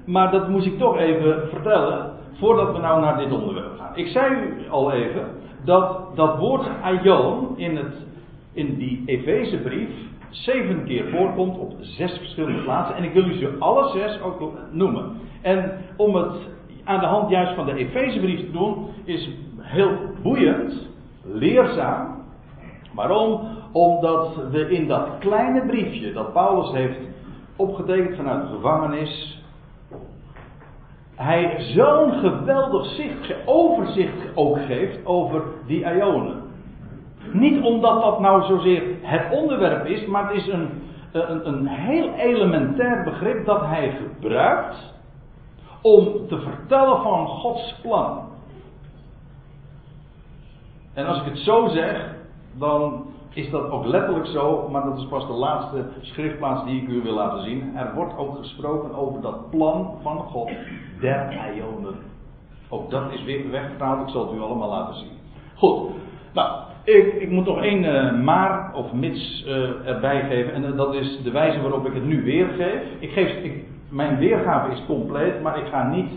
Maar 0.06 0.32
dat 0.32 0.50
moest 0.50 0.65
ik 0.65 0.78
toch 0.78 0.98
even 0.98 1.48
vertellen. 1.50 2.12
Voordat 2.34 2.72
we 2.72 2.80
nou 2.80 3.02
naar 3.02 3.18
dit 3.18 3.32
onderwerp 3.32 3.78
gaan. 3.80 3.96
Ik 3.96 4.08
zei 4.08 4.34
u 4.34 4.70
al 4.70 4.92
even 4.92 5.28
dat 5.63 6.15
dat 6.15 6.38
woord 6.38 6.68
aion 6.82 7.58
in, 7.58 7.78
het, 7.78 8.06
in 8.54 8.78
die 8.78 9.04
Efezebrief 9.06 9.89
zeven 10.30 10.84
keer 10.84 11.10
voorkomt 11.10 11.58
op 11.58 11.74
zes 11.80 12.18
verschillende 12.18 12.63
plaatsen. 12.63 12.96
En 12.96 13.04
ik 13.04 13.13
wil 13.13 13.24
u 13.24 13.34
ze 13.34 13.56
alle 13.60 13.89
zes 13.89 14.22
ook 14.22 14.52
noemen. 14.72 15.18
En 15.42 15.72
om 15.96 16.15
het 16.15 16.34
aan 16.84 17.00
de 17.00 17.06
hand 17.06 17.30
juist 17.30 17.54
van 17.54 17.65
de 17.65 17.74
Efezebrief 17.74 18.39
te 18.39 18.52
doen, 18.52 18.88
is 19.04 19.30
heel 19.70 19.98
boeiend, 20.22 20.88
leerzaam. 21.24 22.18
Waarom? 22.94 23.48
Omdat 23.72 24.36
we 24.52 24.70
in 24.70 24.88
dat 24.88 25.08
kleine 25.20 25.66
briefje 25.66 26.14
dat 26.14 26.34
Paulus 26.34 26.72
heeft 26.72 27.00
opgetekend 27.56 28.16
vanuit 28.16 28.42
de 28.42 28.56
gevangenis, 28.56 29.44
hij 31.16 31.56
zo'n 31.60 32.12
geweldig 32.12 32.86
zicht, 32.86 33.34
overzicht 33.46 34.36
ook 34.36 34.60
geeft 34.60 35.06
over 35.06 35.42
die 35.66 35.86
Ionen. 35.96 36.42
Niet 37.32 37.64
omdat 37.64 38.02
dat 38.02 38.20
nou 38.20 38.44
zozeer 38.44 38.84
het 39.02 39.32
onderwerp 39.32 39.86
is, 39.86 40.06
maar 40.06 40.28
het 40.28 40.38
is 40.38 40.48
een, 40.48 40.70
een, 41.12 41.48
een 41.48 41.68
heel 41.68 42.14
elementair 42.14 43.04
begrip 43.04 43.46
dat 43.46 43.66
hij 43.66 43.90
gebruikt 43.90 44.94
om 45.82 46.28
te 46.28 46.40
vertellen 46.40 47.02
van 47.02 47.28
Gods 47.28 47.76
plan. 47.82 48.29
En 50.93 51.06
als 51.06 51.19
ik 51.19 51.25
het 51.25 51.38
zo 51.38 51.67
zeg, 51.67 52.15
dan 52.58 53.06
is 53.34 53.49
dat 53.49 53.69
ook 53.69 53.86
letterlijk 53.86 54.25
zo, 54.25 54.67
maar 54.71 54.84
dat 54.84 54.97
is 54.97 55.08
pas 55.08 55.28
de 55.28 55.34
laatste 55.34 55.86
schriftplaats 56.02 56.65
die 56.65 56.82
ik 56.82 56.88
u 56.88 57.02
wil 57.02 57.13
laten 57.13 57.43
zien. 57.43 57.75
Er 57.75 57.93
wordt 57.95 58.17
ook 58.17 58.38
gesproken 58.38 58.95
over 58.95 59.21
dat 59.21 59.49
plan 59.49 59.97
van 60.02 60.17
God 60.17 60.49
der 60.99 61.38
Ionen. 61.56 61.95
Ook 62.69 62.91
dat 62.91 63.12
is 63.12 63.23
weer 63.23 63.52
wegvertaald, 63.52 64.08
ik 64.08 64.13
zal 64.13 64.28
het 64.28 64.38
u 64.38 64.41
allemaal 64.41 64.69
laten 64.69 64.95
zien. 64.95 65.12
Goed, 65.56 65.89
nou, 66.34 66.62
ik, 66.84 67.13
ik 67.13 67.30
moet 67.30 67.45
nog 67.45 67.62
één 67.62 67.84
uh, 67.84 68.23
maar 68.23 68.73
of 68.73 68.93
mits 68.93 69.45
uh, 69.47 69.88
erbij 69.88 70.28
geven, 70.28 70.54
en 70.54 70.75
dat 70.75 70.93
is 70.93 71.21
de 71.23 71.32
wijze 71.32 71.62
waarop 71.62 71.86
ik 71.86 71.93
het 71.93 72.06
nu 72.06 72.23
weergeef. 72.23 72.82
Ik 72.99 73.12
geef 73.12 73.43
ik, 73.43 73.63
mijn 73.89 74.17
weergave 74.17 74.71
is 74.71 74.84
compleet, 74.86 75.41
maar 75.41 75.58
ik 75.58 75.67
ga 75.67 75.89
niet 75.89 76.12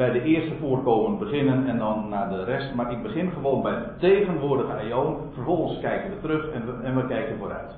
bij 0.00 0.10
de 0.10 0.22
eerste 0.22 0.54
voorkomen 0.60 1.18
beginnen 1.18 1.66
en 1.66 1.78
dan 1.78 2.08
naar 2.08 2.28
de 2.28 2.44
rest. 2.44 2.74
Maar 2.74 2.92
ik 2.92 3.02
begin 3.02 3.30
gewoon 3.30 3.62
bij 3.62 3.72
de 3.72 3.86
tegenwoordige 3.98 4.72
aion. 4.72 5.16
Vervolgens 5.34 5.80
kijken 5.80 6.10
we 6.10 6.20
terug 6.20 6.50
en 6.50 6.66
we, 6.66 6.82
en 6.82 6.96
we 6.96 7.06
kijken 7.06 7.38
vooruit. 7.38 7.74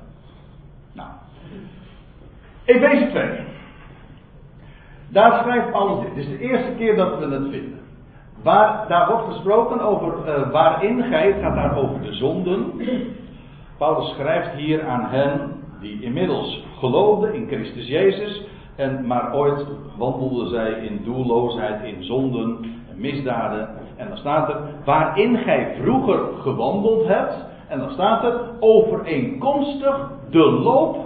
Nou. 0.93 1.09
Efeze 2.65 3.09
2. 3.11 3.31
Daar 5.09 5.41
schrijft 5.43 5.71
Paulus 5.71 6.01
dit. 6.01 6.09
Het 6.09 6.19
is 6.19 6.39
de 6.39 6.39
eerste 6.39 6.73
keer 6.77 6.97
dat 6.97 7.19
we 7.19 7.25
het 7.25 7.51
vinden. 7.51 7.81
Waar, 8.43 8.89
daar 8.89 9.09
wordt 9.09 9.33
gesproken 9.33 9.81
over 9.81 10.13
uh, 10.27 10.51
waarin 10.51 11.03
gij, 11.03 11.27
het 11.27 11.43
gaat 11.43 11.55
daar 11.55 11.77
over 11.77 12.03
de 12.03 12.13
zonden. 12.13 12.73
Paulus 13.79 14.09
schrijft 14.09 14.55
hier 14.55 14.87
aan 14.87 15.07
hen 15.07 15.53
die 15.81 16.03
inmiddels 16.03 16.67
geloofden 16.79 17.35
in 17.35 17.47
Christus 17.47 17.87
Jezus 17.87 18.43
En, 18.77 19.07
maar 19.07 19.35
ooit 19.35 19.67
wandelden 19.97 20.49
zij 20.49 20.73
in 20.73 21.01
doelloosheid, 21.05 21.83
in 21.83 22.05
zonden 22.05 22.59
en 22.91 23.01
misdaden. 23.01 23.69
En 23.97 24.09
dan 24.09 24.17
staat 24.17 24.49
er, 24.49 24.61
waarin 24.85 25.37
gij 25.37 25.77
vroeger 25.83 26.19
gewandeld 26.41 27.07
hebt. 27.07 27.35
En 27.69 27.79
dan 27.79 27.91
staat 27.91 28.25
er, 28.25 28.41
overeenkomstig 28.61 30.11
de 30.31 30.51
loop 30.51 30.97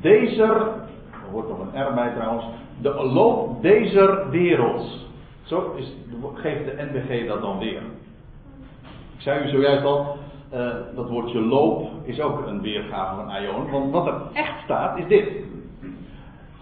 deze, 0.00 0.42
er 0.42 1.30
hoort 1.32 1.48
nog 1.48 1.58
een 1.58 1.82
R 1.88 1.94
bij 1.94 2.12
trouwens, 2.14 2.44
de 2.80 3.04
loop 3.04 3.62
deze 3.62 4.26
wereld. 4.30 5.06
Zo 5.42 5.74
is, 5.76 5.92
geeft 6.34 6.64
de 6.64 6.88
NBG 6.92 7.28
dat 7.28 7.40
dan 7.40 7.58
weer. 7.58 7.82
Ik 9.16 9.20
zei 9.20 9.44
u 9.44 9.48
zojuist 9.48 9.84
al, 9.84 10.16
uh, 10.54 10.74
dat 10.94 11.08
woordje 11.08 11.40
loop 11.40 11.88
is 12.02 12.20
ook 12.20 12.46
een 12.46 12.60
weergave 12.60 13.16
van 13.16 13.30
Aion. 13.30 13.70
Want 13.70 13.92
wat 13.92 14.06
er 14.06 14.20
echt 14.32 14.62
staat 14.64 14.98
is 14.98 15.06
dit. 15.06 15.28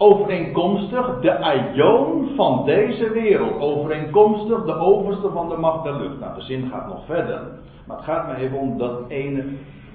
Overeenkomstig 0.02 1.20
de 1.20 1.38
Aion 1.38 2.32
van 2.36 2.64
deze 2.64 3.10
wereld. 3.10 3.60
Overeenkomstig 3.60 4.64
de 4.64 4.74
overste 4.74 5.30
van 5.30 5.48
de 5.48 5.56
macht 5.56 5.84
der 5.84 5.96
lucht. 5.96 6.20
Nou, 6.20 6.34
de 6.34 6.40
zin 6.40 6.68
gaat 6.70 6.88
nog 6.88 7.04
verder. 7.04 7.40
Maar 7.86 7.96
het 7.96 8.06
gaat 8.06 8.26
me 8.26 8.34
even 8.34 8.58
om 8.58 8.78
dat 8.78 9.08
ene 9.08 9.44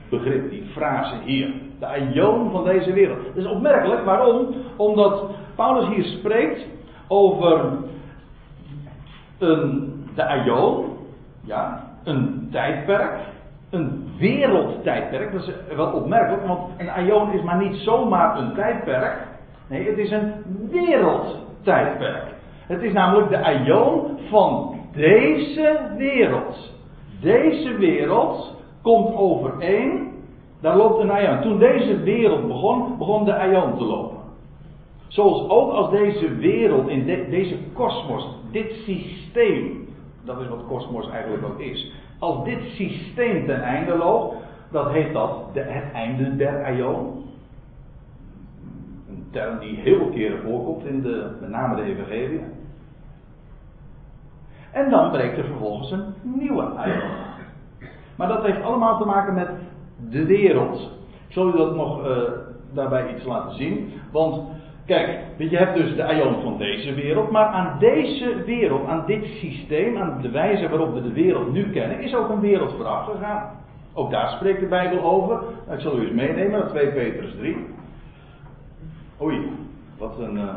begrip, 0.09 0.49
die 0.49 0.63
frase 0.63 1.15
hier. 1.23 1.53
De 1.79 1.85
Aion 1.85 2.51
van 2.51 2.63
deze 2.63 2.93
wereld. 2.93 3.25
Dat 3.25 3.35
is 3.35 3.51
opmerkelijk. 3.51 4.05
Waarom? 4.05 4.47
Omdat 4.75 5.29
Paulus 5.55 5.87
hier 5.87 6.03
spreekt 6.03 6.65
over 7.07 7.65
een, 9.39 9.93
de 10.15 10.27
Aion. 10.27 10.85
Ja, 11.41 11.91
een 12.03 12.47
tijdperk 12.51 13.33
een 13.69 14.07
wereldtijdperk. 14.17 15.31
Dat 15.31 15.47
is 15.47 15.75
wel 15.75 15.91
opmerkelijk, 15.91 16.47
want 16.47 16.59
een 16.77 16.89
aion 16.89 17.31
is 17.31 17.41
maar 17.41 17.57
niet 17.57 17.75
zomaar 17.75 18.37
een 18.37 18.53
tijdperk. 18.53 19.33
Nee, 19.69 19.89
het 19.89 19.97
is 19.97 20.11
een 20.11 20.33
wereldtijdperk. 20.71 22.33
Het 22.67 22.81
is 22.81 22.93
namelijk 22.93 23.29
de 23.29 23.43
aion 23.43 24.19
van 24.29 24.79
deze 24.93 25.79
wereld. 25.97 26.73
Deze 27.21 27.77
wereld 27.77 28.55
komt 28.81 29.15
overeen. 29.15 30.13
Daar 30.61 30.77
loopt 30.77 30.99
een 30.99 31.11
aion. 31.11 31.41
Toen 31.41 31.59
deze 31.59 31.99
wereld 31.99 32.47
begon, 32.47 32.97
begon 32.97 33.25
de 33.25 33.35
aion 33.35 33.77
te 33.77 33.83
lopen. 33.83 34.17
Zoals 35.07 35.49
ook 35.49 35.71
als 35.71 35.89
deze 35.89 36.35
wereld, 36.35 36.87
in 36.87 37.05
deze 37.29 37.57
kosmos, 37.73 38.27
dit 38.51 38.71
systeem, 38.71 39.87
dat 40.25 40.39
is 40.39 40.47
wat 40.47 40.65
kosmos 40.67 41.09
eigenlijk 41.09 41.45
ook 41.45 41.59
is 41.59 41.93
als 42.19 42.43
dit 42.43 42.59
systeem 42.75 43.45
ten 43.45 43.61
einde 43.61 43.97
loopt, 43.97 44.35
dat 44.71 44.91
heet 44.91 45.13
dat 45.13 45.53
de, 45.53 45.59
het 45.59 45.91
einde 45.93 46.35
der 46.35 46.63
aion. 46.63 47.23
Term 49.35 49.59
die 49.59 49.75
heel 49.75 49.97
veel 49.97 50.09
keren 50.09 50.41
voorkomt 50.41 50.85
in 50.85 51.01
de, 51.01 51.27
met 51.39 51.49
name 51.49 51.75
de 51.75 51.81
evangelie. 51.81 52.41
En 54.71 54.89
dan 54.89 55.11
breekt 55.11 55.37
er 55.37 55.43
vervolgens 55.45 55.91
een 55.91 56.03
nieuwe 56.21 56.63
aion. 56.63 57.11
Maar 58.15 58.27
dat 58.27 58.45
heeft 58.45 58.61
allemaal 58.61 58.97
te 58.97 59.05
maken 59.05 59.33
met 59.33 59.49
de 60.09 60.25
wereld. 60.25 60.91
Ik 61.27 61.33
zal 61.33 61.47
u 61.47 61.57
dat 61.57 61.75
nog 61.75 62.07
uh, 62.07 62.17
daarbij 62.73 63.15
iets 63.15 63.25
laten 63.25 63.55
zien. 63.55 63.93
Want 64.11 64.41
Kijk, 64.85 65.19
je 65.37 65.57
hebt 65.57 65.75
dus 65.75 65.95
de 65.95 66.03
aion 66.03 66.41
van 66.41 66.57
deze 66.57 66.93
wereld, 66.93 67.31
maar 67.31 67.45
aan 67.45 67.79
deze 67.79 68.43
wereld, 68.45 68.87
aan 68.87 69.03
dit 69.05 69.25
systeem, 69.25 69.97
aan 69.97 70.21
de 70.21 70.31
wijze 70.31 70.69
waarop 70.69 70.93
we 70.93 71.01
de 71.01 71.13
wereld 71.13 71.53
nu 71.53 71.69
kennen, 71.69 71.99
is 71.99 72.15
ook 72.15 72.29
een 72.29 72.39
wereld 72.39 72.73
vooraf 72.73 73.05
gegaan. 73.05 73.49
Ook 73.93 74.11
daar 74.11 74.29
spreekt 74.29 74.59
de 74.59 74.65
Bijbel 74.65 75.03
over. 75.03 75.39
Ik 75.71 75.79
zal 75.79 75.97
u 75.97 76.01
eens 76.01 76.11
meenemen 76.11 76.59
naar 76.59 76.67
2 76.67 76.87
Petrus 76.87 77.35
3. 77.37 77.74
Oei, 79.21 79.51
wat 79.97 80.19
een. 80.19 80.35
Uh, 80.35 80.55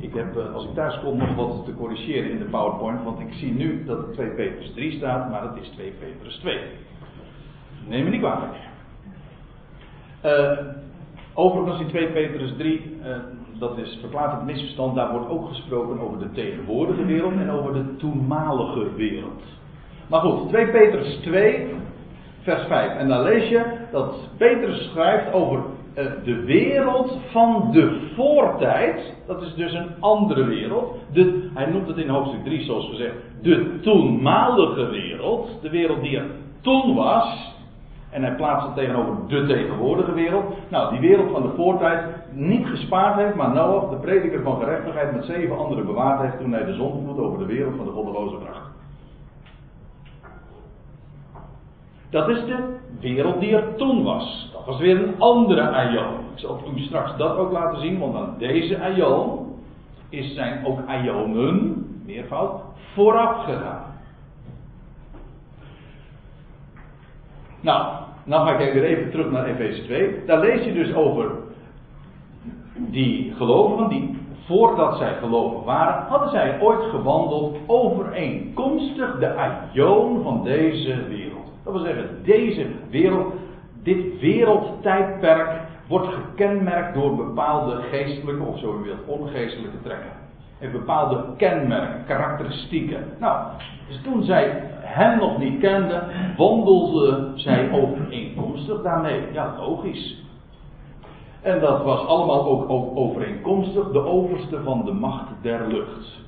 ik 0.00 0.14
heb, 0.14 0.36
uh, 0.36 0.54
als 0.54 0.64
ik 0.64 0.74
thuis 0.74 1.00
kom, 1.00 1.18
nog 1.18 1.34
wat 1.34 1.64
te 1.64 1.74
corrigeren 1.74 2.30
in 2.30 2.38
de 2.38 2.44
PowerPoint, 2.44 3.04
want 3.04 3.20
ik 3.20 3.32
zie 3.32 3.52
nu 3.52 3.84
dat 3.84 3.98
het 3.98 4.12
2 4.12 4.28
Petrus 4.28 4.72
3 4.72 4.92
staat, 4.92 5.30
maar 5.30 5.42
het 5.42 5.62
is 5.62 5.68
2 5.68 5.90
Petrus 5.90 6.36
2. 6.36 6.58
Neem 7.88 8.04
me 8.04 8.10
niet 8.10 8.20
kwalijk. 8.20 8.54
Uh, 10.24 10.58
Overigens 11.34 11.80
in 11.80 11.86
2 11.86 12.06
Petrus 12.06 12.52
3, 12.56 12.98
uh, 13.02 13.10
eh, 13.10 13.20
dat 13.58 13.78
is 13.78 13.98
verklaart 14.00 14.32
het 14.32 14.44
misverstand, 14.44 14.94
daar 14.94 15.12
wordt 15.12 15.28
ook 15.28 15.48
gesproken 15.48 16.00
over 16.00 16.18
de 16.18 16.30
tegenwoordige 16.30 17.04
wereld 17.04 17.32
en 17.32 17.50
over 17.50 17.72
de 17.72 17.96
toenmalige 17.96 18.94
wereld. 18.94 19.42
Maar 20.06 20.20
goed, 20.20 20.48
2 20.48 20.66
Petrus 20.66 21.14
2, 21.14 21.74
vers 22.42 22.66
5. 22.66 22.96
En 22.96 23.08
dan 23.08 23.22
lees 23.22 23.48
je 23.48 23.62
dat 23.90 24.14
Petrus 24.36 24.90
schrijft 24.90 25.32
over 25.32 25.62
de 26.24 26.44
wereld 26.44 27.18
van 27.30 27.68
de 27.72 28.10
voortijd. 28.14 29.14
Dat 29.26 29.42
is 29.42 29.54
dus 29.54 29.72
een 29.72 29.88
andere 30.00 30.44
wereld. 30.44 30.96
Hij 31.54 31.66
noemt 31.66 31.86
het 31.86 31.96
in 31.96 32.08
hoofdstuk 32.08 32.44
3 32.44 32.62
zoals 32.62 32.88
gezegd, 32.88 33.14
de 33.42 33.80
toenmalige 33.80 34.86
wereld. 34.86 35.58
De 35.62 35.70
wereld 35.70 36.02
die 36.02 36.16
er 36.16 36.26
toen 36.60 36.94
was. 36.94 37.58
En 38.10 38.22
hij 38.22 38.34
plaatst 38.34 38.66
het 38.66 38.76
tegenover 38.76 39.16
de 39.28 39.46
tegenwoordige 39.46 40.12
wereld. 40.12 40.44
Nou, 40.68 40.90
die 40.90 41.08
wereld 41.08 41.30
van 41.30 41.42
de 41.42 41.52
voortijd 41.56 42.04
niet 42.32 42.66
gespaard 42.66 43.16
heeft, 43.16 43.34
maar 43.34 43.54
Noach, 43.54 43.90
de 43.90 43.96
prediker 43.96 44.42
van 44.42 44.56
gerechtigheid, 44.56 45.14
met 45.14 45.24
zeven 45.24 45.58
anderen 45.58 45.86
bewaard 45.86 46.20
heeft 46.20 46.38
toen 46.38 46.52
hij 46.52 46.64
de 46.64 46.74
zondvloed 46.74 47.18
over 47.18 47.38
de 47.38 47.46
wereld 47.46 47.76
van 47.76 47.84
de 47.84 47.92
goddeloze 47.92 48.36
bracht. 48.36 48.69
Dat 52.10 52.28
is 52.28 52.44
de 52.44 52.76
wereld 53.00 53.40
die 53.40 53.56
er 53.56 53.74
toen 53.76 54.02
was. 54.02 54.50
Dat 54.52 54.64
was 54.64 54.78
weer 54.78 55.02
een 55.02 55.14
andere 55.18 55.70
aion. 55.70 56.14
Ik 56.34 56.38
zal 56.38 56.60
u 56.76 56.80
straks 56.80 57.16
dat 57.16 57.36
ook 57.36 57.52
laten 57.52 57.80
zien, 57.80 57.98
want 57.98 58.14
aan 58.14 58.34
deze 58.38 58.80
aion 58.80 59.48
is 60.08 60.34
zijn 60.34 60.66
ook 60.66 60.78
aionen, 60.86 61.86
meervoud, 62.06 62.60
vooraf 62.94 63.44
gegaan. 63.44 63.84
Nou, 67.60 67.92
nou 68.24 68.46
ga 68.46 68.58
ik 68.58 68.72
weer 68.72 68.84
even 68.84 69.10
terug 69.10 69.30
naar 69.30 69.44
Efeze 69.44 69.84
2. 69.84 70.24
Daar 70.26 70.40
lees 70.40 70.64
je 70.64 70.72
dus 70.72 70.94
over 70.94 71.30
die 72.76 73.34
gelovigen 73.36 73.88
die 73.88 74.18
voordat 74.46 74.96
zij 74.96 75.14
geloven 75.14 75.64
waren, 75.64 76.06
hadden 76.06 76.30
zij 76.30 76.60
ooit 76.60 76.82
gewandeld 76.90 77.56
overeenkomstig 77.66 79.18
de 79.18 79.34
aion 79.34 80.22
van 80.22 80.44
deze 80.44 81.04
wereld. 81.08 81.29
Dat 81.72 81.82
wil 81.82 81.92
zeggen, 81.94 82.22
deze 82.24 82.66
wereld, 82.90 83.32
dit 83.82 84.20
wereldtijdperk 84.20 85.60
wordt 85.88 86.08
gekenmerkt 86.08 86.94
door 86.94 87.16
bepaalde 87.16 87.76
geestelijke 87.76 88.42
of 88.42 88.58
zo 88.58 88.78
u 88.80 88.82
wilt 88.82 89.06
ongeestelijke 89.06 89.82
trekken. 89.82 90.10
Heeft 90.58 90.72
bepaalde 90.72 91.24
kenmerken, 91.36 92.04
karakteristieken. 92.06 93.04
Nou, 93.18 93.46
dus 93.88 94.00
toen 94.02 94.22
zij 94.22 94.62
hem 94.80 95.18
nog 95.18 95.38
niet 95.38 95.60
kenden, 95.60 96.02
wandelde 96.36 97.32
zij 97.34 97.72
overeenkomstig 97.72 98.82
daarmee. 98.82 99.22
Ja, 99.32 99.54
logisch. 99.58 100.24
En 101.42 101.60
dat 101.60 101.82
was 101.82 102.06
allemaal 102.06 102.46
ook 102.46 102.70
overeenkomstig 102.96 103.90
de 103.90 104.04
overste 104.04 104.62
van 104.62 104.84
de 104.84 104.92
macht 104.92 105.28
der 105.42 105.66
lucht. 105.68 106.18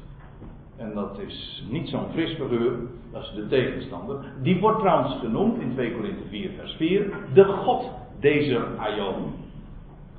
En 0.83 0.95
dat 0.95 1.19
is 1.19 1.65
niet 1.69 1.89
zo'n 1.89 2.11
fris 2.13 2.35
figuur, 2.35 2.73
dat 3.13 3.23
is 3.23 3.33
de 3.35 3.47
tegenstander. 3.47 4.25
Die 4.43 4.61
wordt 4.61 4.79
trouwens 4.79 5.15
genoemd 5.21 5.61
in 5.61 5.73
2 5.73 5.95
Korinthe 5.95 6.29
4 6.29 6.51
vers 6.57 6.73
4, 6.73 7.13
de 7.35 7.45
God 7.45 7.91
deze 8.21 8.61
Aion. 8.79 9.35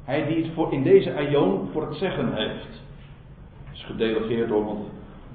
Hij 0.04 0.26
die 0.26 0.44
het 0.44 0.54
voor, 0.54 0.74
in 0.74 0.84
deze 0.84 1.16
Aion 1.16 1.70
voor 1.72 1.88
het 1.88 1.96
zeggen 1.96 2.34
heeft. 2.34 2.82
Is 3.74 3.84
gedelegeerd 3.84 4.50
door, 4.50 4.66
want 4.66 4.86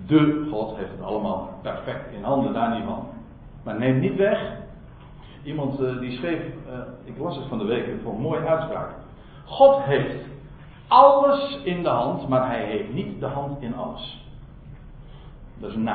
de 0.07 0.47
God 0.51 0.77
heeft 0.77 0.91
het 0.91 1.03
allemaal 1.03 1.59
perfect 1.62 2.12
in 2.12 2.23
handen, 2.23 2.53
daar 2.53 2.75
niet 2.75 2.85
van. 2.85 3.07
Maar 3.64 3.79
neem 3.79 3.99
niet 3.99 4.17
weg. 4.17 4.57
Iemand 5.43 5.81
uh, 5.81 5.99
die 5.99 6.19
schreef, 6.19 6.41
uh, 6.41 6.79
ik 7.05 7.19
las 7.19 7.37
het 7.37 7.47
van 7.47 7.59
de 7.59 7.64
week, 7.64 7.85
vond 8.03 8.17
een 8.17 8.23
mooie 8.23 8.47
uitspraak. 8.47 8.91
God 9.45 9.83
heeft 9.83 10.25
alles 10.88 11.61
in 11.64 11.83
de 11.83 11.88
hand, 11.88 12.29
maar 12.29 12.47
hij 12.47 12.64
heeft 12.64 12.93
niet 12.93 13.21
de 13.21 13.27
hand 13.27 13.62
in 13.62 13.75
alles. 13.75 14.27
Dat 15.61 15.71
is 15.71 15.77
een. 15.77 15.88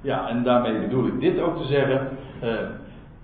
Ja, 0.00 0.28
en 0.28 0.42
daarmee 0.42 0.80
bedoel 0.80 1.06
ik 1.06 1.20
dit 1.20 1.40
ook 1.40 1.56
te 1.56 1.64
zeggen. 1.64 2.08
Uh, 2.42 2.50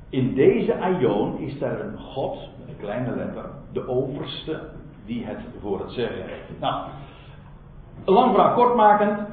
in 0.09 0.35
deze 0.35 0.79
aion 0.81 1.38
is 1.38 1.61
er 1.61 1.81
een 1.81 1.98
God, 1.98 2.48
met 2.59 2.68
een 2.68 2.81
kleine 2.81 3.16
letter, 3.16 3.44
de 3.72 3.88
overste, 3.88 4.61
die 5.07 5.24
het 5.24 5.38
voor 5.61 5.81
het 5.81 5.90
zeggen 5.90 6.22
heeft. 6.22 6.61
Nou, 6.61 6.88
lang 8.05 8.35
verhaal 8.35 8.55
kort 8.55 8.74
maken. 8.74 9.26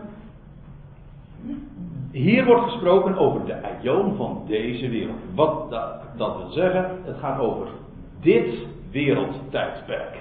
Hier 2.12 2.46
wordt 2.46 2.63
gesproken 2.63 3.17
over 3.17 3.46
de 3.46 3.63
aion 3.63 4.15
van 4.15 4.43
deze 4.48 4.89
wereld. 4.89 5.20
Wat 5.34 5.70
dat, 5.70 6.02
dat 6.17 6.38
wil 6.38 6.50
zeggen, 6.50 7.02
het 7.04 7.17
gaat 7.17 7.39
over 7.39 7.67
dit 8.20 8.65
wereldtijdperk. 8.91 10.17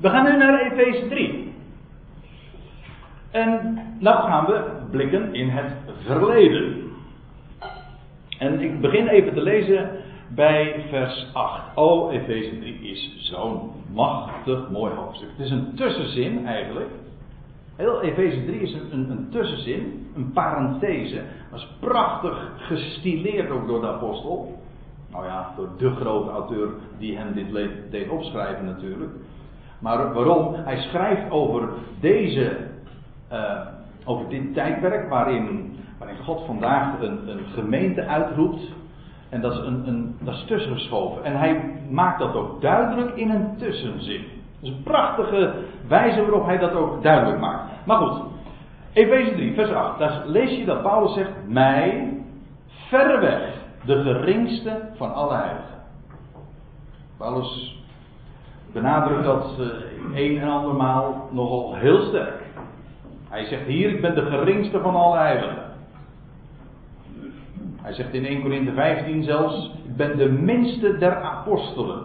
We 0.00 0.08
gaan 0.08 0.24
nu 0.24 0.36
naar 0.36 0.60
Efeze 0.60 1.08
3. 1.08 1.54
En 3.30 3.78
dan 4.00 4.16
gaan 4.16 4.46
we 4.46 4.64
blikken 4.90 5.34
in 5.34 5.48
het 5.48 5.72
verleden. 6.04 6.82
En 8.38 8.60
ik 8.60 8.80
begin 8.80 9.08
even 9.08 9.34
te 9.34 9.42
lezen 9.42 9.90
bij 10.28 10.84
vers 10.88 11.26
8. 11.32 11.76
Oh, 11.76 12.12
Efeze 12.12 12.58
3 12.58 12.80
is 12.80 13.16
zo'n 13.18 13.70
machtig 13.92 14.70
mooi 14.70 14.94
hoofdstuk. 14.94 15.28
Het 15.36 15.46
is 15.46 15.50
een 15.50 15.74
tussenzin 15.74 16.46
eigenlijk. 16.46 16.90
Heel 17.76 18.02
Efeze 18.02 18.44
3 18.44 18.60
is 18.60 18.72
een, 18.72 19.10
een, 19.10 19.28
tussenzin, 19.30 20.10
een 20.16 20.32
parenthese. 20.32 21.22
Is 21.54 21.68
prachtig 21.80 22.52
gestileerd 22.56 23.50
ook 23.50 23.66
door 23.66 23.80
de 23.80 23.88
apostel. 23.88 24.58
Nou 25.10 25.24
ja, 25.24 25.52
door 25.56 25.68
de 25.78 25.90
grote 25.90 26.30
auteur 26.30 26.68
die 26.98 27.16
hem 27.16 27.34
dit 27.34 27.70
deed 27.90 28.08
opschrijven 28.08 28.64
natuurlijk. 28.64 29.10
Maar 29.78 30.12
waarom? 30.12 30.54
Hij 30.54 30.76
schrijft 30.76 31.30
over 31.30 31.68
deze, 32.00 32.56
uh, 33.32 33.60
over 34.04 34.28
dit 34.28 34.54
tijdperk 34.54 35.08
waarin, 35.08 35.76
waarin 35.98 36.16
God 36.24 36.46
vandaag 36.46 37.00
een, 37.00 37.28
een 37.28 37.44
gemeente 37.54 38.06
uitroept. 38.06 38.72
En 39.28 39.40
dat 39.40 39.52
is, 39.52 39.58
een, 39.58 39.88
een, 39.88 40.16
dat 40.20 40.34
is 40.34 40.44
tussengeschoven. 40.44 41.24
En 41.24 41.38
hij 41.38 41.80
maakt 41.90 42.18
dat 42.18 42.34
ook 42.34 42.60
duidelijk 42.60 43.16
in 43.16 43.30
een 43.30 43.56
tussenzin. 43.56 44.24
Dat 44.60 44.70
is 44.70 44.76
een 44.76 44.82
prachtige 44.82 45.54
wijze 45.88 46.20
waarop 46.20 46.46
hij 46.46 46.58
dat 46.58 46.72
ook 46.74 47.02
duidelijk 47.02 47.40
maakt. 47.40 47.86
Maar 47.86 47.96
goed, 47.96 48.22
Efeze 48.92 49.32
3, 49.32 49.54
vers 49.54 49.70
8. 49.70 49.98
Daar 49.98 50.22
lees 50.26 50.58
je 50.58 50.64
dat 50.64 50.82
Paulus 50.82 51.14
zegt: 51.14 51.30
Mij 51.46 52.16
verreweg 52.88 53.54
de 53.84 54.02
geringste 54.02 54.88
van 54.94 55.14
alle 55.14 55.34
heiligen. 55.34 55.76
Paulus 57.16 57.80
benadrukt 58.76 59.24
dat 59.24 59.58
een 60.14 60.38
en 60.38 60.48
andermaal 60.48 61.28
nogal 61.32 61.74
heel 61.74 62.06
sterk. 62.06 62.42
Hij 63.28 63.44
zegt 63.44 63.66
hier, 63.66 63.90
ik 63.90 64.00
ben 64.00 64.14
de 64.14 64.24
geringste 64.24 64.80
van 64.80 64.94
alle 64.94 65.16
heiligen. 65.16 65.64
Hij 67.76 67.92
zegt 67.92 68.14
in 68.14 68.24
1 68.24 68.40
Corinthië 68.40 68.72
15 68.74 69.22
zelfs, 69.22 69.70
ik 69.84 69.96
ben 69.96 70.16
de 70.16 70.28
minste 70.28 70.98
der 70.98 71.22
apostelen. 71.22 72.04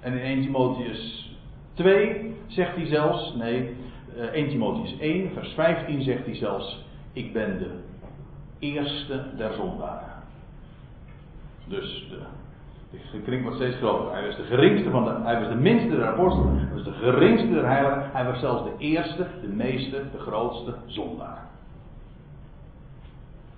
En 0.00 0.12
in 0.12 0.18
1 0.18 0.42
Timotheus 0.42 1.34
2 1.74 2.34
zegt 2.46 2.76
hij 2.76 2.86
zelfs, 2.86 3.34
nee, 3.34 3.76
1 4.32 4.44
eh, 4.44 4.50
Timotheus 4.50 4.98
1 4.98 5.30
vers 5.32 5.52
15 5.52 6.02
zegt 6.02 6.24
hij 6.24 6.34
zelfs, 6.34 6.84
ik 7.12 7.32
ben 7.32 7.58
de 7.58 7.70
eerste 8.58 9.24
der 9.36 9.52
zondaren. 9.52 10.22
Dus 11.66 12.06
de, 12.10 12.18
de 12.90 13.22
kring 13.24 13.42
wordt 13.42 13.56
steeds 13.56 13.76
groter. 13.76 14.12
Hij 14.12 14.26
was 14.26 14.36
de 14.36 14.42
geringste 14.42 14.90
van 14.90 15.04
de, 15.04 15.10
hij 15.22 15.40
was 15.40 15.48
de 15.48 15.54
minste 15.54 15.96
der 15.96 16.06
apostelen. 16.06 16.58
Hij 16.58 16.74
was 16.74 16.84
de 16.84 16.92
geringste 16.92 17.50
der 17.50 17.66
heiligen. 17.66 18.10
Hij 18.12 18.24
was 18.24 18.40
zelfs 18.40 18.62
de 18.62 18.74
eerste, 18.78 19.26
de 19.40 19.48
meeste, 19.48 20.02
de 20.12 20.18
grootste 20.18 20.74
zondaar. 20.86 21.44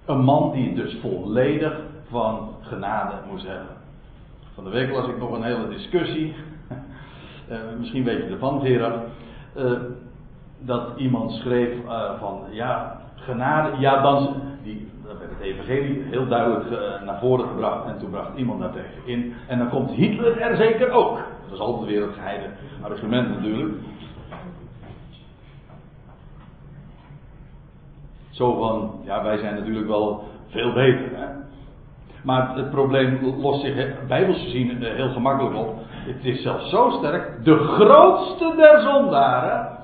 Een 0.05 0.25
man 0.25 0.53
die 0.53 0.67
het 0.67 0.77
dus 0.77 0.99
volledig 1.01 1.81
van 2.11 2.49
genade 2.61 3.15
moest 3.31 3.47
hebben. 3.47 3.77
Van 4.55 4.65
de 4.65 4.71
week 4.71 4.91
las 4.91 5.09
ik 5.09 5.19
nog 5.19 5.33
een 5.33 5.43
hele 5.43 5.69
discussie. 5.69 6.35
uh, 7.51 7.57
misschien 7.81 8.05
weet 8.05 8.17
je 8.17 8.31
ervan, 8.31 8.61
Gerard. 8.61 9.07
Uh, 9.57 9.73
dat 10.59 10.89
iemand 10.97 11.33
schreef 11.33 11.85
uh, 11.85 12.19
van 12.19 12.41
ja, 12.51 13.01
genade, 13.15 13.79
ja 13.79 14.03
dan, 14.03 14.35
die, 14.63 14.91
het 15.39 15.47
evangelie 15.47 16.03
heel 16.11 16.27
duidelijk 16.27 16.71
uh, 16.71 17.07
naar 17.07 17.19
voren 17.19 17.49
gebracht 17.49 17.87
en 17.87 17.99
toen 17.99 18.11
bracht 18.11 18.37
iemand 18.37 18.61
daar 18.61 18.73
tegen 18.73 19.03
in. 19.05 19.35
En 19.47 19.59
dan 19.59 19.69
komt 19.69 19.91
Hitler 19.91 20.41
er 20.41 20.57
zeker 20.57 20.91
ook. 20.91 21.17
Dat 21.45 21.53
is 21.53 21.59
altijd 21.59 21.89
weer 21.89 22.03
het 22.03 22.15
geheime 22.15 22.47
argument 22.83 23.29
natuurlijk. 23.29 23.75
Zo 28.31 28.59
van, 28.59 29.01
ja 29.05 29.23
wij 29.23 29.39
zijn 29.39 29.55
natuurlijk 29.55 29.87
wel 29.87 30.25
veel 30.49 30.73
beter. 30.73 31.17
Hè? 31.17 31.27
Maar 32.23 32.57
het 32.57 32.71
probleem 32.71 33.35
lost 33.41 33.61
zich 33.61 34.07
bijbels 34.07 34.43
gezien 34.43 34.83
eh, 34.83 34.95
heel 34.95 35.13
gemakkelijk 35.13 35.57
op. 35.57 35.77
Het 35.89 36.25
is 36.25 36.43
zelfs 36.43 36.71
zo 36.71 36.91
sterk. 36.91 37.45
De 37.45 37.57
grootste 37.57 38.53
der 38.57 38.81
zondaren 38.81 39.79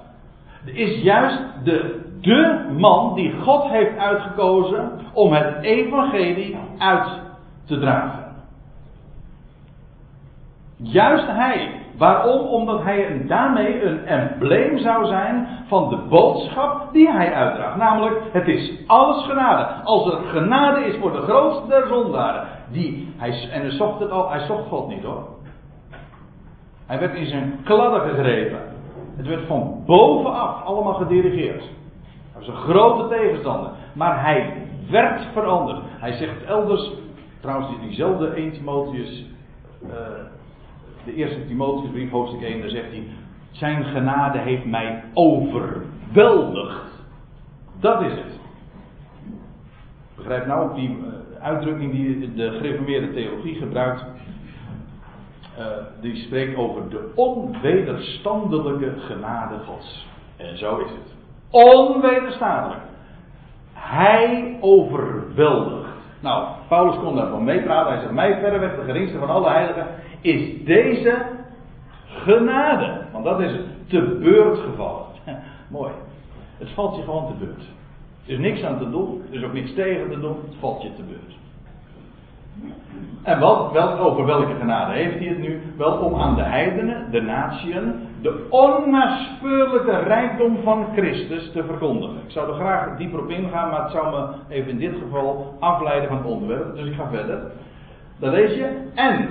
is 0.64 1.02
juist 1.02 1.42
de 1.64 2.03
de 2.24 2.66
man 2.78 3.14
die 3.14 3.34
God 3.40 3.64
heeft 3.64 3.98
uitgekozen 3.98 4.90
om 5.12 5.32
het 5.32 5.62
evangelie 5.62 6.56
uit 6.78 7.08
te 7.64 7.78
dragen. 7.78 8.24
Juist 10.76 11.26
hij. 11.26 11.82
Waarom? 11.98 12.46
Omdat 12.46 12.82
hij 12.82 13.24
daarmee 13.26 13.82
een 13.82 14.06
embleem 14.06 14.78
zou 14.78 15.06
zijn 15.06 15.48
van 15.66 15.88
de 15.88 15.96
boodschap 15.96 16.92
die 16.92 17.10
hij 17.10 17.34
uitdraagt. 17.34 17.76
Namelijk, 17.76 18.20
het 18.32 18.48
is 18.48 18.72
alles 18.86 19.24
genade. 19.24 19.64
Als 19.84 20.12
er 20.12 20.18
genade 20.18 20.84
is 20.84 20.96
voor 21.00 21.12
de 21.12 21.20
grootste 21.20 21.68
der 21.68 21.86
zondaren. 21.86 22.46
Die, 22.70 23.14
hij, 23.16 23.48
en 23.50 23.60
hij 23.60 23.70
zocht 23.70 24.00
het 24.00 24.10
al, 24.10 24.30
hij 24.30 24.40
zocht 24.40 24.68
God 24.68 24.88
niet 24.88 25.02
hoor. 25.02 25.26
Hij 26.86 26.98
werd 26.98 27.14
in 27.14 27.26
zijn 27.26 27.60
kladden 27.64 28.00
gegrepen. 28.00 28.58
Het 29.16 29.26
werd 29.26 29.46
van 29.46 29.82
bovenaf 29.86 30.64
allemaal 30.64 30.94
gedirigeerd. 30.94 31.64
Een 32.46 32.54
grote 32.54 33.14
tegenstander. 33.14 33.70
Maar 33.92 34.22
hij 34.22 34.66
werd 34.90 35.26
veranderd. 35.32 35.82
Hij 35.86 36.12
zegt 36.12 36.44
elders, 36.44 36.90
trouwens 37.40 37.80
diezelfde 37.80 38.26
1 38.26 38.52
Timotheus, 38.52 39.24
uh, 39.82 39.90
de 41.04 41.14
eerste 41.14 41.46
Timotheusbrief, 41.46 42.10
hoofdstuk 42.10 42.42
1, 42.42 42.60
daar 42.60 42.68
zegt 42.68 42.90
hij, 42.90 43.06
zijn 43.50 43.84
genade 43.84 44.38
heeft 44.38 44.64
mij 44.64 45.04
overweldigd. 45.14 47.04
Dat 47.80 48.02
is 48.02 48.12
het. 48.12 48.38
Begrijp 50.16 50.46
nou 50.46 50.70
ook 50.70 50.74
die 50.74 50.88
uh, 50.88 51.04
uitdrukking 51.42 51.92
die 51.92 52.34
de 52.34 52.50
gereformeerde 52.50 53.12
theologie 53.12 53.54
gebruikt. 53.54 54.04
Uh, 55.58 55.66
die 56.00 56.16
spreekt 56.16 56.56
over 56.56 56.88
de 56.90 57.12
onwederstandelijke 57.14 58.92
genade 58.98 59.58
Gods. 59.66 60.06
En 60.36 60.58
zo 60.58 60.78
is 60.78 60.90
het. 60.90 61.23
Onwederstaanlijk. 61.50 62.80
Hij 63.72 64.56
overweldigt. 64.60 65.88
Nou, 66.20 66.48
Paulus 66.68 66.96
kon 66.96 67.16
daarvan 67.16 67.44
meepraten. 67.44 67.92
Hij 67.92 68.00
zegt: 68.00 68.12
Mij 68.12 68.38
verreweg 68.38 68.76
de 68.76 68.84
geringste 68.84 69.18
van 69.18 69.28
alle 69.28 69.48
heiligen 69.48 69.86
is 70.20 70.64
deze 70.64 71.26
genade. 72.06 73.00
Want 73.12 73.24
dat 73.24 73.40
is 73.40 73.52
het. 73.52 73.88
Te 73.88 74.18
beurt 74.22 74.58
gevallen. 74.58 75.06
Mooi. 75.68 75.92
Het 76.58 76.70
valt 76.70 76.96
je 76.96 77.02
gewoon 77.02 77.26
te 77.26 77.44
beurt. 77.44 77.62
Er 78.26 78.32
is 78.32 78.38
niks 78.38 78.62
aan 78.62 78.78
te 78.78 78.90
doen. 78.90 79.22
Er 79.30 79.38
is 79.38 79.44
ook 79.44 79.52
niks 79.52 79.74
tegen 79.74 80.10
te 80.10 80.20
doen. 80.20 80.36
Het 80.46 80.56
valt 80.60 80.82
je 80.82 80.94
te 80.94 81.02
beurt. 81.02 81.36
En 83.22 83.40
wat, 83.40 83.72
wel, 83.72 83.98
over 83.98 84.24
welke 84.24 84.54
genade 84.54 84.92
heeft 84.92 85.18
hij 85.18 85.28
het 85.28 85.38
nu? 85.38 85.60
Wel 85.76 85.92
om 85.92 86.20
aan 86.20 86.34
de 86.34 86.42
heidenen, 86.42 87.10
de 87.10 87.20
natieën, 87.20 87.94
de 88.24 88.46
onnaspeurlijke 88.50 89.98
rijkdom 89.98 90.58
van 90.62 90.86
Christus 90.92 91.52
te 91.52 91.64
verkondigen. 91.64 92.16
Ik 92.24 92.30
zou 92.30 92.48
er 92.48 92.54
graag 92.54 92.96
dieper 92.96 93.20
op 93.20 93.30
ingaan, 93.30 93.70
maar 93.70 93.82
het 93.82 93.90
zou 93.90 94.10
me 94.10 94.54
even 94.54 94.70
in 94.70 94.78
dit 94.78 94.94
geval 95.02 95.56
afleiden 95.60 96.08
van 96.08 96.16
het 96.16 96.26
onderwerp. 96.26 96.76
Dus 96.76 96.86
ik 96.86 96.94
ga 96.94 97.08
verder. 97.08 97.52
Dan 98.18 98.30
lees 98.30 98.54
je. 98.54 98.90
En 98.94 99.28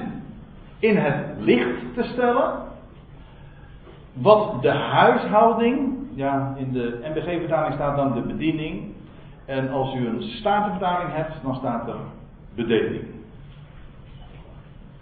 in 0.79 0.97
het 0.97 1.25
licht 1.39 1.93
te 1.95 2.03
stellen. 2.03 2.51
Wat 4.13 4.61
de 4.61 4.71
huishouding. 4.71 5.97
Ja, 6.15 6.53
in 6.57 6.71
de 6.71 6.99
NBG-vertaling 7.03 7.73
staat 7.73 7.95
dan 7.95 8.13
de 8.13 8.21
bediening. 8.21 8.93
En 9.45 9.69
als 9.69 9.95
u 9.95 10.07
een 10.07 10.21
statenvertaling 10.21 11.13
hebt, 11.13 11.33
dan 11.43 11.55
staat 11.55 11.87
er 11.87 11.99
bedeling. 12.55 13.05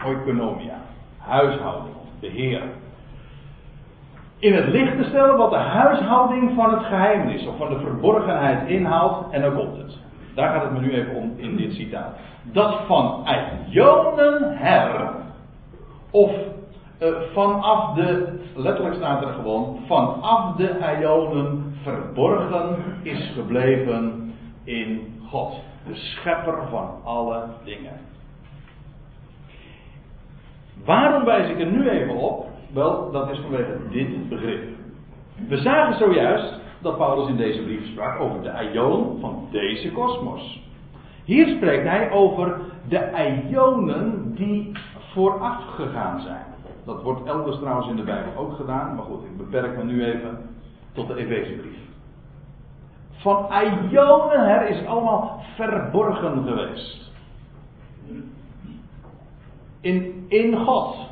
Oikonomia. 0.06 0.77
Huishouding. 1.17 1.95
Beheer 2.19 2.62
in 4.41 4.54
het 4.54 4.67
licht 4.67 4.97
te 4.97 5.04
stellen 5.04 5.38
wat 5.38 5.49
de 5.49 5.58
huishouding 5.58 6.51
van 6.56 6.73
het 6.73 6.84
geheim 6.84 7.30
is, 7.30 7.47
of 7.47 7.58
van 7.58 7.69
de 7.69 7.80
verborgenheid 7.80 8.69
inhoudt, 8.69 9.32
en 9.32 9.41
dan 9.41 9.56
komt 9.56 9.77
het. 9.77 9.97
Daar 10.36 10.49
gaat 10.54 10.63
het 10.63 10.71
me 10.71 10.80
nu 10.80 10.93
even 10.93 11.15
om 11.15 11.34
in 11.36 11.58
dit 11.58 11.73
citaat. 11.73 12.15
Dat 12.43 12.80
van 12.88 13.27
Ionen 13.69 14.58
her, 14.58 15.12
of 16.12 16.32
uh, 16.99 17.08
vanaf 17.34 17.93
de, 17.93 18.39
letterlijk 18.56 18.95
staat 18.95 19.21
er 19.21 19.34
gewoon, 19.34 19.80
vanaf 19.88 20.56
de 20.56 20.97
Ionen 20.99 21.75
verborgen 21.84 22.75
is 23.01 23.32
gebleven 23.36 24.34
in 24.63 25.19
God, 25.30 25.54
de 25.88 25.95
schepper 25.95 26.67
van 26.69 26.89
alle 27.04 27.43
dingen. 27.63 27.99
Waarom 30.86 31.23
wijs 31.23 31.49
ik 31.49 31.60
er 31.60 31.71
nu 31.71 31.89
even 31.89 32.15
op? 32.15 32.50
Wel, 32.73 33.12
dat 33.12 33.29
is 33.29 33.39
vanwege 33.39 33.77
dit 33.89 34.29
begrip. 34.29 34.63
We 35.47 35.57
zagen 35.57 35.97
zojuist 35.97 36.60
dat 36.81 36.97
Paulus 36.97 37.29
in 37.29 37.38
deze 37.38 37.62
brief 37.63 37.86
sprak 37.86 38.19
over 38.19 38.41
de 38.41 38.51
aion 38.51 39.17
van 39.19 39.47
deze 39.51 39.91
kosmos. 39.91 40.63
Hier 41.23 41.47
spreekt 41.47 41.88
hij 41.88 42.12
over 42.12 42.60
de 42.88 43.12
ionen 43.49 44.36
die 44.36 44.71
vooraf 45.13 45.63
gegaan 45.75 46.19
zijn. 46.21 46.45
Dat 46.86 47.03
wordt 47.03 47.27
elders 47.27 47.57
trouwens 47.57 47.88
in 47.88 47.95
de 47.95 48.03
Bijbel 48.03 48.36
ook 48.36 48.55
gedaan, 48.55 48.95
maar 48.95 49.05
goed, 49.05 49.23
ik 49.23 49.38
beperk 49.38 49.77
me 49.77 49.84
nu 49.84 50.05
even 50.05 50.38
tot 50.91 51.07
de 51.07 51.15
Efezebrief. 51.15 51.79
Van 53.12 53.47
ionen 53.89 54.47
her 54.47 54.69
is 54.69 54.86
allemaal 54.86 55.43
verborgen 55.55 56.43
geweest. 56.47 57.12
In, 59.81 60.25
in 60.27 60.57
God, 60.57 61.11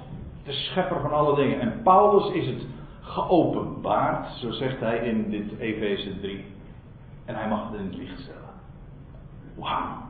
de 0.50 0.56
schepper 0.56 1.00
van 1.02 1.12
alle 1.12 1.36
dingen. 1.36 1.60
En 1.60 1.82
Paulus 1.84 2.32
is 2.32 2.48
het 2.48 2.68
geopenbaard, 3.02 4.28
zo 4.28 4.52
zegt 4.52 4.80
hij 4.80 4.98
in 4.98 5.30
dit 5.30 5.60
Efeze 5.60 6.20
3. 6.20 6.46
En 7.26 7.36
hij 7.36 7.48
mag 7.48 7.70
het 7.70 7.80
in 7.80 7.86
het 7.86 7.98
licht 7.98 8.20
stellen. 8.20 8.50
Wauw. 9.56 10.08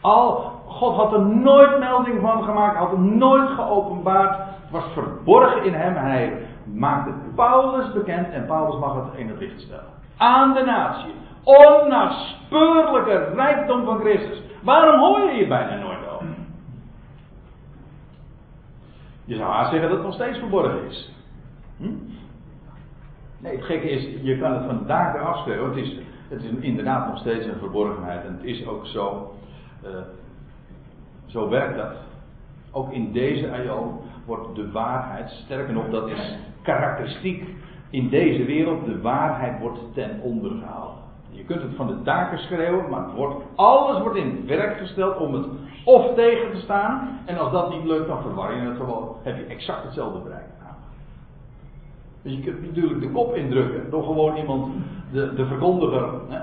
Al, 0.00 0.52
God 0.66 0.96
had 0.96 1.12
er 1.12 1.26
nooit 1.26 1.78
melding 1.78 2.20
van 2.20 2.42
gemaakt, 2.42 2.76
had 2.76 2.90
hem 2.90 3.18
nooit 3.18 3.50
geopenbaard. 3.50 4.38
Was 4.70 4.84
verborgen 4.92 5.64
in 5.64 5.74
hem. 5.74 5.94
Hij 5.94 6.46
maakte 6.74 7.12
Paulus 7.34 7.92
bekend 7.92 8.30
en 8.30 8.46
Paulus 8.46 8.78
mag 8.80 8.94
het 8.94 9.14
in 9.14 9.28
het 9.28 9.38
licht 9.38 9.60
stellen. 9.60 9.92
Aan 10.16 10.54
de 10.54 10.64
natie. 10.64 11.14
Onnaspeurlijke 11.42 13.32
rijkdom 13.34 13.84
van 13.84 13.98
Christus. 13.98 14.42
Waarom 14.62 15.00
hoor 15.00 15.20
je 15.20 15.32
hier 15.32 15.48
bijna 15.48 15.76
nooit 15.76 15.98
over? 16.12 16.14
Je 19.24 19.36
zou 19.36 19.50
haast 19.50 19.70
zeggen 19.70 19.88
dat 19.88 19.98
het 19.98 20.06
nog 20.06 20.14
steeds 20.14 20.38
verborgen 20.38 20.86
is. 20.88 21.12
Hm? 21.76 21.88
Nee, 23.38 23.56
het 23.56 23.64
gekke 23.64 23.90
is, 23.90 24.22
je 24.22 24.38
kan 24.38 24.52
het 24.52 24.64
vandaag 24.64 25.12
weer 25.12 25.22
afschrijven. 25.22 25.66
Het 25.66 25.76
is, 25.76 25.98
het 26.28 26.42
is 26.42 26.50
inderdaad 26.60 27.08
nog 27.08 27.18
steeds 27.18 27.46
een 27.46 27.58
verborgenheid. 27.58 28.24
En 28.24 28.32
het 28.32 28.44
is 28.44 28.66
ook 28.66 28.86
zo. 28.86 29.34
Uh, 29.84 29.90
zo 31.26 31.48
werkt 31.48 31.76
dat. 31.76 31.92
Ook 32.70 32.92
in 32.92 33.12
deze 33.12 33.46
eeuw 33.46 34.02
wordt 34.24 34.54
de 34.54 34.70
waarheid, 34.70 35.30
sterker 35.30 35.74
nog, 35.74 35.90
dat 35.90 36.08
is 36.08 36.36
karakteristiek 36.62 37.48
in 37.90 38.08
deze 38.08 38.44
wereld, 38.44 38.84
de 38.84 39.00
waarheid 39.00 39.60
wordt 39.60 39.78
ten 39.94 40.20
onder. 40.20 40.52
Je 41.36 41.44
kunt 41.44 41.62
het 41.62 41.74
van 41.76 41.86
de 41.86 42.02
daken 42.02 42.38
schreeuwen, 42.38 42.90
maar 42.90 43.14
wordt, 43.14 43.44
alles 43.54 44.00
wordt 44.00 44.16
in 44.16 44.46
werk 44.46 44.78
gesteld 44.78 45.16
om 45.16 45.34
het 45.34 45.46
of 45.84 46.14
tegen 46.14 46.52
te 46.52 46.60
staan. 46.60 47.20
En 47.24 47.38
als 47.38 47.52
dat 47.52 47.70
niet 47.70 47.84
lukt, 47.84 48.08
dan 48.08 48.22
verwar 48.22 48.54
je 48.54 48.60
het 48.60 48.76
gewoon. 48.76 49.16
Heb 49.22 49.36
je 49.36 49.44
exact 49.44 49.84
hetzelfde 49.84 50.18
bereikt. 50.18 50.54
Dus 52.24 52.32
je 52.32 52.40
kunt 52.40 52.66
natuurlijk 52.66 53.00
de 53.00 53.10
kop 53.10 53.34
indrukken 53.34 53.90
door 53.90 54.04
gewoon 54.04 54.36
iemand, 54.36 54.72
de, 55.12 55.34
de 55.34 55.46
verkondiger, 55.46 56.08
hè, 56.28 56.38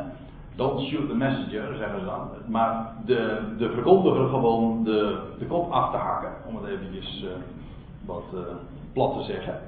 don't 0.55 0.81
shoot 0.81 1.07
the 1.07 1.15
messenger, 1.15 1.75
zeggen 1.75 1.99
ze 1.99 2.05
dan. 2.05 2.29
Maar 2.47 2.93
de, 3.05 3.39
de 3.57 3.69
verkondiger 3.69 4.27
gewoon 4.27 4.83
de, 4.83 5.19
de 5.39 5.45
kop 5.45 5.71
af 5.71 5.91
te 5.91 5.97
hakken, 5.97 6.31
om 6.47 6.55
het 6.55 6.65
eventjes 6.65 7.23
uh, 7.23 7.29
wat 8.05 8.23
uh, 8.33 8.39
plat 8.93 9.13
te 9.17 9.23
zeggen. 9.23 9.59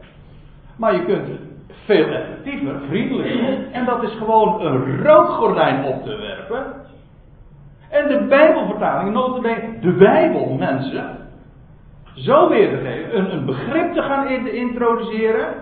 Maar 0.75 0.95
je 0.95 1.05
kunt 1.05 1.27
veel 1.85 2.05
effectiever, 2.05 2.79
vriendelijker, 2.87 3.71
en 3.71 3.85
dat 3.85 4.03
is 4.03 4.11
gewoon 4.11 4.61
een 4.61 5.03
rookgordijn 5.03 5.85
op 5.85 6.03
te 6.03 6.15
werpen. 6.15 6.73
En 7.89 8.07
de 8.07 8.25
Bijbelvertaling, 8.29 9.13
notabene 9.13 9.79
de 9.79 9.91
Bijbel, 9.91 10.55
mensen, 10.59 11.17
zo 12.15 12.49
weer 12.49 12.69
te 12.69 12.77
geven, 12.77 13.17
een, 13.17 13.33
een 13.33 13.45
begrip 13.45 13.93
te 13.93 14.01
gaan 14.01 14.27
introduceren, 14.45 15.53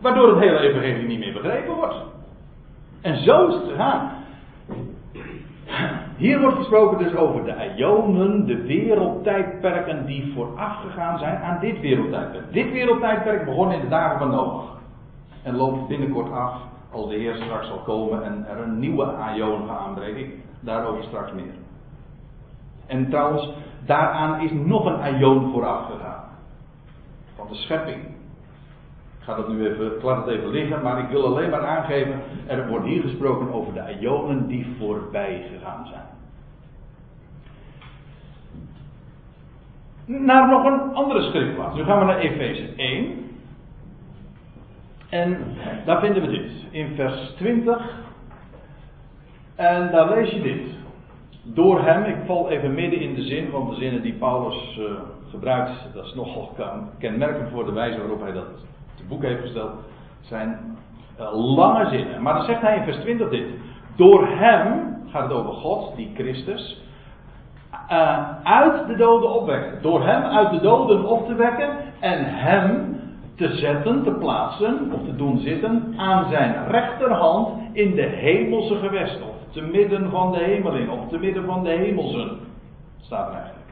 waardoor 0.00 0.28
het 0.28 0.38
hele 0.38 0.58
evangelie 0.58 1.06
niet 1.06 1.18
meer 1.18 1.32
begrepen 1.32 1.74
wordt. 1.74 1.96
En 3.00 3.16
zo 3.16 3.46
is 3.46 3.54
het 3.54 3.64
gegaan. 3.68 4.10
Hier 6.22 6.40
wordt 6.40 6.56
gesproken 6.56 6.98
dus 6.98 7.14
over 7.14 7.44
de 7.44 7.74
Ionen, 7.76 8.46
de 8.46 8.62
wereldtijdperken 8.62 10.06
die 10.06 10.32
voorafgegaan 10.34 11.18
zijn 11.18 11.36
aan 11.36 11.60
dit 11.60 11.80
wereldtijdperk. 11.80 12.52
Dit 12.52 12.72
wereldtijdperk 12.72 13.44
begon 13.44 13.72
in 13.72 13.80
de 13.80 13.88
dagen 13.88 14.18
van 14.18 14.30
Noach. 14.30 14.76
En 15.42 15.56
loopt 15.56 15.88
binnenkort 15.88 16.32
af 16.32 16.54
als 16.90 17.08
de 17.08 17.14
Heer 17.14 17.34
straks 17.34 17.66
zal 17.66 17.78
komen 17.78 18.24
en 18.24 18.46
er 18.48 18.62
een 18.62 18.78
nieuwe 18.78 19.04
Aion 19.04 19.66
gaat 19.66 19.78
aanbreken. 19.78 20.32
Daarover 20.60 21.04
straks 21.04 21.32
meer. 21.32 21.54
En 22.86 23.10
trouwens, 23.10 23.52
daaraan 23.86 24.40
is 24.40 24.52
nog 24.52 24.84
een 24.84 25.00
Aion 25.00 25.52
vooraf 25.52 25.86
gegaan. 25.90 26.24
Van 27.36 27.46
de 27.48 27.54
schepping. 27.54 28.02
Ik 29.18 29.28
ga 29.28 29.34
dat 29.34 29.48
nu 29.48 29.66
even, 29.66 29.96
ik 29.96 30.02
laat 30.02 30.26
het 30.26 30.34
even 30.34 30.50
liggen, 30.50 30.82
maar 30.82 30.98
ik 30.98 31.08
wil 31.08 31.26
alleen 31.26 31.50
maar 31.50 31.66
aangeven, 31.66 32.20
er 32.46 32.68
wordt 32.68 32.84
hier 32.84 33.02
gesproken 33.02 33.52
over 33.52 33.72
de 33.72 33.96
Ionen 34.00 34.46
die 34.46 34.76
voorbij 34.78 35.46
gegaan 35.52 35.86
zijn. 35.86 36.11
Naar 40.04 40.48
nog 40.48 40.64
een 40.64 40.94
andere 40.94 41.22
schriftplaats. 41.22 41.76
Nu 41.76 41.84
gaan 41.84 41.98
we 41.98 42.04
naar 42.04 42.18
Efeze 42.18 42.68
1. 42.76 43.30
En 45.08 45.38
daar 45.84 46.00
vinden 46.00 46.22
we 46.22 46.28
dit. 46.28 46.50
In 46.70 46.94
vers 46.94 47.32
20. 47.36 48.00
En 49.54 49.90
daar 49.90 50.08
lees 50.08 50.30
je 50.30 50.40
dit. 50.40 50.80
Door 51.42 51.80
hem, 51.84 52.04
ik 52.04 52.16
val 52.26 52.48
even 52.48 52.74
midden 52.74 53.00
in 53.00 53.14
de 53.14 53.22
zin, 53.22 53.50
want 53.50 53.70
de 53.70 53.76
zinnen 53.76 54.02
die 54.02 54.12
Paulus 54.12 54.78
uh, 54.78 54.84
gebruikt, 55.30 55.72
dat 55.94 56.04
is 56.04 56.14
nogal 56.14 56.56
kenmerkend 56.98 57.50
voor 57.50 57.64
de 57.64 57.72
wijze 57.72 57.98
waarop 57.98 58.20
hij 58.20 58.32
dat 58.32 58.46
het 58.96 59.08
boek 59.08 59.22
heeft 59.22 59.40
gesteld, 59.40 59.72
zijn 60.20 60.76
uh, 61.20 61.54
lange 61.54 61.88
zinnen. 61.88 62.22
Maar 62.22 62.34
dan 62.34 62.44
zegt 62.44 62.60
hij 62.60 62.76
in 62.76 62.84
vers 62.84 62.96
20 62.96 63.28
dit. 63.28 63.46
Door 63.96 64.26
hem, 64.26 64.96
gaat 65.08 65.22
het 65.22 65.32
over 65.32 65.52
God, 65.52 65.96
die 65.96 66.10
Christus, 66.14 66.82
uh, 67.92 68.18
uit 68.42 68.86
de 68.86 68.96
doden 68.96 69.30
opwekken. 69.30 69.82
Door 69.82 70.06
hem 70.06 70.22
uit 70.22 70.50
de 70.50 70.60
doden 70.60 71.04
op 71.04 71.26
te 71.26 71.34
wekken 71.34 71.68
en 72.00 72.24
hem 72.24 73.00
te 73.36 73.52
zetten, 73.56 74.02
te 74.02 74.10
plaatsen 74.10 74.92
of 74.92 75.04
te 75.04 75.16
doen 75.16 75.38
zitten 75.38 75.94
aan 75.96 76.30
zijn 76.30 76.66
rechterhand 76.68 77.48
in 77.72 77.94
de 77.94 78.02
hemelse 78.02 78.76
gewesten. 78.76 79.22
Of 79.22 79.52
te 79.52 79.62
midden 79.62 80.10
van 80.10 80.32
de 80.32 80.38
hemeling 80.38 80.90
of 80.90 81.08
te 81.08 81.18
midden 81.18 81.44
van 81.44 81.64
de 81.64 81.70
hemelsen. 81.70 82.38
Staat 83.00 83.28
er 83.28 83.34
eigenlijk. 83.34 83.70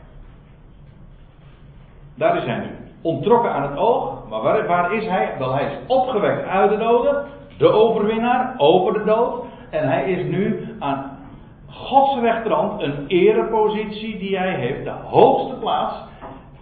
Daar 2.15 2.37
is 2.37 2.45
hij 2.45 2.59
nu. 2.59 2.71
Ontrokken 3.03 3.53
aan 3.53 3.71
het 3.71 3.79
oog. 3.79 4.29
Maar 4.29 4.43
waar, 4.43 4.67
waar 4.67 4.93
is 4.93 5.07
hij? 5.07 5.35
Wel, 5.39 5.55
hij 5.55 5.65
is 5.65 5.79
opgewekt 5.87 6.47
uit 6.47 6.71
de 6.71 6.77
doden. 6.77 7.25
De 7.59 7.69
overwinnaar 7.69 8.55
over 8.57 8.93
de 8.93 9.05
dood. 9.05 9.45
En 9.71 9.89
hij 9.89 10.11
is 10.11 10.25
nu 10.25 10.69
aan 10.79 11.10
Gods 11.81 12.21
rechterhand 12.21 12.83
een 12.83 13.07
erepositie 13.07 14.19
die 14.19 14.38
hij 14.38 14.55
heeft, 14.55 14.85
de 14.85 14.90
hoogste 14.90 15.55
plaats, 15.55 15.95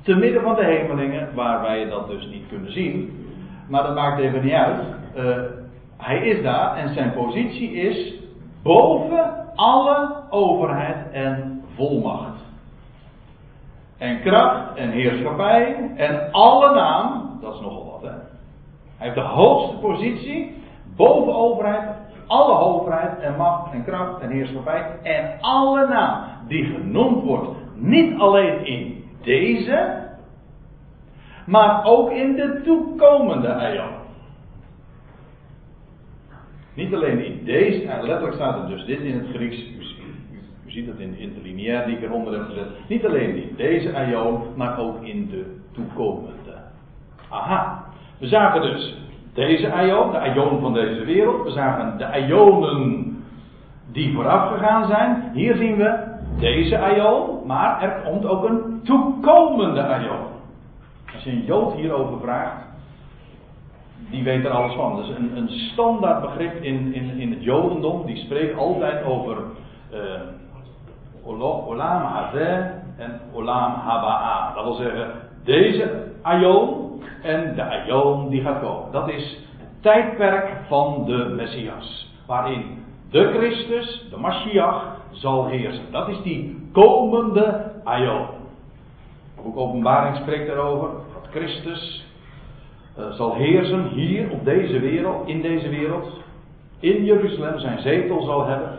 te 0.02 0.14
midden 0.14 0.42
van 0.42 0.54
de 0.54 0.64
hemelingen, 0.64 1.34
waar 1.34 1.60
wij 1.60 1.88
dat 1.88 2.08
dus 2.08 2.26
niet 2.26 2.48
kunnen 2.48 2.72
zien. 2.72 3.26
Maar 3.68 3.82
dat 3.82 3.94
maakt 3.94 4.20
even 4.20 4.44
niet 4.44 4.52
uit. 4.52 4.80
Uh, 5.16 5.36
hij 5.96 6.18
is 6.18 6.42
daar 6.42 6.76
en 6.76 6.94
zijn 6.94 7.12
positie 7.12 7.72
is 7.72 8.14
boven 8.62 9.54
alle 9.54 10.16
overheid 10.30 11.12
en 11.12 11.62
volmacht. 11.74 12.40
En 13.98 14.20
kracht 14.20 14.74
en 14.74 14.90
heerschappij 14.90 15.90
en 15.96 16.32
alle 16.32 16.74
naam, 16.74 17.38
dat 17.40 17.54
is 17.54 17.60
nogal 17.60 17.90
wat 17.92 18.10
hè. 18.10 18.16
Hij 18.96 19.06
heeft 19.06 19.14
de 19.14 19.20
hoogste 19.20 19.76
positie 19.76 20.62
boven 20.96 21.34
overheid, 21.34 21.88
alle 22.28 22.58
overheid 22.58 23.18
en 23.20 23.36
macht 23.36 23.72
en 23.72 23.84
kracht 23.84 24.20
en 24.20 24.30
heerschappij 24.30 24.98
en 25.02 25.40
alle 25.40 25.88
naam 25.88 26.24
die 26.48 26.64
genoemd 26.64 27.24
wordt, 27.24 27.48
niet 27.74 28.18
alleen 28.18 28.66
in 28.66 29.04
deze, 29.22 30.06
maar 31.46 31.84
ook 31.84 32.10
in 32.10 32.34
de 32.36 32.60
toekomende 32.64 33.48
eeuw. 33.48 33.96
Niet 36.74 36.94
alleen 36.94 37.24
in 37.24 37.44
deze, 37.44 37.86
letterlijk 37.86 38.34
staat 38.34 38.62
er 38.62 38.68
dus 38.68 38.84
dit 38.84 39.00
in 39.00 39.18
het 39.18 39.26
Grieks, 39.34 39.56
u 40.66 40.70
ziet 40.70 40.86
het 40.86 40.98
in 40.98 41.10
de 41.10 41.18
interlineair 41.18 41.86
die 41.86 41.96
ik 41.96 42.02
eronder 42.02 42.32
heb 42.32 42.44
gezet, 42.48 42.88
niet 42.88 43.06
alleen 43.06 43.36
in 43.36 43.54
deze 43.56 43.92
eeuw, 43.94 44.46
maar 44.56 44.78
ook 44.78 45.02
in 45.02 45.28
de 45.28 45.56
toekomende. 45.72 46.56
Aha, 47.28 47.84
we 48.18 48.26
zagen 48.26 48.62
dus 48.62 48.96
deze 49.38 49.72
aion, 49.72 50.10
de 50.10 50.18
aion 50.18 50.60
van 50.60 50.72
deze 50.72 51.04
wereld. 51.04 51.44
We 51.44 51.50
zagen 51.50 51.98
de 51.98 52.06
aionen 52.06 53.16
die 53.92 54.14
vooraf 54.14 54.52
gegaan 54.52 54.86
zijn. 54.86 55.30
Hier 55.34 55.56
zien 55.56 55.76
we 55.76 55.98
deze 56.38 56.78
aion, 56.78 57.46
maar 57.46 57.82
er 57.82 58.02
komt 58.04 58.26
ook 58.26 58.48
een 58.48 58.80
toekomende 58.84 59.82
aion. 59.82 60.26
Als 61.14 61.22
je 61.24 61.30
een 61.30 61.44
Jood 61.44 61.74
hierover 61.74 62.20
vraagt, 62.20 62.66
die 64.10 64.24
weet 64.24 64.44
er 64.44 64.50
alles 64.50 64.74
van. 64.74 64.96
Dus 64.96 65.08
een, 65.08 65.36
een 65.36 65.48
standaard 65.48 66.20
begrip 66.20 66.62
in, 66.62 66.94
in, 66.94 67.18
in 67.18 67.30
het 67.30 67.44
Jodendom, 67.44 68.06
die 68.06 68.16
spreekt 68.16 68.58
altijd 68.58 69.04
over 69.04 69.36
uh, 69.92 70.00
Olam 71.66 72.02
Hazeh 72.02 72.58
en 72.96 73.20
Olam 73.34 73.72
Haba'a. 73.72 74.54
Dat 74.54 74.64
wil 74.64 74.74
zeggen, 74.74 75.10
deze 75.44 76.04
aion 76.22 76.87
en 77.22 77.54
de 77.54 77.62
Aion 77.62 78.28
die 78.28 78.42
gaat 78.42 78.60
komen. 78.60 78.92
Dat 78.92 79.08
is 79.08 79.38
het 79.58 79.82
tijdperk 79.82 80.56
van 80.66 81.04
de 81.06 81.32
Messias. 81.36 82.14
Waarin 82.26 82.64
de 83.10 83.32
Christus, 83.32 84.06
de 84.10 84.16
Mashiach, 84.16 84.96
zal 85.10 85.46
heersen. 85.46 85.84
Dat 85.90 86.08
is 86.08 86.22
die 86.22 86.68
komende 86.72 87.72
Aion. 87.84 88.26
Ook 89.44 89.56
Openbaring 89.56 90.16
spreekt 90.16 90.46
daarover. 90.46 90.88
Dat 90.88 91.30
Christus 91.30 92.06
uh, 92.98 93.10
zal 93.10 93.34
heersen 93.34 93.88
hier 93.88 94.30
op 94.30 94.44
deze 94.44 94.80
wereld, 94.80 95.28
in 95.28 95.42
deze 95.42 95.68
wereld. 95.68 96.20
In 96.80 97.04
Jeruzalem 97.04 97.58
zijn 97.58 97.80
zetel 97.80 98.22
zal 98.22 98.46
hebben. 98.46 98.78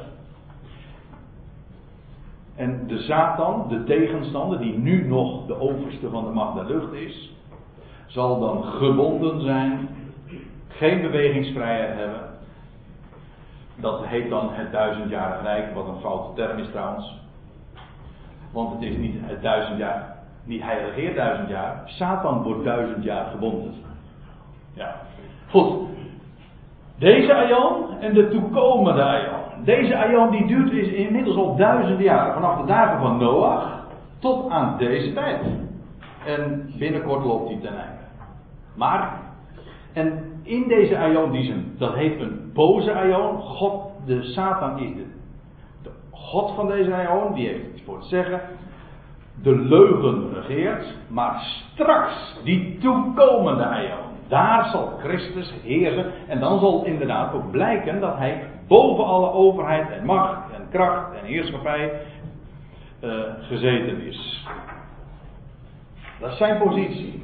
En 2.55 2.83
de 2.87 2.97
Satan, 2.97 3.65
de 3.69 3.83
tegenstander, 3.83 4.59
die 4.59 4.77
nu 4.77 5.07
nog 5.07 5.45
de 5.45 5.59
overste 5.59 6.09
van 6.09 6.25
de 6.25 6.31
macht 6.31 6.55
der 6.55 6.65
lucht 6.65 6.93
is, 6.93 7.28
zal 8.09 8.39
dan 8.39 8.63
gebonden 8.63 9.41
zijn, 9.41 9.89
geen 10.67 11.01
bewegingsvrijheid 11.01 11.97
hebben. 11.97 12.21
Dat 13.75 14.05
heet 14.05 14.29
dan 14.29 14.49
het 14.51 14.71
duizendjarig 14.71 15.41
rijk, 15.41 15.73
wat 15.73 15.87
een 15.87 15.99
foute 15.99 16.33
term 16.41 16.57
is 16.57 16.69
trouwens. 16.71 17.17
Want 18.51 18.73
het 18.73 18.81
is 18.81 18.97
niet 18.97 19.15
het 19.21 19.41
duizend 19.41 19.77
jaar, 19.77 20.15
niet 20.43 20.61
hij 20.61 20.83
regeert 20.83 21.15
duizend 21.15 21.49
jaar. 21.49 21.81
Satan 21.85 22.43
wordt 22.43 22.63
duizend 22.63 23.03
jaar 23.03 23.25
gebonden. 23.25 23.73
Ja. 24.73 24.95
Goed. 25.49 25.87
Deze 26.97 27.33
aion 27.33 27.99
en 27.99 28.13
de 28.13 28.29
toekomende 28.29 29.03
aion. 29.03 29.63
Deze 29.63 29.97
aion 29.97 30.31
die 30.31 30.47
duurt 30.47 30.71
is 30.71 30.87
inmiddels 30.87 31.35
al 31.35 31.55
duizenden 31.55 32.03
jaren. 32.03 32.33
Vanaf 32.33 32.59
de 32.59 32.65
dagen 32.65 32.99
van 32.99 33.17
Noach 33.17 33.87
tot 34.19 34.49
aan 34.49 34.77
deze 34.77 35.13
tijd. 35.13 35.41
En 36.25 36.71
binnenkort 36.77 37.25
loopt 37.25 37.47
die 37.47 37.59
ten 37.59 37.77
einde. 37.77 37.98
Maar, 38.75 39.19
en 39.93 40.29
in 40.43 40.67
deze 40.67 40.97
aion, 40.97 41.31
die 41.31 41.43
zijn, 41.43 41.75
dat 41.77 41.93
heet 41.93 42.19
een 42.19 42.51
boze 42.53 42.93
aion. 42.93 43.39
God, 43.39 43.91
de 44.05 44.23
Satan 44.23 44.79
is 44.79 44.95
de, 45.83 45.89
God 46.11 46.55
van 46.55 46.67
deze 46.67 46.93
aion. 46.93 47.33
Die 47.33 47.47
heeft 47.47 47.81
voor 47.85 47.95
het 47.95 48.05
zeggen. 48.05 48.41
De 49.41 49.55
leugen 49.55 50.33
regeert. 50.33 50.95
Maar 51.07 51.41
straks, 51.73 52.39
die 52.43 52.77
toekomende 52.77 53.65
aion. 53.65 54.07
Daar 54.27 54.69
zal 54.69 54.93
Christus 54.99 55.53
heersen. 55.63 56.11
En 56.27 56.39
dan 56.39 56.59
zal 56.59 56.85
inderdaad 56.85 57.33
ook 57.33 57.51
blijken 57.51 57.99
dat 57.99 58.17
hij 58.17 58.43
boven 58.67 59.05
alle 59.05 59.31
overheid 59.31 59.89
en 59.89 60.05
macht 60.05 60.51
en 60.53 60.67
kracht 60.69 61.13
en 61.13 61.25
heerschappij 61.25 62.01
uh, 63.03 63.11
gezeten 63.41 64.01
is. 64.01 64.47
Dat 66.19 66.31
is 66.31 66.37
zijn 66.37 66.57
positie. 66.57 67.23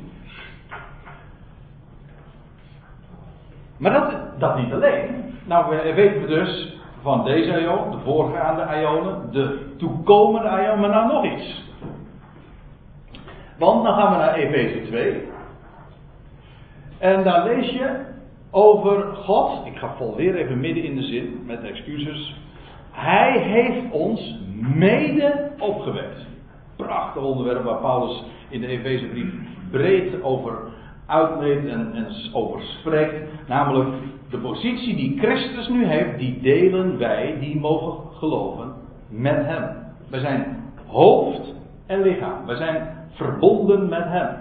Maar 3.78 3.92
dat, 3.92 4.40
dat 4.40 4.58
niet 4.58 4.74
alleen. 4.74 5.34
Nou 5.46 5.76
weten 5.96 6.22
we 6.22 6.28
dus 6.28 6.78
van 7.02 7.24
deze 7.24 7.54
aion, 7.54 7.92
de 7.92 7.98
voorgaande 8.04 8.66
ionen, 8.82 9.32
de 9.32 9.76
toekomende 9.78 10.48
ionen, 10.48 10.80
maar 10.80 10.90
nou 10.90 11.14
nog 11.14 11.34
iets. 11.34 11.64
Want 13.58 13.84
dan 13.84 13.94
gaan 13.96 14.12
we 14.12 14.18
naar 14.18 14.34
Efeze 14.34 14.82
2. 14.88 15.28
En 16.98 17.24
daar 17.24 17.46
lees 17.46 17.70
je 17.70 18.00
over 18.52 19.16
God. 19.16 19.66
Ik 19.66 19.78
ga 19.78 19.94
vol 19.98 20.16
weer 20.16 20.36
even 20.36 20.60
midden 20.60 20.84
in 20.84 20.96
de 20.96 21.04
zin, 21.04 21.44
met 21.46 21.64
excuses. 21.64 22.36
Hij 22.92 23.40
heeft 23.40 23.92
ons 23.92 24.40
mede 24.76 25.52
opgewekt. 25.60 26.26
Prachtig 26.76 27.22
onderwerp 27.22 27.64
waar 27.64 27.80
Paulus 27.80 28.24
in 28.50 28.62
de 28.62 28.68
Efezebrief 28.68 29.34
breed 29.72 30.24
over 30.24 30.58
uitleedt 31.06 31.68
en, 31.68 31.94
en 31.94 32.08
over 32.34 32.62
spreekt. 32.62 33.48
Namelijk 33.48 33.90
de 34.30 34.38
positie 34.38 34.96
die 34.96 35.20
Christus 35.20 35.68
nu 35.68 35.86
heeft, 35.86 36.18
die 36.20 36.42
delen 36.42 36.98
wij, 36.98 37.38
die 37.40 37.60
mogen 37.60 38.18
geloven, 38.18 38.74
met 39.10 39.46
hem. 39.46 39.70
Wij 40.10 40.20
zijn 40.20 40.64
hoofd 40.88 41.54
en 41.86 42.02
lichaam. 42.02 42.46
Wij 42.46 42.56
zijn 42.56 42.88
verbonden 43.10 43.90
met 43.90 44.04
hem. 44.04 44.36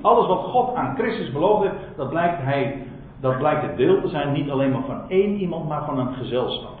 Alles 0.00 0.26
wat 0.26 0.40
God 0.44 0.74
aan 0.74 0.94
Christus 0.96 1.32
beloofd 1.32 1.62
heeft, 1.62 1.96
dat 1.96 2.08
blijkt, 2.08 2.42
hij, 2.42 2.86
dat 3.20 3.38
blijkt 3.38 3.62
het 3.62 3.76
deel 3.76 4.00
te 4.00 4.08
zijn 4.08 4.32
niet 4.32 4.50
alleen 4.50 4.70
maar 4.70 4.84
van 4.86 5.08
één 5.08 5.34
iemand, 5.34 5.68
maar 5.68 5.84
van 5.84 5.98
een 5.98 6.14
gezelschap. 6.14 6.78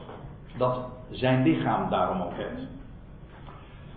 Dat 0.56 0.78
zijn 1.10 1.42
lichaam 1.42 1.90
daarom 1.90 2.20
ook 2.22 2.34
heeft. 2.34 2.68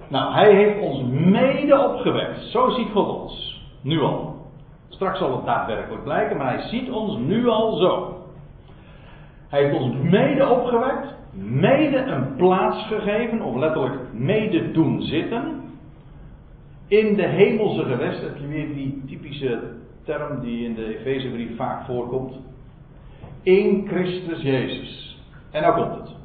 Nou, 0.07 0.33
hij 0.33 0.53
heeft 0.55 0.81
ons 0.81 1.01
mede 1.09 1.79
opgewekt. 1.89 2.39
Zo 2.39 2.69
ziet 2.69 2.89
God 2.91 3.21
ons. 3.21 3.65
Nu 3.81 4.01
al. 4.01 4.36
Straks 4.89 5.17
zal 5.17 5.35
het 5.35 5.45
daadwerkelijk 5.45 6.03
blijken, 6.03 6.37
maar 6.37 6.53
hij 6.53 6.67
ziet 6.67 6.91
ons 6.91 7.17
nu 7.17 7.47
al 7.47 7.75
zo. 7.75 8.21
Hij 9.47 9.63
heeft 9.63 9.79
ons 9.79 9.95
mede 10.01 10.49
opgewekt, 10.49 11.15
mede 11.33 11.97
een 11.97 12.35
plaats 12.35 12.87
gegeven, 12.87 13.41
of 13.41 13.55
letterlijk 13.55 14.13
mede 14.13 14.71
doen 14.71 15.01
zitten. 15.01 15.61
In 16.87 17.15
de 17.15 17.27
hemelse 17.27 17.83
gewesten, 17.83 18.27
heb 18.27 18.37
je 18.37 18.47
weer 18.47 18.73
die 18.73 19.03
typische 19.07 19.59
term 20.03 20.39
die 20.41 20.65
in 20.65 20.75
de 20.75 20.97
Efezebrief 20.97 21.55
vaak 21.55 21.85
voorkomt. 21.85 22.33
In 23.43 23.87
Christus 23.87 24.41
Jezus. 24.41 25.21
En 25.51 25.61
nou 25.61 25.75
komt 25.75 25.95
het. 25.95 26.15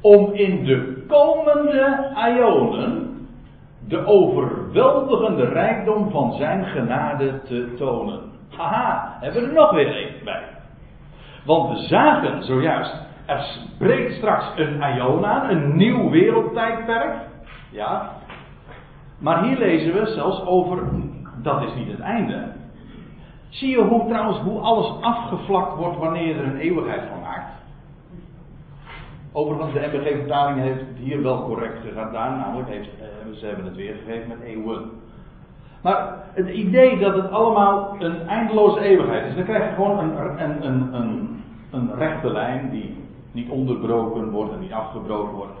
Om 0.00 0.32
in 0.32 0.64
de 0.64 1.04
komende 1.08 2.12
ionen 2.36 3.09
de 3.88 4.06
overweldigende 4.06 5.44
rijkdom 5.44 6.10
van 6.10 6.32
zijn 6.32 6.64
genade 6.64 7.42
te 7.42 7.74
tonen. 7.74 8.20
Haha, 8.56 9.16
hebben 9.20 9.42
we 9.42 9.48
er 9.48 9.54
nog 9.54 9.70
weer 9.70 9.94
één 9.94 10.24
bij. 10.24 10.42
Want 11.44 11.78
we 11.78 11.86
zagen 11.86 12.42
zojuist, 12.42 12.94
er 13.26 13.58
breekt 13.78 14.12
straks 14.12 14.44
een 14.56 14.82
ion 14.96 15.26
aan, 15.26 15.50
een 15.50 15.76
nieuw 15.76 16.10
wereldtijdperk. 16.10 17.14
Ja. 17.70 18.10
Maar 19.18 19.44
hier 19.44 19.58
lezen 19.58 19.92
we 19.94 20.06
zelfs 20.06 20.46
over, 20.46 20.78
dat 21.42 21.62
is 21.62 21.74
niet 21.74 21.90
het 21.90 22.00
einde. 22.00 22.52
Zie 23.48 23.70
je 23.70 23.82
hoe 23.82 24.08
trouwens, 24.08 24.38
hoe 24.38 24.60
alles 24.60 24.92
afgevlakt 25.00 25.76
wordt 25.76 25.98
wanneer 25.98 26.38
er 26.38 26.44
een 26.44 26.58
eeuwigheid 26.58 27.02
van 27.08 27.20
maakt? 27.20 27.52
Overigens, 29.32 29.72
de 29.72 29.88
MBG-vertaling 29.92 30.60
heeft 30.60 30.84
hier 30.98 31.22
wel 31.22 31.44
correct 31.44 31.78
gedaan, 31.88 32.38
namelijk 32.38 32.68
heeft, 32.68 32.88
eh, 33.32 33.38
ze 33.38 33.46
hebben 33.46 33.64
het 33.64 33.76
weergegeven 33.76 34.28
met 34.28 34.40
eeuwen. 34.44 34.90
Maar 35.82 36.14
het 36.32 36.48
idee 36.48 36.98
dat 36.98 37.14
het 37.14 37.30
allemaal 37.30 37.96
een 37.98 38.28
eindeloze 38.28 38.80
eeuwigheid 38.80 39.26
is, 39.26 39.34
dan 39.34 39.44
krijg 39.44 39.64
je 39.64 39.74
gewoon 39.74 39.98
een, 39.98 40.42
een, 40.42 40.66
een, 40.66 40.94
een, 40.94 41.42
een 41.70 41.94
rechte 41.94 42.32
lijn 42.32 42.70
die 42.70 42.96
niet 43.32 43.50
onderbroken 43.50 44.30
wordt 44.30 44.52
en 44.52 44.60
niet 44.60 44.72
afgebroken 44.72 45.34
wordt. 45.34 45.52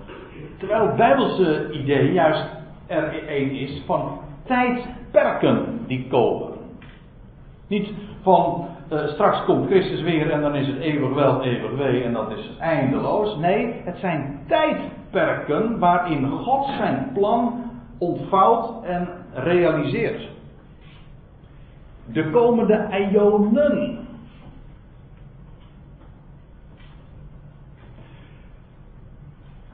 Terwijl 0.58 0.86
het 0.86 0.96
Bijbelse 0.96 1.70
idee 1.72 2.12
juist 2.12 2.44
er 2.86 3.22
een 3.28 3.50
is 3.50 3.82
van 3.86 4.18
tijdperken 4.44 5.80
die 5.86 6.06
komen. 6.08 6.48
Niet 7.66 7.92
van 8.22 8.68
uh, 8.92 9.06
straks 9.06 9.44
komt 9.44 9.66
Christus 9.66 10.02
weer 10.02 10.30
en 10.30 10.40
dan 10.40 10.54
is 10.54 10.66
het 10.66 10.78
eeuwig 10.78 11.14
wel, 11.14 11.42
eeuwig 11.42 11.76
wee 11.76 12.02
en 12.02 12.12
dat 12.12 12.30
is 12.30 12.56
eindeloos. 12.58 13.36
Nee, 13.36 13.74
het 13.84 13.98
zijn 13.98 14.40
tijdperken 14.46 14.99
waarin 15.78 16.28
God 16.28 16.66
zijn 16.66 17.10
plan 17.14 17.62
ontvouwt 17.98 18.84
en 18.84 19.08
realiseert. 19.34 20.28
De 22.04 22.30
komende 22.30 22.86
eonen. 22.90 23.98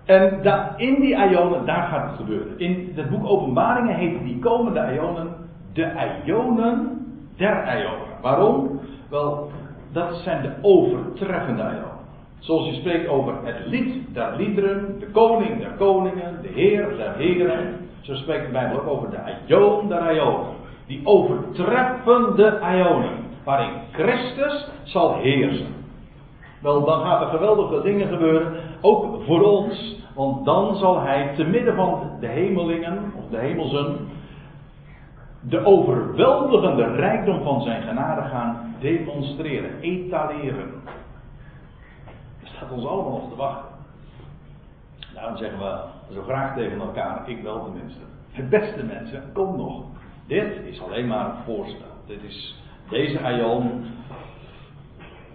En 0.04 0.42
in 0.76 1.00
die 1.00 1.16
ionen, 1.16 1.66
daar 1.66 1.82
gaat 1.82 2.08
het 2.08 2.16
gebeuren. 2.16 2.58
In 2.58 2.92
het 2.94 3.10
boek 3.10 3.26
Openbaringen 3.26 3.96
heet 3.96 4.22
die 4.24 4.38
komende 4.38 4.94
ionen 4.94 5.34
de 5.72 6.20
ionen 6.24 7.06
der 7.36 7.80
ionen. 7.80 8.20
Waarom? 8.22 8.80
Wel, 9.10 9.50
dat 9.92 10.14
zijn 10.14 10.42
de 10.42 10.52
overtreffende 10.62 11.62
ionen. 11.62 11.95
Zoals 12.38 12.66
je 12.66 12.74
spreekt 12.74 13.08
over 13.08 13.34
het 13.42 13.66
lied 13.66 14.14
der 14.14 14.36
liederen, 14.36 14.98
de 14.98 15.06
koning 15.06 15.60
der 15.60 15.72
koningen, 15.78 16.38
de 16.42 16.48
heer 16.48 16.96
der 16.96 17.14
heren. 17.14 17.88
Zo 18.00 18.14
spreekt 18.14 18.52
de 18.52 18.80
ook 18.80 18.88
over 18.88 19.10
de 19.10 19.16
ion 19.46 19.88
der 19.88 20.14
ionen. 20.14 20.54
Die 20.86 21.00
overtreffende 21.04 22.58
ionen. 22.62 23.24
Waarin 23.44 23.72
Christus 23.92 24.68
zal 24.84 25.14
heersen. 25.14 25.74
Wel, 26.62 26.84
dan 26.84 27.00
gaan 27.00 27.22
er 27.22 27.28
geweldige 27.28 27.82
dingen 27.82 28.08
gebeuren. 28.08 28.52
Ook 28.80 29.22
voor 29.24 29.42
ons. 29.42 30.04
Want 30.14 30.44
dan 30.44 30.76
zal 30.76 31.00
hij 31.00 31.32
te 31.36 31.44
midden 31.44 31.74
van 31.74 32.10
de 32.20 32.26
hemelingen, 32.26 33.12
of 33.16 33.24
de 33.30 33.38
hemelsen, 33.38 33.96
de 35.40 35.64
overweldigende 35.64 36.84
rijkdom 36.84 37.42
van 37.42 37.62
zijn 37.62 37.82
genade 37.82 38.22
gaan 38.22 38.74
demonstreren, 38.80 39.70
etaleren. 39.80 40.70
Staat 42.56 42.70
ons 42.70 42.86
allemaal 42.86 43.12
nog 43.12 43.28
te 43.28 43.36
wachten. 43.36 43.74
Daarom 45.14 45.36
zeggen 45.36 45.58
we 45.58 45.78
zo 46.14 46.22
graag 46.22 46.54
tegen 46.54 46.80
elkaar, 46.80 47.28
ik 47.28 47.42
wel 47.42 47.64
tenminste. 47.64 48.00
Het 48.30 48.48
beste 48.48 48.84
mensen, 48.84 49.32
kom 49.32 49.56
nog. 49.56 49.82
Dit 50.26 50.56
is 50.64 50.82
alleen 50.82 51.06
maar 51.06 51.24
een 51.24 51.42
voorstel. 51.44 51.86
Dit 52.06 52.22
is 52.22 52.62
deze 52.88 53.20
aion 53.20 53.84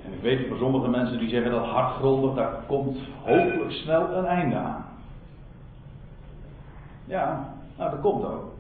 en 0.06 0.14
ik 0.14 0.22
weet 0.22 0.48
voor 0.48 0.58
sommige 0.58 0.90
mensen 0.90 1.20
die 1.20 1.30
zeggen 1.30 1.52
dat 1.52 1.66
hartgrondig, 1.66 2.34
daar 2.34 2.54
komt 2.68 2.98
hopelijk 3.24 3.72
snel 3.72 4.10
een 4.14 4.26
einde 4.26 4.56
aan. 4.56 4.86
Ja, 7.06 7.54
nou 7.78 7.92
dat 7.92 8.02
komt 8.02 8.26
ook. 8.26 8.52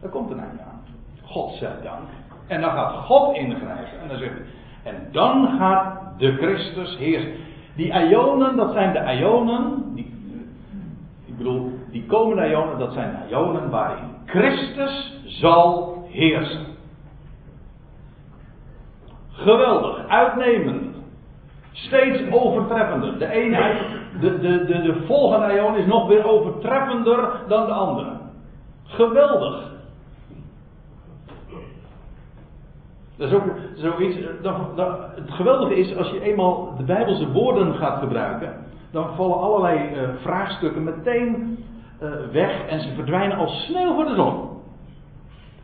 Er 0.00 0.08
komt 0.08 0.30
een 0.30 0.40
einde 0.40 0.62
aan. 0.62 0.80
God 1.22 1.52
zij 1.52 1.76
dank. 1.82 2.08
En 2.46 2.60
dan 2.60 2.70
gaat 2.70 3.04
God 3.04 3.36
ingrijpen. 3.36 4.00
En 4.00 4.08
dan 4.08 4.18
zegt 4.18 4.40
en 4.82 5.08
dan 5.12 5.56
gaat 5.58 6.18
de 6.18 6.36
Christus 6.36 6.96
heersen. 6.96 7.32
Die 7.78 7.92
ionen, 7.92 8.56
dat 8.56 8.72
zijn 8.72 8.92
de 8.92 9.18
ionen, 9.18 9.82
die, 9.94 10.14
bedoel, 11.36 11.72
die 11.90 12.06
komende 12.06 12.48
ionen, 12.50 12.78
dat 12.78 12.92
zijn 12.92 13.18
ionen 13.30 13.70
waarin 13.70 14.04
Christus 14.26 15.20
zal 15.24 16.04
heersen. 16.08 16.66
Geweldig, 19.30 20.08
uitnemend. 20.08 20.96
Steeds 21.72 22.22
overtreffender. 22.30 23.18
De 23.18 23.30
ene, 23.30 23.80
de, 24.20 24.38
de, 24.38 24.64
de, 24.64 24.82
de 24.82 25.04
volgende 25.06 25.54
ion 25.54 25.76
is 25.76 25.86
nog 25.86 26.08
weer 26.08 26.28
overtreffender 26.28 27.30
dan 27.48 27.66
de 27.66 27.72
andere. 27.72 28.10
Geweldig. 28.84 29.70
Dat 33.18 33.32
ook 33.32 33.42
zoiets. 33.74 34.16
het 35.14 35.30
geweldige 35.30 35.76
is, 35.76 35.96
als 35.96 36.10
je 36.10 36.20
eenmaal 36.20 36.74
de 36.76 36.82
Bijbelse 36.82 37.32
woorden 37.32 37.74
gaat 37.74 37.98
gebruiken, 37.98 38.54
dan 38.90 39.14
vallen 39.16 39.40
allerlei 39.40 39.78
uh, 39.78 40.08
vraagstukken 40.20 40.84
meteen 40.84 41.58
uh, 42.02 42.10
weg 42.32 42.66
en 42.66 42.80
ze 42.80 42.94
verdwijnen 42.94 43.36
als 43.36 43.64
sneeuw 43.64 43.94
voor 43.94 44.04
de 44.04 44.14
zon. 44.14 44.48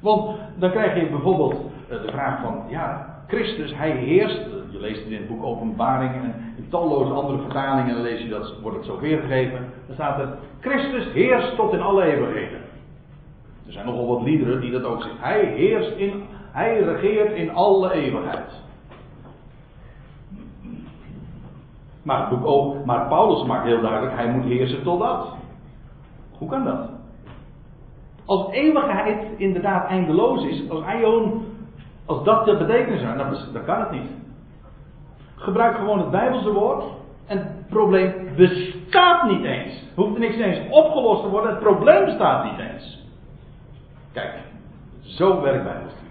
Want 0.01 0.39
dan 0.59 0.71
krijg 0.71 1.01
je 1.01 1.11
bijvoorbeeld 1.11 1.55
uh, 1.55 2.03
de 2.03 2.11
vraag 2.11 2.41
van, 2.41 2.63
ja, 2.69 3.15
Christus, 3.27 3.75
hij 3.75 3.91
heerst. 3.91 4.41
Je 4.71 4.81
leest 4.81 5.03
het 5.03 5.13
in 5.13 5.19
het 5.19 5.29
boek 5.29 5.45
Openbaring 5.45 6.15
en 6.15 6.35
in 6.57 6.69
talloze 6.69 7.13
andere 7.13 7.39
vertalingen 7.39 8.01
lees 8.01 8.23
je 8.23 8.29
dat, 8.29 8.55
wordt 8.63 8.77
het 8.77 8.87
zo 8.87 9.01
weergegeven. 9.01 9.59
Dan 9.87 9.95
staat 9.95 10.19
er, 10.19 10.29
Christus 10.61 11.13
heerst 11.13 11.57
tot 11.57 11.73
in 11.73 11.81
alle 11.81 12.05
eeuwigheden. 12.05 12.59
Er 13.67 13.73
zijn 13.73 13.87
nogal 13.87 14.07
wat 14.07 14.23
liederen 14.23 14.61
die 14.61 14.71
dat 14.71 14.85
ook 14.85 15.03
zeggen. 15.03 15.21
Hij 15.21 15.45
heerst 15.45 15.97
in 15.97 16.23
hij 16.55 16.83
regeert 16.83 17.33
in 17.33 17.55
alle 17.55 17.93
eeuwigheid. 17.93 18.51
Maar, 22.03 22.21
het 22.21 22.29
boek 22.29 22.47
ook, 22.47 22.85
maar 22.85 23.09
Paulus 23.09 23.47
maakt 23.47 23.65
heel 23.65 23.81
duidelijk, 23.81 24.17
hij 24.17 24.31
moet 24.31 24.45
heersen 24.45 24.83
totdat. 24.83 25.35
Hoe 26.39 26.49
kan 26.49 26.65
dat? 26.65 26.89
Als 28.25 28.51
eeuwigheid 28.51 29.27
inderdaad 29.37 29.89
eindeloos 29.89 30.45
is, 30.45 30.71
als 30.71 30.83
ion, 31.01 31.45
als 32.05 32.25
dat 32.25 32.45
de 32.45 32.57
betekenis 32.57 33.01
is, 33.01 33.07
dan, 33.17 33.37
dan 33.53 33.65
kan 33.65 33.81
het 33.81 33.91
niet. 33.91 34.11
Gebruik 35.35 35.77
gewoon 35.77 35.99
het 35.99 36.11
Bijbelse 36.11 36.53
woord 36.53 36.85
en 37.27 37.39
het 37.39 37.69
probleem 37.69 38.13
bestaat 38.37 39.31
niet 39.31 39.45
eens. 39.45 39.83
Hoeft 39.95 40.15
er 40.15 40.21
niks 40.21 40.37
eens 40.37 40.71
opgelost 40.71 41.23
te 41.23 41.29
worden, 41.29 41.51
het 41.51 41.61
probleem 41.61 42.05
bestaat 42.05 42.45
niet 42.45 42.59
eens. 42.59 43.07
Kijk, 44.13 44.35
zo 45.01 45.41
werkt 45.41 45.65
Bijbelstudie. 45.65 46.04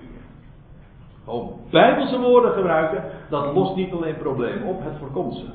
Gewoon 1.24 1.60
bijbelse 1.70 2.20
woorden 2.20 2.52
gebruiken, 2.52 3.04
dat 3.30 3.54
lost 3.54 3.76
niet 3.76 3.94
alleen 3.94 4.18
problemen 4.18 4.68
op, 4.68 4.84
het 4.84 4.98
voorkomt 5.00 5.36
ze. 5.36 5.46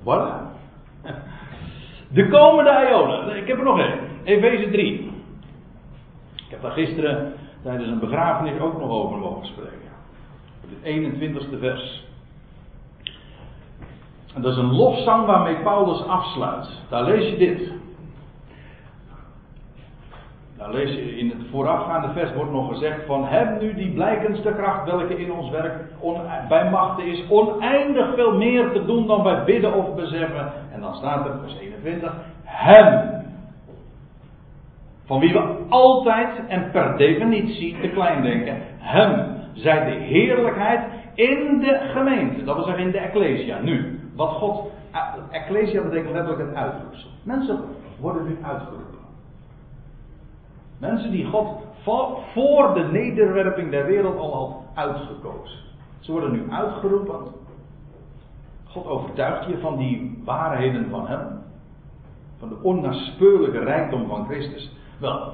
Voilà. 0.00 0.54
De 2.08 2.28
komende 2.28 2.86
ionen. 2.90 3.36
Ik 3.36 3.46
heb 3.46 3.58
er 3.58 3.64
nog 3.64 3.78
één. 3.78 3.98
Efeze 4.24 4.70
3. 4.70 5.10
Ik 6.34 6.50
heb 6.52 6.62
daar 6.62 6.70
gisteren 6.70 7.32
tijdens 7.62 7.88
een 7.88 7.98
begrafenis 7.98 8.60
ook 8.60 8.78
nog 8.78 8.90
over 8.90 9.18
mogen 9.18 9.46
spreken. 9.46 9.74
Het 10.60 10.94
21ste 10.94 11.58
vers. 11.58 12.04
En 14.34 14.42
dat 14.42 14.52
is 14.52 14.58
een 14.58 14.72
lofzang 14.72 15.26
waarmee 15.26 15.56
Paulus 15.56 16.06
afsluit. 16.06 16.68
Daar 16.88 17.04
lees 17.04 17.30
je 17.30 17.36
dit. 17.36 17.72
Dan 20.58 20.70
lees 20.70 20.94
je 20.94 21.18
in 21.18 21.28
het 21.28 21.48
voorafgaande 21.50 22.08
vers 22.12 22.34
wordt 22.34 22.52
nog 22.52 22.68
gezegd 22.68 23.06
van 23.06 23.24
heb 23.24 23.60
nu 23.60 23.74
die 23.74 23.92
blijkendste 23.92 24.52
kracht 24.52 24.90
welke 24.90 25.18
in 25.18 25.32
ons 25.32 25.50
werk 25.50 25.74
bij 26.48 26.70
machten 26.70 27.06
is 27.06 27.24
oneindig 27.28 28.14
veel 28.14 28.36
meer 28.36 28.72
te 28.72 28.84
doen 28.84 29.06
dan 29.06 29.22
wij 29.22 29.44
bidden 29.44 29.74
of 29.74 29.94
beseffen. 29.94 30.52
En 30.72 30.80
dan 30.80 30.94
staat 30.94 31.26
er 31.26 31.38
vers 31.40 31.56
21 31.58 32.12
hem. 32.44 33.14
Van 35.04 35.20
wie 35.20 35.32
we 35.32 35.56
altijd 35.68 36.28
en 36.48 36.70
per 36.70 36.96
definitie 36.96 37.80
te 37.80 37.88
klein 37.88 38.22
denken. 38.22 38.56
Hem 38.78 39.34
zij 39.52 39.84
de 39.84 40.04
heerlijkheid 40.04 40.80
in 41.14 41.58
de 41.60 41.90
gemeente. 41.94 42.44
Dat 42.44 42.54
wil 42.54 42.64
zeggen 42.64 42.84
in 42.84 42.90
de 42.90 42.98
ecclesia. 42.98 43.60
Nu, 43.60 44.00
wat 44.14 44.30
God. 44.30 44.74
Ecclesia 45.30 45.82
betekent 45.82 46.12
letterlijk 46.12 46.48
het 46.48 46.56
uitroepsel. 46.56 47.10
Mensen 47.22 47.60
worden 48.00 48.24
nu 48.24 48.38
uitgeroepen. 48.42 48.98
Mensen 50.78 51.10
die 51.10 51.24
God 51.24 51.48
voor 52.32 52.74
de 52.74 52.84
nederwerping 52.84 53.70
der 53.70 53.86
wereld 53.86 54.18
al 54.18 54.34
had 54.34 54.86
uitgekozen. 54.86 55.58
Ze 56.00 56.12
worden 56.12 56.32
nu 56.32 56.44
uitgeroepen. 56.50 57.20
God 58.64 58.86
overtuigt 58.86 59.46
je 59.46 59.58
van 59.58 59.76
die 59.76 60.22
waarheden 60.24 60.90
van 60.90 61.06
Hem. 61.06 61.26
Van 62.38 62.48
de 62.48 62.56
onnaspeurlijke 62.62 63.58
rijkdom 63.58 64.08
van 64.08 64.24
Christus. 64.24 64.72
Wel, 64.98 65.32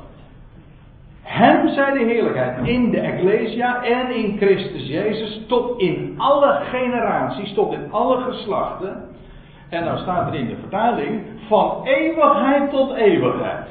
Hem 1.23 1.69
zij 1.69 1.93
de 1.93 2.05
heerlijkheid 2.05 2.67
in 2.67 2.91
de 2.91 3.01
Ecclesia 3.01 3.85
en 3.85 4.11
in 4.11 4.37
Christus 4.37 4.87
Jezus 4.87 5.45
tot 5.47 5.81
in 5.81 6.15
alle 6.17 6.61
generaties, 6.65 7.55
tot 7.55 7.73
in 7.73 7.93
alle 7.93 8.21
geslachten. 8.21 9.09
En 9.69 9.85
dan 9.85 9.99
staat 9.99 10.29
er 10.29 10.35
in 10.35 10.47
de 10.47 10.57
vertaling 10.57 11.23
van 11.49 11.81
eeuwigheid 11.85 12.71
tot 12.71 12.95
eeuwigheid. 12.95 13.69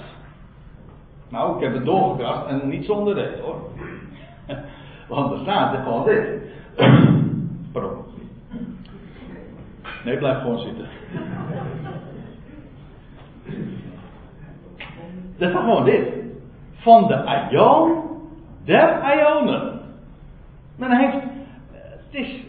Nou, 1.31 1.55
ik 1.55 1.63
heb 1.63 1.73
het 1.73 1.85
doorgekrast 1.85 2.47
en 2.47 2.69
niet 2.69 2.85
zonder 2.85 3.13
reden 3.13 3.43
hoor. 3.43 3.61
Want 5.09 5.31
er 5.31 5.37
staat 5.37 5.73
er 5.73 5.83
gewoon 5.83 6.05
dit. 6.05 6.41
Pardon. 7.73 7.97
Nee, 10.05 10.17
blijf 10.17 10.41
gewoon 10.41 10.59
zitten. 10.59 10.85
Er 15.37 15.49
staat 15.49 15.63
gewoon 15.63 15.85
dit. 15.85 16.07
Van 16.73 17.07
de 17.07 17.23
Aion 17.23 18.01
der 18.63 18.99
Ionen. 19.15 19.79
Men 20.75 20.91
heeft. 20.91 21.23
Het 21.71 22.01
is. 22.11 22.43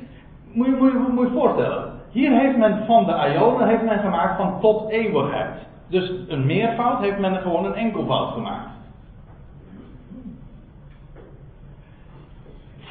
Moet 0.52 0.66
je, 0.66 0.72
moet, 0.72 0.92
je, 0.92 0.98
moet 0.98 1.28
je 1.28 1.34
voorstellen. 1.34 1.92
Hier 2.10 2.30
heeft 2.40 2.56
men 2.56 2.86
van 2.86 3.06
de 3.06 3.32
Ionen 3.34 3.68
heeft 3.68 3.82
men 3.82 3.98
gemaakt 3.98 4.36
van 4.36 4.60
tot 4.60 4.90
eeuwigheid. 4.90 5.66
Dus 5.88 6.12
een 6.28 6.46
meervoud 6.46 7.00
heeft 7.00 7.18
men 7.18 7.36
gewoon 7.36 7.64
een 7.64 7.74
enkelvoud 7.74 8.32
gemaakt. 8.32 8.71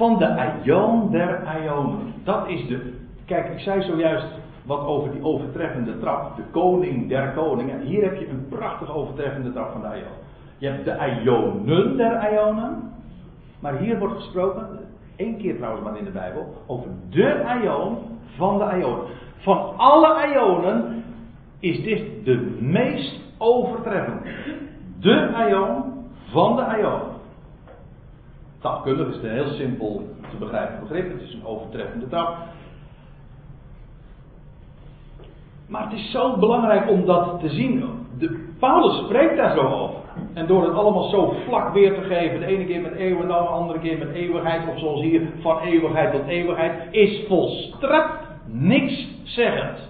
Van 0.02 0.18
de 0.18 0.28
Aion 0.36 1.12
der 1.12 1.42
Ionen. 1.64 2.14
Dat 2.24 2.48
is 2.48 2.68
de. 2.68 2.94
Kijk, 3.26 3.50
ik 3.50 3.60
zei 3.60 3.82
zojuist 3.82 4.28
wat 4.66 4.86
over 4.86 5.12
die 5.12 5.24
overtreffende 5.24 6.00
trap. 6.00 6.36
De 6.36 6.42
koning 6.52 7.10
der 7.10 7.32
koningen. 7.32 7.82
Hier 7.82 8.04
heb 8.04 8.20
je 8.20 8.30
een 8.30 8.48
prachtig 8.50 8.96
overtreffende 8.96 9.52
trap 9.52 9.72
van 9.72 9.82
de 9.82 9.88
Aion. 9.88 10.18
Je 10.58 10.68
hebt 10.68 10.86
de 10.86 11.22
Ionen 11.24 11.98
der 11.98 12.32
Ionen. 12.34 12.94
Maar 13.60 13.78
hier 13.78 14.00
wordt 14.00 14.16
gesproken, 14.16 14.68
één 15.16 15.38
keer 15.38 15.56
trouwens 15.56 15.84
maar 15.84 15.98
in 15.98 16.06
de 16.06 16.12
Bijbel, 16.12 16.54
over 16.68 16.88
de 17.10 17.60
Ion 17.64 17.98
van 18.36 18.58
de 18.58 18.78
Ion. 18.78 18.98
Van 19.38 19.78
alle 19.78 20.28
Ionen 20.34 21.04
is 21.60 21.84
dit 21.84 22.26
de 22.26 22.58
meest 22.60 23.20
overtreffende. 23.38 24.30
De 25.00 25.46
Ion 25.50 25.84
van 26.32 26.56
de 26.56 26.78
Ion. 26.80 27.02
Taalkundig 28.62 29.08
is 29.08 29.16
een 29.16 29.30
heel 29.32 29.48
simpel 29.50 30.08
te 30.30 30.36
begrijpen 30.40 30.80
begrip. 30.80 31.12
Het 31.12 31.22
is 31.22 31.34
een 31.34 31.46
overtreffende 31.46 32.08
trap. 32.08 32.38
Maar 35.68 35.84
het 35.84 35.94
is 35.94 36.12
zo 36.12 36.38
belangrijk 36.38 36.90
om 36.90 37.06
dat 37.06 37.40
te 37.40 37.50
zien. 37.50 37.84
De, 38.18 38.50
Paulus 38.60 39.06
spreekt 39.06 39.38
daar 39.38 39.56
zo 39.56 39.62
over. 39.62 40.00
En 40.34 40.48
door 40.48 40.64
het 40.64 40.74
allemaal 40.74 41.10
zo 41.10 41.36
vlak 41.48 41.74
weer 41.74 41.94
te 41.94 42.02
geven, 42.02 42.40
de 42.40 42.46
ene 42.46 42.66
keer 42.66 42.82
met 42.82 42.94
eeuwen, 42.94 43.28
de 43.28 43.34
andere 43.34 43.80
keer 43.80 43.98
met 43.98 44.12
eeuwigheid, 44.12 44.68
of 44.68 44.80
zoals 44.80 45.02
hier 45.02 45.30
van 45.40 45.60
eeuwigheid 45.60 46.12
tot 46.12 46.28
eeuwigheid, 46.28 46.74
is 46.92 47.28
volstrekt 47.28 48.28
niks 48.46 49.08
zeggend. 49.24 49.90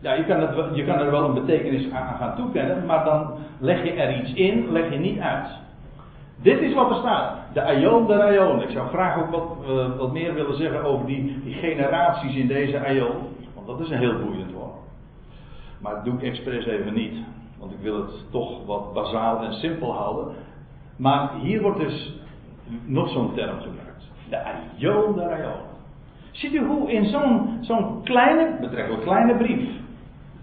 Ja, 0.00 0.12
je 0.12 0.24
kan, 0.24 0.74
je 0.74 0.84
kan 0.84 0.98
er 0.98 1.10
wel 1.10 1.24
een 1.24 1.34
betekenis 1.34 1.92
aan 1.92 2.16
gaan 2.16 2.36
toekennen, 2.36 2.86
maar 2.86 3.04
dan 3.04 3.34
leg 3.58 3.84
je 3.84 3.92
er 3.92 4.20
iets 4.20 4.32
in, 4.32 4.72
leg 4.72 4.90
je 4.90 4.98
niet 4.98 5.18
uit. 5.18 5.61
Dit 6.42 6.60
is 6.60 6.74
wat 6.74 6.90
er 6.90 6.96
staat. 6.96 7.38
De 7.52 7.62
Aion 7.62 8.06
der 8.06 8.20
Aion. 8.20 8.62
Ik 8.62 8.70
zou 8.70 8.88
graag 8.88 9.18
ook 9.18 9.30
wat, 9.30 9.56
uh, 9.68 9.96
wat 9.98 10.12
meer 10.12 10.34
willen 10.34 10.56
zeggen 10.56 10.84
over 10.84 11.06
die, 11.06 11.42
die 11.44 11.54
generaties 11.54 12.34
in 12.36 12.46
deze 12.46 12.84
Aion. 12.84 13.16
Want 13.54 13.66
dat 13.66 13.80
is 13.80 13.90
een 13.90 13.98
heel 13.98 14.18
boeiend 14.18 14.52
hoor. 14.52 14.72
Maar 15.80 15.94
dat 15.94 16.04
doe 16.04 16.14
ik 16.14 16.22
expres 16.22 16.66
even 16.66 16.94
niet. 16.94 17.14
Want 17.58 17.72
ik 17.72 17.78
wil 17.80 17.96
het 17.96 18.30
toch 18.30 18.66
wat 18.66 18.92
bazaal 18.92 19.42
en 19.42 19.52
simpel 19.52 19.92
houden. 19.92 20.34
Maar 20.96 21.30
hier 21.40 21.62
wordt 21.62 21.80
dus 21.80 22.20
nog 22.84 23.08
zo'n 23.10 23.34
term 23.34 23.60
gebruikt. 23.60 24.10
De 24.28 24.44
Aion 24.44 25.14
der 25.14 25.32
Aion. 25.32 25.60
Ziet 26.30 26.54
u 26.54 26.64
hoe 26.64 26.92
in 26.92 27.04
zo'n 27.04 27.58
zo'n 27.60 28.02
kleine, 28.04 28.56
betrekkelijk 28.60 29.02
kleine 29.02 29.36
brief. 29.36 29.68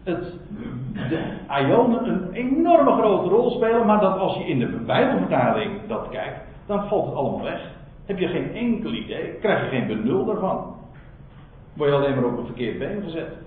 Het 0.03 0.33
de 1.09 1.19
Ionen 1.61 2.07
een 2.07 2.31
enorme 2.31 2.91
grote 2.91 3.29
rol 3.29 3.51
spelen, 3.51 3.85
maar 3.85 3.99
dat 3.99 4.17
als 4.17 4.37
je 4.37 4.47
in 4.47 4.59
de 4.59 4.65
Bijbelvertaling 4.65 5.71
dat 5.87 6.07
kijkt, 6.09 6.39
dan 6.65 6.87
valt 6.87 7.05
het 7.05 7.15
allemaal 7.15 7.43
weg. 7.43 7.61
Heb 8.05 8.19
je 8.19 8.27
geen 8.27 8.55
enkel 8.55 8.91
idee, 8.91 9.33
krijg 9.41 9.63
je 9.63 9.69
geen 9.69 9.87
benul 9.87 10.25
daarvan. 10.25 10.75
Word 11.73 11.89
je 11.89 11.95
alleen 11.95 12.15
maar 12.15 12.25
op 12.25 12.37
een 12.37 12.45
verkeerd 12.45 12.79
been 12.79 13.01
gezet. 13.03 13.37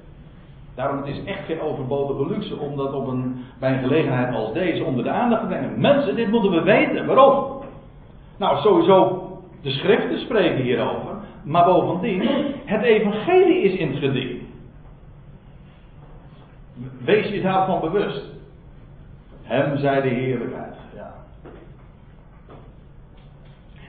Daarom 0.74 0.96
het 0.96 1.06
is 1.06 1.24
echt 1.24 1.44
geen 1.44 1.60
overbodige 1.60 2.26
luxe 2.26 2.56
om 2.56 2.76
dat 2.76 2.92
op 2.92 3.06
een, 3.06 3.44
bij 3.58 3.72
een 3.72 3.82
gelegenheid 3.82 4.34
als 4.34 4.52
deze 4.52 4.84
onder 4.84 5.04
de 5.04 5.10
aandacht 5.10 5.42
te 5.42 5.48
brengen. 5.48 5.80
Mensen, 5.80 6.16
dit 6.16 6.30
moeten 6.30 6.50
we 6.50 6.62
weten. 6.62 7.06
Waarom? 7.06 7.62
Nou, 8.36 8.60
sowieso, 8.60 9.26
de 9.62 9.70
schriften 9.70 10.18
spreken 10.20 10.62
hierover. 10.62 11.14
Maar 11.44 11.64
bovendien, 11.64 12.28
het 12.64 12.82
evangelie 12.82 13.62
is 13.62 13.74
in 13.74 13.88
het 13.88 13.98
geding. 13.98 14.41
Wees 17.04 17.28
je 17.28 17.42
daarvan 17.42 17.80
bewust. 17.80 18.22
Hem 19.42 19.78
zij 19.78 20.00
de 20.00 20.08
heerlijkheid. 20.08 20.74
Ja. 20.94 21.12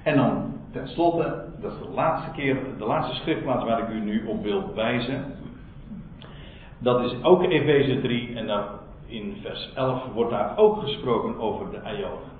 En 0.04 0.16
dan 0.16 0.54
tenslotte, 0.72 1.46
dat 1.62 1.72
is 1.72 1.78
de 1.88 1.94
laatste 1.94 2.32
keer, 2.32 2.58
de 2.78 2.86
laatste 2.86 3.16
schriftplaats 3.16 3.64
waar 3.64 3.80
ik 3.80 3.90
u 3.90 4.00
nu 4.00 4.26
op 4.26 4.44
wil 4.44 4.74
wijzen. 4.76 5.26
Dat 6.78 7.04
is 7.04 7.24
ook 7.24 7.44
Efeze 7.44 8.02
3 8.02 8.36
en 8.36 8.48
dan 8.48 8.64
in 9.06 9.38
vers 9.42 9.74
11 9.76 10.04
wordt 10.14 10.32
daar 10.32 10.58
ook 10.58 10.82
gesproken 10.82 11.40
over 11.40 11.66
de 11.72 11.78
Ionen. 11.78 12.32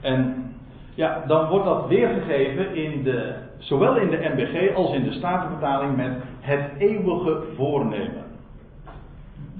En 0.00 0.52
ja, 0.94 1.24
dan 1.26 1.48
wordt 1.48 1.64
dat 1.64 1.88
weergegeven 1.88 2.74
in 2.74 3.02
de, 3.02 3.34
zowel 3.58 3.96
in 3.96 4.10
de 4.10 4.30
MBG 4.34 4.74
als 4.74 4.92
in 4.94 5.04
de 5.04 5.12
Statenvertaling 5.12 5.96
met 5.96 6.12
het 6.40 6.70
eeuwige 6.78 7.42
voornemen. 7.56 8.23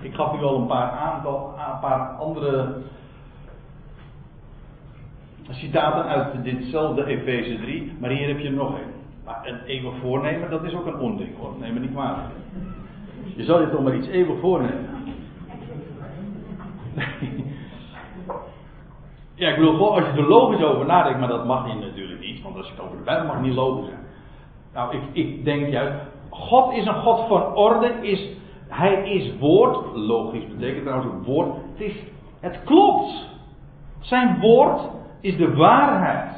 Ik 0.04 0.14
gaf 0.14 0.40
u 0.40 0.44
al 0.44 0.56
een 0.56 0.66
paar, 0.66 1.14
een 1.24 1.80
paar 1.80 2.08
andere 2.18 2.74
citaten 5.50 6.04
uit 6.04 6.44
ditzelfde 6.44 7.04
Efeze 7.04 7.58
3, 7.58 7.92
maar 8.00 8.10
hier 8.10 8.28
heb 8.28 8.38
je 8.38 8.50
nog 8.50 8.68
een. 8.68 8.92
Maar 9.24 9.40
een 9.42 9.60
eeuwig 9.66 9.94
voornemen, 10.00 10.50
dat 10.50 10.64
is 10.64 10.74
ook 10.74 10.86
een 10.86 10.98
onding 10.98 11.36
hoor, 11.38 11.52
neem 11.60 11.74
me 11.74 11.80
niet 11.80 11.90
kwalijk. 11.90 12.28
Je 13.36 13.44
zal 13.44 13.60
je 13.60 13.70
toch 13.70 13.82
maar 13.82 13.96
iets 13.96 14.08
eeuwig 14.08 14.40
voornemen. 14.40 14.88
Ja, 19.36 19.48
ik 19.48 19.56
bedoel, 19.56 19.94
als 19.94 20.04
je 20.04 20.20
er 20.20 20.28
logisch 20.28 20.62
over 20.62 20.86
nadenkt, 20.86 21.18
maar 21.18 21.28
dat 21.28 21.46
mag 21.46 21.68
je 21.68 21.74
natuurlijk 21.74 22.20
niet, 22.20 22.42
want 22.42 22.56
als 22.56 22.66
je 22.66 22.72
het 22.72 22.82
over 22.82 22.96
de 22.96 23.02
Bijbel 23.02 23.26
mag 23.26 23.40
niet 23.40 23.54
logisch 23.54 23.86
zijn. 23.86 24.00
Nou, 24.72 24.96
ik, 24.96 25.02
ik 25.12 25.44
denk 25.44 25.68
juist, 25.68 25.94
God 26.30 26.72
is 26.72 26.86
een 26.86 26.94
God 26.94 27.26
van 27.28 27.54
orde, 27.54 27.88
is, 28.00 28.28
hij 28.76 29.10
is 29.10 29.38
woord, 29.38 29.96
logisch 29.96 30.46
betekent 30.48 30.84
trouwens 30.84 31.12
ook 31.12 31.24
woord, 31.26 31.48
het, 31.72 31.80
is, 31.80 31.94
het 32.40 32.60
klopt. 32.64 33.26
Zijn 34.00 34.40
woord 34.40 34.80
is 35.20 35.36
de 35.36 35.54
waarheid. 35.54 36.32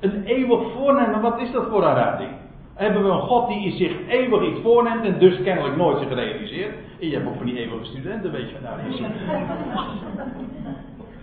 Een 0.00 0.24
eeuwig 0.24 0.72
voornemen, 0.76 1.20
wat 1.20 1.40
is 1.40 1.52
dat 1.52 1.66
voor 1.70 1.84
een 1.84 1.94
raar 1.94 2.18
ding? 2.18 2.30
Hebben 2.74 3.04
we 3.04 3.10
een 3.10 3.20
God 3.20 3.48
die 3.48 3.72
zich 3.72 3.92
eeuwig 4.08 4.42
iets 4.42 4.60
voorneemt 4.60 5.04
en 5.04 5.18
dus 5.18 5.42
kennelijk 5.42 5.76
nooit 5.76 5.98
zich 5.98 6.14
realiseert? 6.14 6.74
En 7.00 7.08
je 7.08 7.14
hebt 7.14 7.28
ook 7.28 7.36
van 7.36 7.46
die 7.46 7.58
eeuwige 7.58 7.84
studenten, 7.84 8.30
weet 8.32 8.50
je. 8.50 8.56
Nou, 8.62 8.78
die 8.90 9.06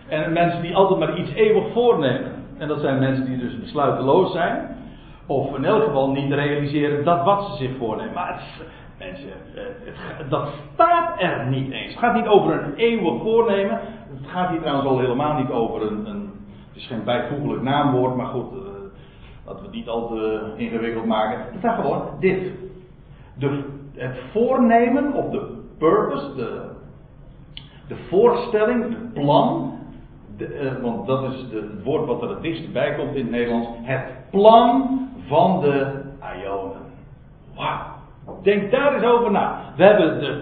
en 0.17 0.33
mensen 0.33 0.61
die 0.61 0.75
altijd 0.75 0.99
maar 0.99 1.17
iets 1.17 1.33
eeuwig 1.33 1.71
voornemen. 1.73 2.31
En 2.57 2.67
dat 2.67 2.79
zijn 2.79 2.99
mensen 2.99 3.25
die 3.25 3.37
dus 3.37 3.59
besluiteloos 3.59 4.31
zijn. 4.31 4.75
Of 5.25 5.55
in 5.55 5.65
elk 5.65 5.83
geval 5.83 6.11
niet 6.11 6.33
realiseren 6.33 7.03
dat 7.03 7.23
wat 7.23 7.45
ze 7.45 7.55
zich 7.63 7.77
voornemen. 7.77 8.13
Maar 8.13 8.33
het, 8.33 8.67
mensen, 8.97 9.31
eh, 9.55 9.61
het, 10.17 10.29
dat 10.29 10.49
staat 10.73 11.21
er 11.21 11.45
niet 11.45 11.71
eens. 11.71 11.91
Het 11.91 11.99
gaat 11.99 12.15
niet 12.15 12.27
over 12.27 12.63
een 12.63 12.75
eeuwig 12.75 13.21
voornemen. 13.21 13.79
Het 14.09 14.27
gaat 14.27 14.49
hier 14.49 14.59
trouwens 14.59 14.87
al 14.87 14.99
helemaal 14.99 15.37
niet 15.37 15.49
over 15.49 15.81
een. 15.81 16.05
een 16.05 16.35
het 16.67 16.75
is 16.75 16.87
geen 16.87 17.03
bijvoeglijk 17.03 17.61
naamwoord, 17.61 18.15
maar 18.15 18.25
goed. 18.25 18.51
Uh, 18.51 18.59
laten 19.45 19.59
we 19.61 19.67
het 19.67 19.71
niet 19.71 19.87
al 19.87 20.07
te 20.07 20.53
ingewikkeld 20.57 21.05
maken. 21.05 21.39
Het 21.39 21.59
staat 21.59 21.79
gewoon 21.81 22.03
dit. 22.19 22.51
De, 23.33 23.63
het 23.95 24.17
voornemen 24.31 25.13
of 25.13 25.29
de 25.29 25.63
purpose, 25.77 26.35
de, 26.35 26.69
de 27.87 27.95
voorstelling, 28.09 28.83
het 28.83 29.13
plan 29.13 29.77
uh, 30.41 30.81
want 30.81 31.07
dat 31.07 31.33
is 31.33 31.41
het 31.51 31.83
woord 31.83 32.05
wat 32.05 32.21
er 32.21 32.29
het 32.29 32.41
dichtst 32.41 32.73
bij 32.73 32.95
komt 32.95 33.15
in 33.15 33.21
het 33.21 33.31
Nederlands. 33.31 33.67
Het 33.81 34.05
plan 34.29 34.99
van 35.27 35.61
de 35.61 36.03
Ionen. 36.41 36.81
Wauw. 37.55 37.96
Denk 38.47 38.71
daar 38.71 38.93
eens 38.93 39.03
over 39.03 39.31
na. 39.31 39.59
We 39.75 39.83
hebben, 39.83 40.19
de, 40.19 40.41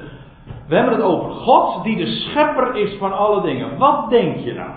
we 0.67 0.75
hebben 0.75 0.93
het 0.93 1.03
over 1.03 1.31
God 1.31 1.83
die 1.83 1.97
de 1.97 2.05
schepper 2.05 2.75
is 2.75 2.97
van 2.97 3.17
alle 3.17 3.41
dingen. 3.41 3.77
Wat 3.77 4.09
denk 4.09 4.37
je 4.37 4.53
nou? 4.53 4.71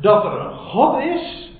Dat 0.00 0.24
er 0.24 0.40
een 0.40 0.52
God 0.52 0.98
is 0.98 1.52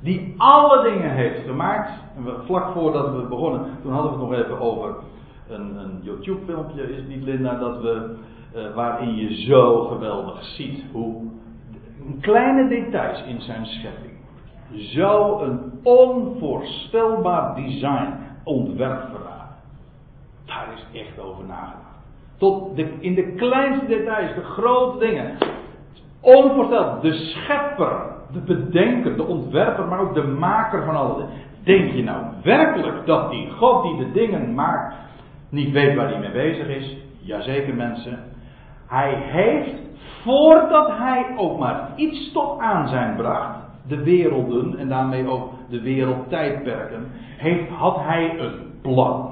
die 0.00 0.34
alle 0.38 0.82
dingen 0.82 1.10
heeft 1.10 1.46
gemaakt. 1.46 1.90
En 2.16 2.44
vlak 2.46 2.72
voordat 2.72 3.14
we 3.14 3.22
begonnen, 3.22 3.78
toen 3.82 3.92
hadden 3.92 4.12
we 4.12 4.18
het 4.18 4.28
nog 4.28 4.38
even 4.38 4.60
over 4.60 4.94
een, 5.48 5.76
een 5.76 6.00
YouTube-filmpje, 6.02 6.90
is 6.90 6.96
het 6.96 7.08
niet 7.08 7.24
Linda, 7.24 7.58
dat 7.58 7.80
we, 7.80 8.16
uh, 8.56 8.74
waarin 8.74 9.14
je 9.14 9.34
zo 9.34 9.84
geweldig 9.84 10.44
ziet 10.44 10.84
hoe 10.92 11.22
kleine 12.20 12.68
details 12.68 13.22
in 13.22 13.40
zijn 13.40 13.66
schepping 13.66 14.12
zou 14.72 15.44
een 15.44 15.60
onvoorstelbaar 15.82 17.54
design 17.54 18.12
ontwerp. 18.44 19.22
Daar 20.52 20.68
is 20.74 21.00
echt 21.00 21.20
over 21.20 21.44
nagedacht. 21.44 22.00
Tot 22.36 22.76
de, 22.76 22.92
in 23.00 23.14
de 23.14 23.34
kleinste 23.34 23.86
details, 23.86 24.34
de 24.34 24.44
grote 24.44 24.98
dingen. 24.98 25.36
Onvoorstelbaar. 26.20 27.00
De 27.00 27.12
schepper, 27.12 28.02
de 28.32 28.40
bedenker, 28.40 29.16
de 29.16 29.26
ontwerper, 29.26 29.84
maar 29.84 30.00
ook 30.00 30.14
de 30.14 30.22
maker 30.22 30.84
van 30.84 30.96
alle 30.96 31.14
dingen. 31.14 31.32
Denk 31.64 31.92
je 31.92 32.02
nou 32.02 32.24
werkelijk 32.42 33.06
dat 33.06 33.30
die 33.30 33.50
God 33.50 33.82
die 33.82 33.96
de 33.96 34.12
dingen 34.12 34.54
maakt 34.54 34.94
niet 35.48 35.72
weet 35.72 35.96
waar 35.96 36.08
hij 36.08 36.18
mee 36.18 36.30
bezig 36.30 36.66
is? 36.66 36.96
Jazeker 37.20 37.74
mensen. 37.74 38.18
Hij 38.86 39.14
heeft 39.14 39.74
voordat 40.22 40.88
hij 40.88 41.26
ook 41.36 41.58
maar 41.58 41.88
iets 41.96 42.32
tot 42.32 42.58
aanzijn 42.58 43.16
bracht, 43.16 43.58
de 43.86 44.02
werelden 44.02 44.78
en 44.78 44.88
daarmee 44.88 45.28
ook 45.28 45.50
de 45.68 45.80
wereldtijdperken, 45.80 47.06
heeft, 47.36 47.68
had 47.68 47.96
hij 48.00 48.38
een 48.38 48.54
plan. 48.82 49.31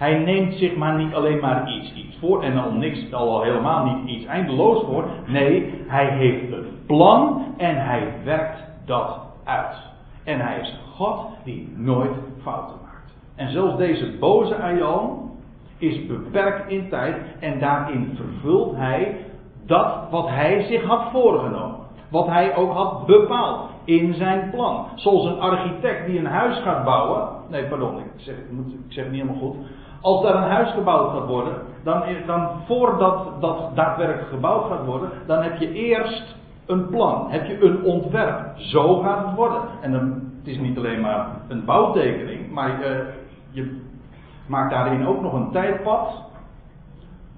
Hij 0.00 0.18
neemt 0.18 0.54
zich 0.54 0.76
maar 0.76 0.96
niet 0.96 1.14
alleen 1.14 1.40
maar 1.40 1.72
iets, 1.72 1.94
iets 1.94 2.16
voor 2.18 2.42
en 2.42 2.58
al 2.58 2.72
niks, 2.72 3.12
al 3.12 3.42
helemaal 3.42 3.84
niet 3.84 4.08
iets 4.08 4.26
eindeloos 4.26 4.84
voor. 4.84 5.04
Nee, 5.26 5.74
hij 5.86 6.06
heeft 6.06 6.52
een 6.52 6.66
plan 6.86 7.44
en 7.56 7.84
hij 7.84 8.12
werkt 8.24 8.64
dat 8.84 9.20
uit. 9.44 9.76
En 10.24 10.40
hij 10.40 10.60
is 10.60 10.80
God 10.94 11.26
die 11.44 11.72
nooit 11.76 12.10
fouten 12.42 12.76
maakt. 12.82 13.14
En 13.36 13.50
zelfs 13.50 13.76
deze 13.76 14.16
boze 14.18 14.56
Aion, 14.56 15.30
is 15.78 16.06
beperkt 16.06 16.70
in 16.70 16.88
tijd 16.88 17.16
en 17.40 17.58
daarin 17.58 18.16
vervult 18.16 18.76
hij 18.76 19.16
dat 19.66 20.10
wat 20.10 20.28
hij 20.28 20.62
zich 20.62 20.84
had 20.84 21.02
voorgenomen. 21.12 21.78
Wat 22.10 22.26
hij 22.26 22.56
ook 22.56 22.72
had 22.72 23.06
bepaald 23.06 23.70
in 23.84 24.14
zijn 24.14 24.50
plan. 24.50 24.86
Zoals 24.94 25.24
een 25.24 25.40
architect 25.40 26.06
die 26.06 26.18
een 26.18 26.26
huis 26.26 26.58
gaat 26.58 26.84
bouwen. 26.84 27.28
Nee, 27.48 27.64
pardon, 27.64 27.98
ik 27.98 28.04
zeg, 28.16 28.34
ik 28.34 28.44
zeg 28.88 29.04
het 29.04 29.12
niet 29.12 29.22
helemaal 29.22 29.42
goed. 29.42 29.56
Als 30.00 30.22
daar 30.22 30.34
een 30.34 30.50
huis 30.50 30.70
gebouwd 30.70 31.12
gaat 31.12 31.26
worden, 31.26 31.54
dan, 31.82 32.02
dan 32.26 32.48
voordat 32.66 33.40
dat 33.40 33.70
daadwerkelijk 33.74 34.28
gebouwd 34.28 34.70
gaat 34.70 34.84
worden, 34.84 35.10
dan 35.26 35.42
heb 35.42 35.56
je 35.56 35.72
eerst 35.72 36.36
een 36.66 36.88
plan. 36.88 37.30
Heb 37.30 37.46
je 37.46 37.64
een 37.64 37.84
ontwerp. 37.84 38.58
Zo 38.58 39.00
gaat 39.00 39.26
het 39.26 39.34
worden. 39.34 39.60
En 39.80 39.92
dan, 39.92 40.32
het 40.38 40.48
is 40.48 40.58
niet 40.58 40.78
alleen 40.78 41.00
maar 41.00 41.26
een 41.48 41.64
bouwtekening, 41.64 42.52
maar 42.52 42.80
uh, 42.80 42.98
je 43.50 43.80
Maak 44.50 44.70
daarin 44.70 45.06
ook 45.06 45.20
nog 45.20 45.32
een 45.32 45.50
tijdpad. 45.50 46.24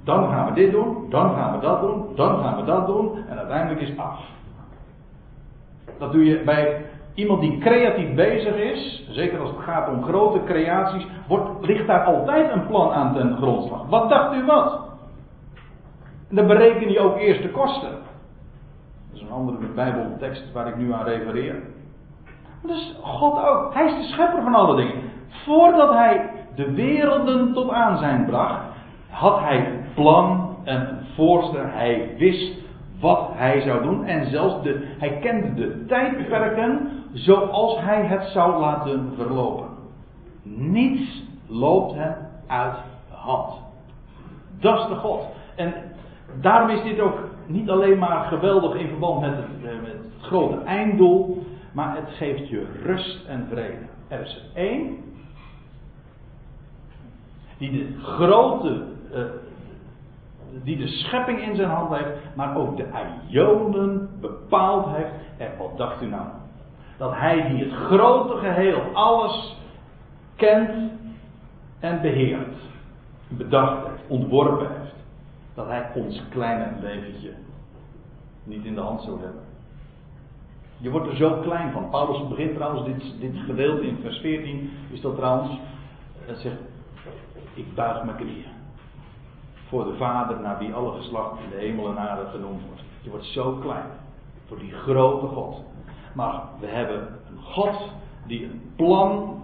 Dan 0.05 0.29
gaan 0.29 0.47
we 0.47 0.53
dit 0.53 0.71
doen, 0.71 1.11
dan 1.11 1.35
gaan 1.35 1.53
we 1.53 1.61
dat 1.61 1.81
doen, 1.81 2.05
dan 2.15 2.43
gaan 2.43 2.57
we 2.57 2.65
dat 2.65 2.87
doen 2.87 3.17
en 3.29 3.39
uiteindelijk 3.39 3.81
is 3.81 3.99
af. 3.99 4.21
Dat 5.99 6.13
doe 6.13 6.25
je 6.25 6.43
bij 6.45 6.85
iemand 7.15 7.41
die 7.41 7.59
creatief 7.59 8.15
bezig 8.15 8.55
is, 8.55 9.09
zeker 9.11 9.39
als 9.39 9.51
het 9.51 9.61
gaat 9.61 9.89
om 9.89 10.03
grote 10.03 10.45
creaties, 10.45 11.07
wordt, 11.29 11.67
ligt 11.67 11.87
daar 11.87 12.05
altijd 12.05 12.53
een 12.53 12.67
plan 12.67 12.93
aan 12.93 13.15
ten 13.15 13.37
grondslag. 13.37 13.87
Wat 13.89 14.09
dacht 14.09 14.35
u 14.35 14.45
wat? 14.45 14.81
En 16.29 16.37
dan 16.37 16.47
bereken 16.47 16.93
je 16.93 17.01
ook 17.01 17.19
eerst 17.19 17.43
de 17.43 17.51
kosten. 17.51 17.91
Dat 17.91 18.01
is 19.13 19.21
een 19.21 19.31
andere 19.31 19.67
Bijbeltekst 19.75 20.53
waar 20.53 20.67
ik 20.67 20.77
nu 20.77 20.93
aan 20.93 21.05
refereer. 21.05 21.63
Dus 22.63 22.97
God 23.03 23.45
ook. 23.45 23.75
Hij 23.75 23.87
is 23.87 23.97
de 23.97 24.13
schepper 24.13 24.43
van 24.43 24.55
alle 24.55 24.77
dingen. 24.77 25.03
Voordat 25.29 25.93
hij 25.93 26.31
de 26.55 26.73
werelden 26.73 27.53
tot 27.53 27.71
aanzijn 27.71 28.27
bracht, 28.27 28.61
had 29.11 29.41
hij 29.41 29.85
plan 29.95 30.57
en 30.65 31.07
voorstel. 31.15 31.65
Hij 31.65 32.15
wist 32.19 32.53
wat 33.01 33.31
hij 33.33 33.61
zou 33.61 33.83
doen 33.83 34.05
en 34.05 34.31
zelfs 34.31 34.63
de, 34.63 34.95
hij 34.99 35.19
kende 35.21 35.55
de 35.55 35.85
tijdperken 35.87 37.02
zoals 37.13 37.81
hij 37.81 38.07
het 38.07 38.23
zou 38.23 38.61
laten 38.61 39.13
verlopen. 39.17 39.67
Niets 40.43 41.23
loopt 41.47 41.95
hem 41.95 42.15
uit 42.47 42.77
de 43.09 43.15
hand. 43.15 43.55
Dat 44.61 44.79
is 44.79 44.87
de 44.87 44.95
God. 44.95 45.27
En 45.57 45.75
daarom 46.41 46.71
is 46.71 46.83
dit 46.83 47.01
ook 47.01 47.19
niet 47.47 47.71
alleen 47.71 47.99
maar 47.99 48.25
geweldig 48.25 48.75
in 48.75 48.89
verband 48.89 49.21
met 49.21 49.37
het, 49.37 49.65
eh, 49.65 49.83
met 49.83 49.97
grote 50.21 50.59
einddoel, 50.65 51.47
maar 51.73 51.97
het 51.97 52.11
geeft 52.11 52.49
je 52.49 52.67
rust 52.83 53.27
en 53.27 53.47
vrede. 53.51 53.87
Er 54.09 54.21
is 54.21 54.51
één 54.55 54.97
die 57.59 57.71
de 57.71 58.01
grote, 58.01 58.85
uh, 59.15 59.25
die 60.63 60.77
de 60.77 60.87
schepping 60.87 61.41
in 61.41 61.57
zijn 61.57 61.69
hand 61.69 61.97
heeft, 61.97 62.11
maar 62.35 62.57
ook 62.57 62.77
de 62.77 62.87
ionen 63.29 64.11
bepaald 64.21 64.87
heeft. 64.97 65.11
En 65.37 65.51
wat 65.59 65.77
dacht 65.77 66.03
u 66.03 66.07
nou? 66.07 66.27
Dat 66.97 67.13
hij 67.15 67.49
die 67.49 67.65
het 67.65 67.73
grote 67.73 68.37
geheel, 68.37 68.81
alles 68.93 69.57
kent 70.37 70.91
en 71.81 72.01
beheert, 72.01 72.57
bedacht 73.29 73.87
heeft, 73.87 74.03
ontworpen 74.07 74.69
heeft. 74.69 74.95
Dat 75.55 75.67
hij 75.67 75.91
ons 75.95 76.23
kleine 76.31 76.73
leventje 76.81 77.33
niet 78.45 78.65
in 78.65 78.75
de 78.75 78.81
hand 78.81 79.03
zou 79.03 79.21
hebben. 79.21 79.43
Je 80.77 80.91
wordt 80.91 81.09
er 81.09 81.17
zo 81.17 81.41
klein 81.41 81.73
van. 81.73 81.91
Paulus 81.91 82.29
begint 82.29 82.55
trouwens, 82.55 82.85
dit, 82.85 83.21
dit 83.21 83.37
gedeelte 83.45 83.87
in 83.87 83.99
vers 84.03 84.19
14 84.19 84.71
is 84.91 85.01
dat 85.01 85.17
trouwens, 85.17 85.59
het 86.25 86.39
zegt, 86.39 86.57
ik 87.55 87.75
buig 87.75 88.05
mijn 88.05 88.17
knieën. 88.17 88.51
Voor 89.69 89.85
de 89.85 89.97
Vader 89.97 90.41
naar 90.41 90.59
wie 90.59 90.75
alle 90.75 90.93
geslacht 90.93 91.41
in 91.45 91.51
de 91.51 91.57
hemel 91.57 91.89
en 91.89 91.99
aarde 91.99 92.31
genoemd 92.31 92.63
wordt. 92.67 92.83
Je 93.01 93.11
wordt 93.11 93.25
zo 93.25 93.53
klein. 93.53 93.87
Voor 94.47 94.59
die 94.59 94.73
grote 94.73 95.27
God. 95.27 95.63
Maar 96.13 96.41
we 96.61 96.67
hebben 96.67 96.99
een 96.99 97.43
God 97.43 97.91
die 98.27 98.45
een 98.45 98.73
plan 98.77 99.43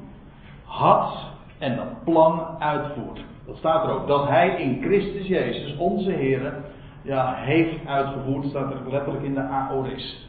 had 0.64 1.14
en 1.58 1.76
dat 1.76 2.04
plan 2.04 2.56
uitvoert. 2.58 3.24
Dat 3.46 3.56
staat 3.56 3.84
er 3.84 3.90
ook. 3.90 4.06
Dat 4.06 4.28
hij 4.28 4.48
in 4.48 4.82
Christus 4.82 5.26
Jezus, 5.26 5.76
onze 5.76 6.10
Heer, 6.10 6.54
ja, 7.02 7.34
heeft 7.34 7.86
uitgevoerd, 7.86 8.46
staat 8.46 8.72
er 8.72 8.90
letterlijk 8.90 9.24
in 9.24 9.34
de 9.34 9.40
aorist. 9.40 10.26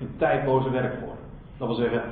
Een 0.00 0.14
tijdloze 0.18 0.70
werkwoord. 0.70 1.18
Dat 1.58 1.68
wil 1.68 1.76
zeggen, 1.76 2.02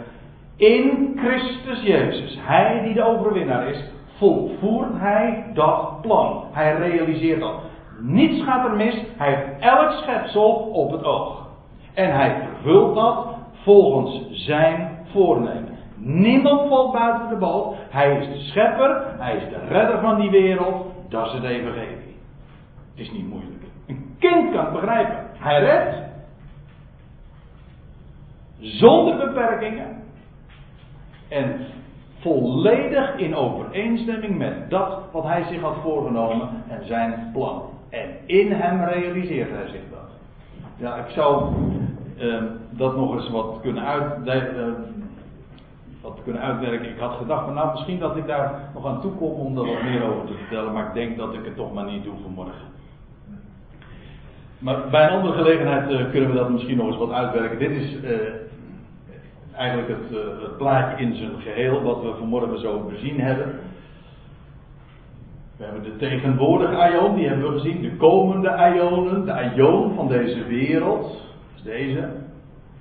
in 0.56 1.12
Christus 1.16 1.82
Jezus, 1.82 2.38
hij 2.40 2.82
die 2.82 2.94
de 2.94 3.04
overwinnaar 3.04 3.68
is, 3.68 3.84
volvoert 4.16 4.98
hij 4.98 5.50
dat 5.54 6.00
plan. 6.00 6.44
Hij 6.52 6.76
realiseert 6.76 7.40
dat. 7.40 7.54
Niets 8.00 8.44
gaat 8.44 8.64
er 8.64 8.76
mis. 8.76 9.02
Hij 9.16 9.34
heeft 9.34 9.60
elk 9.60 9.90
schepsel 9.90 10.50
op 10.52 10.90
het 10.90 11.04
oog. 11.04 11.46
En 11.94 12.14
hij 12.14 12.36
vervult 12.42 12.94
dat 12.94 13.37
volgens 13.68 14.44
zijn 14.46 14.98
voornemen. 15.12 15.76
Niemand 15.96 16.68
valt 16.68 16.92
buiten 16.92 17.28
de 17.28 17.36
boot. 17.36 17.76
Hij 17.90 18.18
is 18.18 18.26
de 18.26 18.38
schepper. 18.38 19.14
Hij 19.18 19.36
is 19.36 19.48
de 19.48 19.58
redder 19.68 20.00
van 20.00 20.20
die 20.20 20.30
wereld. 20.30 20.86
Dat 21.08 21.26
is 21.26 21.32
het 21.32 21.44
evangelie. 21.44 22.16
Het 22.90 23.06
is 23.06 23.12
niet 23.12 23.28
moeilijk. 23.28 23.62
Een 23.86 24.16
kind 24.18 24.52
kan 24.52 24.64
het 24.64 24.72
begrijpen. 24.72 25.26
Hij 25.38 25.60
redt. 25.60 25.96
Zonder 28.58 29.16
beperkingen. 29.16 30.02
En 31.28 31.66
volledig 32.20 33.16
in 33.16 33.34
overeenstemming 33.34 34.38
met 34.38 34.70
dat 34.70 35.02
wat 35.12 35.24
hij 35.24 35.44
zich 35.50 35.60
had 35.60 35.76
voorgenomen 35.82 36.48
en 36.68 36.86
zijn 36.86 37.30
plan. 37.32 37.62
En 37.90 38.08
in 38.26 38.52
hem 38.52 38.84
realiseert 38.84 39.50
hij 39.50 39.68
zich 39.68 39.82
dat. 39.90 40.10
Ja, 40.76 40.96
ik 40.96 41.10
zou 41.10 41.54
uh, 42.20 42.42
dat 42.70 42.96
nog 42.96 43.14
eens 43.14 43.30
wat 43.30 43.58
kunnen, 43.62 43.82
uh, 44.24 44.66
wat 46.02 46.18
kunnen 46.24 46.42
uitwerken. 46.42 46.88
Ik 46.88 46.98
had 46.98 47.16
gedacht, 47.16 47.44
van, 47.44 47.54
nou 47.54 47.70
misschien 47.72 47.98
dat 47.98 48.16
ik 48.16 48.26
daar 48.26 48.70
nog 48.74 48.86
aan 48.86 49.00
toe 49.00 49.12
kom 49.12 49.30
om 49.30 49.58
er 49.58 49.66
wat 49.66 49.82
meer 49.82 50.02
over 50.02 50.26
te 50.26 50.34
vertellen, 50.34 50.72
maar 50.72 50.86
ik 50.86 50.94
denk 50.94 51.16
dat 51.16 51.34
ik 51.34 51.44
het 51.44 51.56
toch 51.56 51.72
maar 51.72 51.84
niet 51.84 52.04
doe 52.04 52.14
vanmorgen. 52.22 52.66
Maar 54.58 54.88
bij 54.90 55.04
een 55.04 55.16
andere 55.16 55.34
gelegenheid 55.34 55.90
uh, 55.90 56.10
kunnen 56.10 56.30
we 56.30 56.36
dat 56.36 56.50
misschien 56.50 56.76
nog 56.76 56.86
eens 56.86 56.96
wat 56.96 57.12
uitwerken. 57.12 57.58
Dit 57.58 57.70
is 57.70 57.96
eigenlijk 59.58 59.88
het, 59.88 60.12
uh, 60.12 60.42
het, 60.42 60.56
plaatje 60.56 61.04
in 61.04 61.14
zijn 61.14 61.40
geheel 61.40 61.82
wat 61.82 62.02
we 62.02 62.14
vanmorgen 62.18 62.60
zo 62.60 62.90
bezien 62.90 63.20
hebben. 63.20 63.60
We 65.56 65.64
hebben 65.64 65.82
de 65.82 65.96
tegenwoordige 65.96 66.92
Ion, 66.92 67.14
die 67.14 67.28
hebben 67.28 67.52
we 67.52 67.58
gezien. 67.58 67.82
De 67.82 67.96
komende 67.96 68.72
Ionen, 68.74 69.24
de 69.24 69.52
Ion 69.56 69.94
van 69.94 70.08
deze 70.08 70.44
wereld. 70.44 71.27
Is 71.58 71.64
deze. 71.64 72.08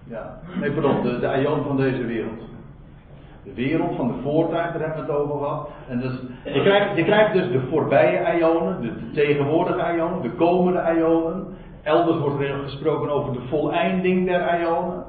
Ja, 0.09 0.39
nee, 0.59 0.71
pardon, 0.71 1.01
de, 1.01 1.19
de 1.19 1.41
Ion 1.41 1.63
van 1.63 1.77
deze 1.77 2.05
wereld. 2.05 2.39
De 3.43 3.53
wereld 3.53 3.95
van 3.95 4.07
de 4.07 4.13
voortijd, 4.23 4.73
daar 4.73 4.81
hebben 4.81 5.05
we 5.05 5.11
het 5.11 5.21
over 5.21 5.37
gehad. 5.37 5.69
En 5.87 5.99
dus, 5.99 6.13
je, 6.43 6.61
krijgt, 6.61 6.97
je 6.97 7.03
krijgt 7.03 7.33
dus 7.33 7.51
de 7.51 7.61
voorbije 7.69 8.37
Ionen, 8.37 8.81
de, 8.81 8.87
de 8.87 9.11
tegenwoordige 9.11 9.95
Ionen, 9.95 10.21
de 10.21 10.31
komende 10.31 10.93
Ionen. 10.97 11.47
Elders 11.83 12.19
wordt 12.19 12.41
er 12.41 12.59
gesproken 12.63 13.09
over 13.09 13.33
de 13.33 13.47
voleinding 13.49 14.25
der 14.25 14.61
Ionen. 14.61 15.03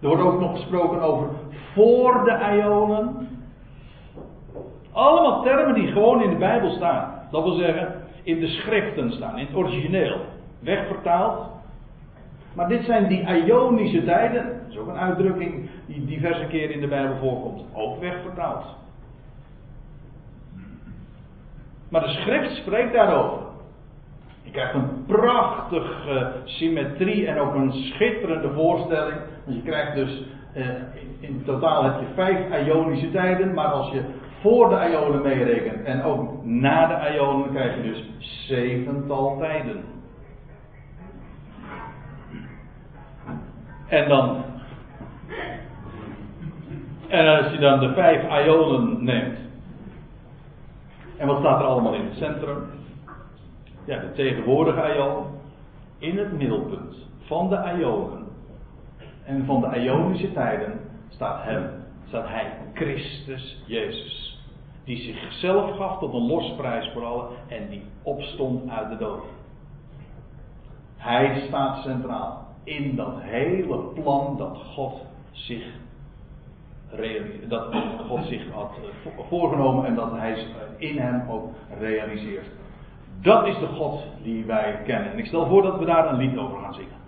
Er 0.00 0.08
wordt 0.08 0.22
ook 0.22 0.40
nog 0.40 0.56
gesproken 0.56 1.00
over 1.00 1.28
voor 1.74 2.24
de 2.24 2.56
Ionen. 2.56 3.28
Allemaal 4.92 5.42
termen 5.42 5.74
die 5.74 5.92
gewoon 5.92 6.22
in 6.22 6.30
de 6.30 6.36
Bijbel 6.36 6.70
staan. 6.70 7.14
Dat 7.30 7.42
wil 7.42 7.54
zeggen, 7.54 7.94
in 8.22 8.40
de 8.40 8.46
schriften 8.46 9.12
staan, 9.12 9.38
in 9.38 9.46
het 9.46 9.56
origineel. 9.56 10.16
Wegvertaald. 10.60 11.55
Maar 12.56 12.68
dit 12.68 12.84
zijn 12.84 13.08
die 13.08 13.44
Ionische 13.44 14.04
tijden. 14.04 14.44
Dat 14.44 14.70
is 14.70 14.78
ook 14.78 14.88
een 14.88 14.98
uitdrukking 14.98 15.70
die 15.86 16.04
diverse 16.04 16.46
keren 16.46 16.74
in 16.74 16.80
de 16.80 16.88
Bijbel 16.88 17.16
voorkomt. 17.16 17.64
Ook 17.72 18.00
wegvertaald. 18.00 18.64
Maar 21.90 22.00
de 22.00 22.08
schrift 22.08 22.56
spreekt 22.56 22.92
daarover. 22.92 23.38
Je 24.42 24.50
krijgt 24.50 24.74
een 24.74 25.04
prachtige 25.06 26.32
symmetrie 26.44 27.26
en 27.26 27.38
ook 27.38 27.54
een 27.54 27.72
schitterende 27.72 28.52
voorstelling. 28.52 29.16
Want 29.44 29.56
je 29.56 29.62
krijgt 29.62 29.94
dus, 29.94 30.22
eh, 30.52 30.66
in 31.20 31.42
totaal 31.44 31.84
heb 31.84 32.00
je 32.00 32.06
vijf 32.14 32.66
Ionische 32.66 33.10
tijden, 33.10 33.54
maar 33.54 33.68
als 33.68 33.92
je 33.92 34.02
voor 34.40 34.68
de 34.68 34.88
Ionen 34.90 35.22
meerekent 35.22 35.84
en 35.84 36.02
ook 36.02 36.44
na 36.44 36.86
de 36.86 37.14
Ionen 37.14 37.50
krijg 37.50 37.76
je 37.76 37.82
dus 37.82 38.10
zevental 38.46 39.36
tijden. 39.38 39.95
En 43.88 44.08
dan. 44.08 44.44
En 47.08 47.36
als 47.36 47.52
je 47.52 47.58
dan 47.58 47.80
de 47.80 47.92
vijf 47.92 48.44
Ionen 48.44 49.04
neemt. 49.04 49.38
En 51.16 51.26
wat 51.26 51.38
staat 51.38 51.60
er 51.60 51.66
allemaal 51.66 51.94
in 51.94 52.04
het 52.04 52.16
centrum? 52.16 52.66
Ja, 53.84 53.98
de 53.98 54.12
tegenwoordige 54.12 54.94
Ion. 54.94 55.24
In 55.98 56.18
het 56.18 56.32
middelpunt 56.32 56.96
van 57.24 57.48
de 57.48 57.74
Ionen. 57.78 58.26
En 59.24 59.44
van 59.44 59.60
de 59.60 59.80
Ionische 59.80 60.32
tijden 60.32 60.80
staat 61.08 61.42
hem, 61.42 61.70
staat 62.08 62.28
hij, 62.28 62.52
Christus 62.74 63.62
Jezus. 63.66 64.44
Die 64.84 64.96
zichzelf 64.96 65.76
gaf 65.76 65.98
tot 65.98 66.14
een 66.14 66.26
losprijs 66.26 66.90
voor 66.92 67.04
allen 67.04 67.28
en 67.48 67.68
die 67.68 67.82
opstond 68.02 68.70
uit 68.70 68.88
de 68.88 68.96
dood. 68.96 69.24
Hij 70.96 71.44
staat 71.46 71.82
centraal 71.82 72.45
in 72.66 72.96
dat 72.96 73.14
hele 73.20 73.78
plan 73.94 74.36
dat 74.36 74.58
God 74.74 75.04
zich 75.32 75.64
dat 77.48 77.74
God 78.08 78.24
zich 78.24 78.50
had 78.52 78.70
voorgenomen 79.28 79.86
en 79.86 79.94
dat 79.94 80.12
hij 80.12 80.46
in 80.76 80.98
hem 80.98 81.30
ook 81.30 81.52
realiseert. 81.78 82.46
Dat 83.20 83.46
is 83.46 83.58
de 83.58 83.66
God 83.66 84.02
die 84.22 84.44
wij 84.44 84.82
kennen. 84.84 85.12
En 85.12 85.18
ik 85.18 85.26
stel 85.26 85.46
voor 85.46 85.62
dat 85.62 85.78
we 85.78 85.84
daar 85.84 86.08
een 86.08 86.18
lied 86.18 86.38
over 86.38 86.58
gaan 86.58 86.74
zingen. 86.74 87.05